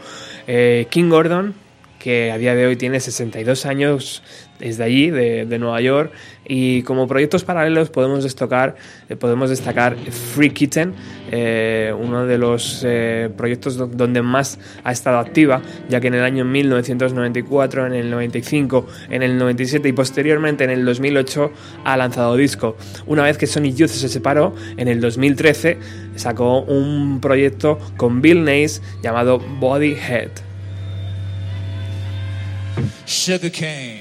Eh, 0.49 0.89
King 0.91 1.09
Gordon, 1.09 1.55
que 1.99 2.31
a 2.31 2.39
día 2.39 2.55
de 2.55 2.67
hoy 2.67 2.77
tiene 2.77 3.01
62 3.01 3.67
años 3.67 4.23
desde 4.59 4.83
allí, 4.83 5.11
de, 5.11 5.59
Nueva 5.61 5.81
York, 5.81 6.11
y 6.45 6.83
como 6.83 7.07
proyectos 7.07 7.45
paralelos 7.45 7.91
podemos 7.91 8.25
destacar, 8.25 8.75
eh, 9.09 9.15
podemos 9.15 9.51
destacar 9.51 9.97
Free 9.97 10.51
Kitten, 10.51 10.95
eh, 11.31 11.95
uno 11.97 12.27
de 12.27 12.39
los 12.39 12.83
eh, 12.85 13.31
proyectos 13.37 13.77
do- 13.77 13.87
donde 13.87 14.21
más 14.21 14.59
ha 14.83 14.91
estado 14.91 15.19
activa, 15.19 15.63
ya 15.89 16.01
que 16.01 16.09
en 16.09 16.15
el 16.15 16.25
año 16.25 16.45
1994, 16.45 17.87
en 17.87 17.93
el 17.95 18.11
95, 18.11 18.87
en 19.11 19.23
el 19.23 19.39
97 19.39 19.89
y 19.89 19.93
posteriormente 19.93 20.65
en 20.65 20.71
el 20.71 20.85
2008 20.85 21.53
ha 21.85 21.97
lanzado 21.97 22.37
disco. 22.37 22.77
Una 23.07 23.23
vez 23.23 23.39
que 23.39 23.47
Sonic 23.47 23.77
Youth 23.77 23.91
se 23.91 24.09
separó, 24.09 24.57
en 24.77 24.89
el 24.89 25.01
2013 25.01 25.79
sacó 26.17 26.63
un 26.63 27.21
proyecto 27.21 27.79
con 27.97 28.21
Bill 28.21 28.43
Nace 28.45 28.81
llamado 29.03 29.39
Body 29.39 29.93
Head. 29.95 30.31
Sugar 33.07 33.51
cane. 33.51 33.98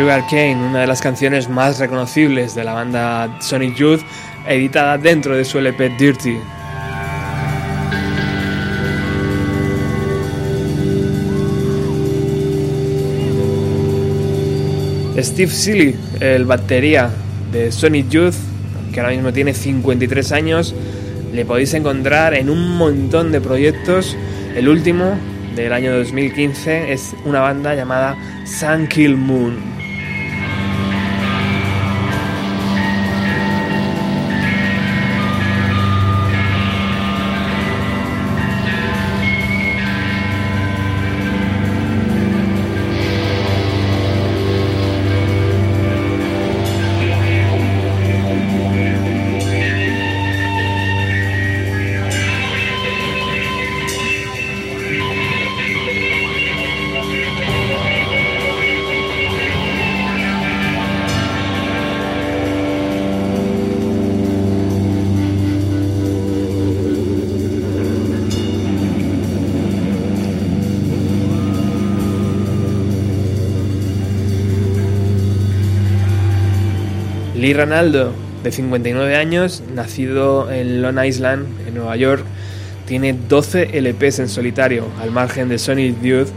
Sugar 0.00 0.26
Cane, 0.30 0.56
una 0.56 0.80
de 0.80 0.86
las 0.86 1.02
canciones 1.02 1.50
más 1.50 1.78
reconocibles 1.78 2.54
de 2.54 2.64
la 2.64 2.72
banda 2.72 3.36
Sonic 3.42 3.74
Youth, 3.74 4.00
editada 4.48 4.96
dentro 4.96 5.36
de 5.36 5.44
su 5.44 5.58
LP 5.58 5.90
Dirty. 5.98 6.38
Steve 15.18 15.50
Seeley, 15.50 15.94
el 16.20 16.46
batería 16.46 17.10
de 17.52 17.70
Sonic 17.70 18.08
Youth, 18.08 18.36
que 18.94 19.00
ahora 19.00 19.12
mismo 19.12 19.34
tiene 19.34 19.52
53 19.52 20.32
años, 20.32 20.74
le 21.30 21.44
podéis 21.44 21.74
encontrar 21.74 22.32
en 22.32 22.48
un 22.48 22.78
montón 22.78 23.32
de 23.32 23.42
proyectos. 23.42 24.16
El 24.56 24.66
último, 24.70 25.18
del 25.54 25.74
año 25.74 25.94
2015, 25.94 26.90
es 26.90 27.14
una 27.26 27.40
banda 27.40 27.74
llamada 27.74 28.16
Sun 28.46 28.86
Kill 28.86 29.18
Moon. 29.18 29.79
Ranaldo, 77.60 78.14
de 78.42 78.52
59 78.52 79.16
años, 79.16 79.62
nacido 79.74 80.50
en 80.50 80.80
Long 80.80 80.98
Island, 81.04 81.46
en 81.68 81.74
Nueva 81.74 81.94
York, 81.94 82.24
tiene 82.86 83.12
12 83.12 83.78
LPs 83.78 84.20
en 84.20 84.30
solitario, 84.30 84.86
al 84.98 85.10
margen 85.10 85.50
de 85.50 85.58
Sonic 85.58 86.00
Youth. 86.00 86.28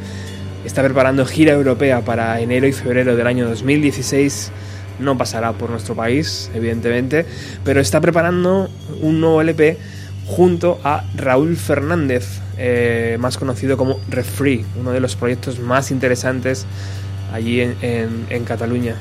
Está 0.66 0.84
preparando 0.84 1.26
gira 1.26 1.54
europea 1.54 2.02
para 2.02 2.42
enero 2.42 2.68
y 2.68 2.74
febrero 2.74 3.16
del 3.16 3.26
año 3.26 3.48
2016. 3.48 4.52
No 5.00 5.18
pasará 5.18 5.54
por 5.54 5.70
nuestro 5.70 5.96
país, 5.96 6.52
evidentemente, 6.54 7.26
pero 7.64 7.80
está 7.80 8.02
preparando 8.02 8.70
un 9.02 9.22
nuevo 9.22 9.40
LP 9.40 9.78
junto 10.28 10.82
a 10.84 11.06
Raúl 11.16 11.56
Fernández, 11.56 12.42
eh, 12.58 13.16
más 13.18 13.38
conocido 13.38 13.78
como 13.78 13.98
Refree, 14.10 14.66
uno 14.78 14.92
de 14.92 15.00
los 15.00 15.16
proyectos 15.16 15.58
más 15.60 15.90
interesantes 15.90 16.66
allí 17.32 17.62
en, 17.62 18.44
Cataluña. 18.44 18.96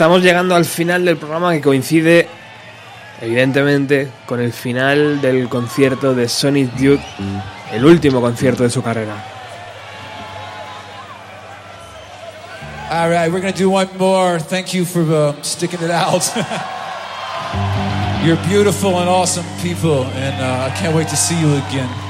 Estamos 0.00 0.22
llegando 0.22 0.54
al 0.54 0.64
final 0.64 1.04
del 1.04 1.18
programa 1.18 1.52
que 1.52 1.60
coincide, 1.60 2.26
evidentemente, 3.20 4.08
con 4.24 4.40
el 4.40 4.50
final 4.50 5.20
del 5.20 5.46
concierto 5.50 6.14
de 6.14 6.26
Sonic 6.26 6.74
Youth, 6.78 7.02
el 7.70 7.84
último 7.84 8.22
concierto 8.22 8.62
de 8.62 8.70
su 8.70 8.82
carrera. 8.82 9.22
All 12.90 13.10
right, 13.10 13.30
we're 13.30 13.42
going 13.42 13.52
to 13.52 13.58
do 13.58 13.68
one 13.68 13.90
more. 13.98 14.40
Thank 14.40 14.72
you 14.72 14.86
for 14.86 15.02
uh, 15.02 15.34
sticking 15.42 15.80
it 15.82 15.90
out. 15.90 16.22
You're 18.24 18.42
beautiful 18.48 19.00
and 19.00 19.06
awesome 19.06 19.44
people, 19.60 20.04
and 20.14 20.40
uh, 20.40 20.70
I 20.70 20.70
can't 20.80 20.96
wait 20.96 21.08
to 21.08 21.16
see 21.16 21.38
you 21.38 21.56
again. 21.68 22.09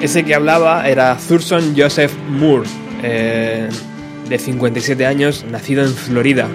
Ese 0.00 0.24
que 0.24 0.34
hablaba 0.34 0.88
era 0.88 1.16
Thurston 1.16 1.74
Joseph 1.76 2.12
Moore, 2.28 2.68
eh, 3.02 3.68
de 4.28 4.38
57 4.38 5.06
años, 5.06 5.44
nacido 5.50 5.84
en 5.84 5.94
Florida. 5.94 6.48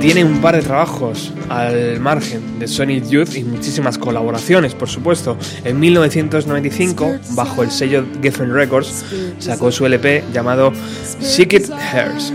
tiene 0.00 0.24
un 0.24 0.40
par 0.40 0.56
de 0.56 0.62
trabajos 0.62 1.32
al 1.50 2.00
margen 2.00 2.58
de 2.58 2.66
Sonic 2.66 3.08
Youth 3.08 3.36
y 3.36 3.44
muchísimas 3.44 3.98
colaboraciones, 3.98 4.74
por 4.74 4.88
supuesto. 4.88 5.36
En 5.64 5.78
1995, 5.78 7.18
bajo 7.32 7.62
el 7.62 7.70
sello 7.70 8.04
Geffen 8.22 8.52
Records, 8.52 9.04
sacó 9.38 9.70
su 9.70 9.84
LP 9.84 10.24
llamado 10.32 10.72
Secret 11.20 11.70
Hairs. 11.70 12.32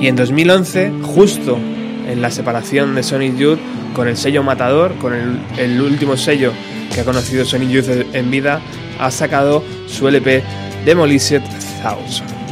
Y 0.00 0.06
en 0.06 0.16
2011, 0.16 0.92
justo 1.02 1.58
en 2.06 2.22
la 2.22 2.30
separación 2.30 2.94
de 2.94 3.02
Sonic 3.02 3.36
Youth 3.36 3.58
con 3.94 4.06
el 4.06 4.16
sello 4.16 4.42
Matador, 4.42 4.94
con 4.98 5.14
el, 5.58 5.80
último 5.80 6.16
sello 6.16 6.52
que 6.94 7.00
ha 7.00 7.04
conocido 7.04 7.44
Sonic 7.44 7.70
Youth 7.70 7.88
en 8.12 8.30
vida, 8.30 8.60
ha 9.00 9.10
sacado 9.10 9.64
su 9.88 10.06
LP 10.06 10.44
Demolition 10.84 11.42
Thousand. 11.82 12.43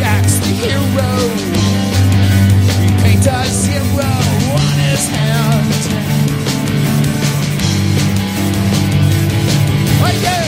That's 0.00 0.38
the 0.38 0.52
hero. 0.62 1.10
We 2.80 2.88
paint 3.02 3.26
a 3.26 3.44
zero 3.46 4.10
on 4.60 4.76
his 4.78 5.08
hand. 5.08 5.64
Yeah. 10.22 10.43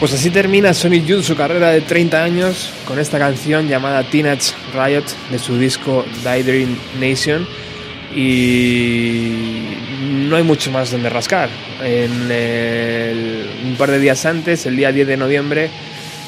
Pues 0.00 0.14
así 0.14 0.30
termina 0.30 0.72
Sonic 0.72 1.04
Youth 1.04 1.24
su 1.24 1.36
carrera 1.36 1.72
de 1.72 1.82
30 1.82 2.24
años 2.24 2.72
con 2.86 2.98
esta 2.98 3.18
canción 3.18 3.68
llamada 3.68 4.02
Teenage 4.02 4.54
Riot 4.72 5.04
de 5.30 5.38
su 5.38 5.58
disco 5.58 6.06
Dithering 6.24 6.74
Nation 6.98 7.46
y 8.16 9.66
no 10.26 10.36
hay 10.36 10.42
mucho 10.42 10.70
más 10.70 10.90
donde 10.90 11.10
rascar. 11.10 11.50
En 11.84 12.12
un 13.66 13.76
par 13.76 13.90
de 13.90 13.98
días 13.98 14.24
antes, 14.24 14.64
el 14.64 14.74
día 14.74 14.90
10 14.90 15.06
de 15.06 15.16
noviembre, 15.18 15.68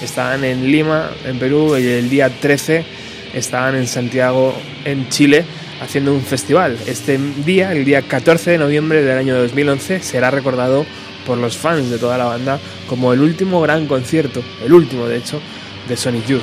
estaban 0.03 0.45
en 0.45 0.71
Lima, 0.71 1.11
en 1.25 1.39
Perú, 1.39 1.75
y 1.79 1.87
el 1.87 2.11
día 2.11 2.29
13 2.29 2.85
estaban 3.33 3.75
en 3.75 3.87
Santiago, 3.87 4.55
en 4.85 5.09
Chile, 5.09 5.47
haciendo 5.81 6.13
un 6.13 6.21
festival. 6.21 6.77
Este 6.87 7.19
día, 7.47 7.73
el 7.73 7.87
día 7.87 8.03
14 8.03 8.51
de 8.51 8.59
noviembre 8.59 9.03
del 9.03 9.17
año 9.17 9.35
2011, 9.35 10.01
será 10.01 10.31
recordado 10.31 10.85
por 11.27 11.39
los 11.39 11.57
fans 11.57 11.91
de 11.91 11.99
toda 11.99 12.19
la 12.19 12.25
banda 12.25 12.59
como 12.89 13.13
el 13.13 13.21
último 13.21 13.61
gran 13.61 13.87
concierto, 13.87 14.43
el 14.65 14.73
último 14.73 15.07
de 15.07 15.19
hecho, 15.19 15.41
de 15.89 15.97
Sonic 15.97 16.27
Youth. 16.27 16.43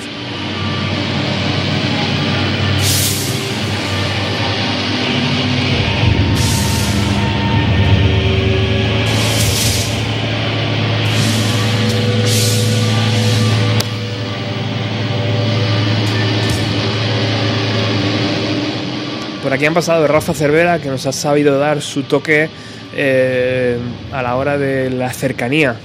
Por 19.50 19.56
aquí 19.56 19.66
han 19.66 19.74
pasado 19.74 20.06
Rafa 20.06 20.36
Cervera, 20.36 20.80
que 20.80 20.90
nos 20.90 21.08
ha 21.08 21.12
sabido 21.12 21.58
dar 21.58 21.82
su 21.82 22.04
toque 22.04 22.52
eh, 22.96 23.78
a 24.12 24.22
la 24.22 24.36
hora 24.36 24.58
de 24.58 24.90
la 24.90 25.12
cercanía, 25.14 25.76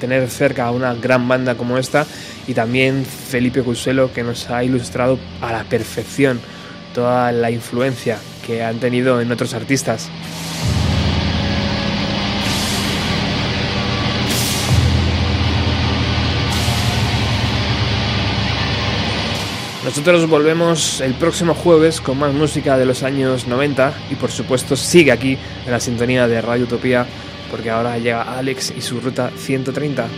tener 0.00 0.28
cerca 0.28 0.66
a 0.66 0.70
una 0.70 0.94
gran 0.94 1.28
banda 1.28 1.54
como 1.54 1.78
esta, 1.78 2.06
y 2.46 2.54
también 2.54 3.04
Felipe 3.04 3.62
Cuselo, 3.62 4.12
que 4.12 4.22
nos 4.22 4.50
ha 4.50 4.64
ilustrado 4.64 5.18
a 5.40 5.52
la 5.52 5.64
perfección 5.64 6.40
toda 6.94 7.32
la 7.32 7.50
influencia 7.50 8.18
que 8.46 8.62
han 8.62 8.78
tenido 8.78 9.20
en 9.20 9.30
otros 9.30 9.54
artistas. 9.54 10.10
Nosotros 19.92 20.26
volvemos 20.26 21.02
el 21.02 21.12
próximo 21.12 21.52
jueves 21.52 22.00
con 22.00 22.18
más 22.18 22.32
música 22.32 22.78
de 22.78 22.86
los 22.86 23.02
años 23.02 23.46
90 23.46 23.92
y 24.10 24.14
por 24.14 24.30
supuesto 24.30 24.74
sigue 24.74 25.12
aquí 25.12 25.36
en 25.66 25.70
la 25.70 25.80
sintonía 25.80 26.26
de 26.26 26.40
Radio 26.40 26.64
Utopía 26.64 27.06
porque 27.50 27.68
ahora 27.68 27.98
llega 27.98 28.22
Alex 28.22 28.72
y 28.74 28.80
su 28.80 29.02
ruta 29.02 29.30
130. 29.36 30.08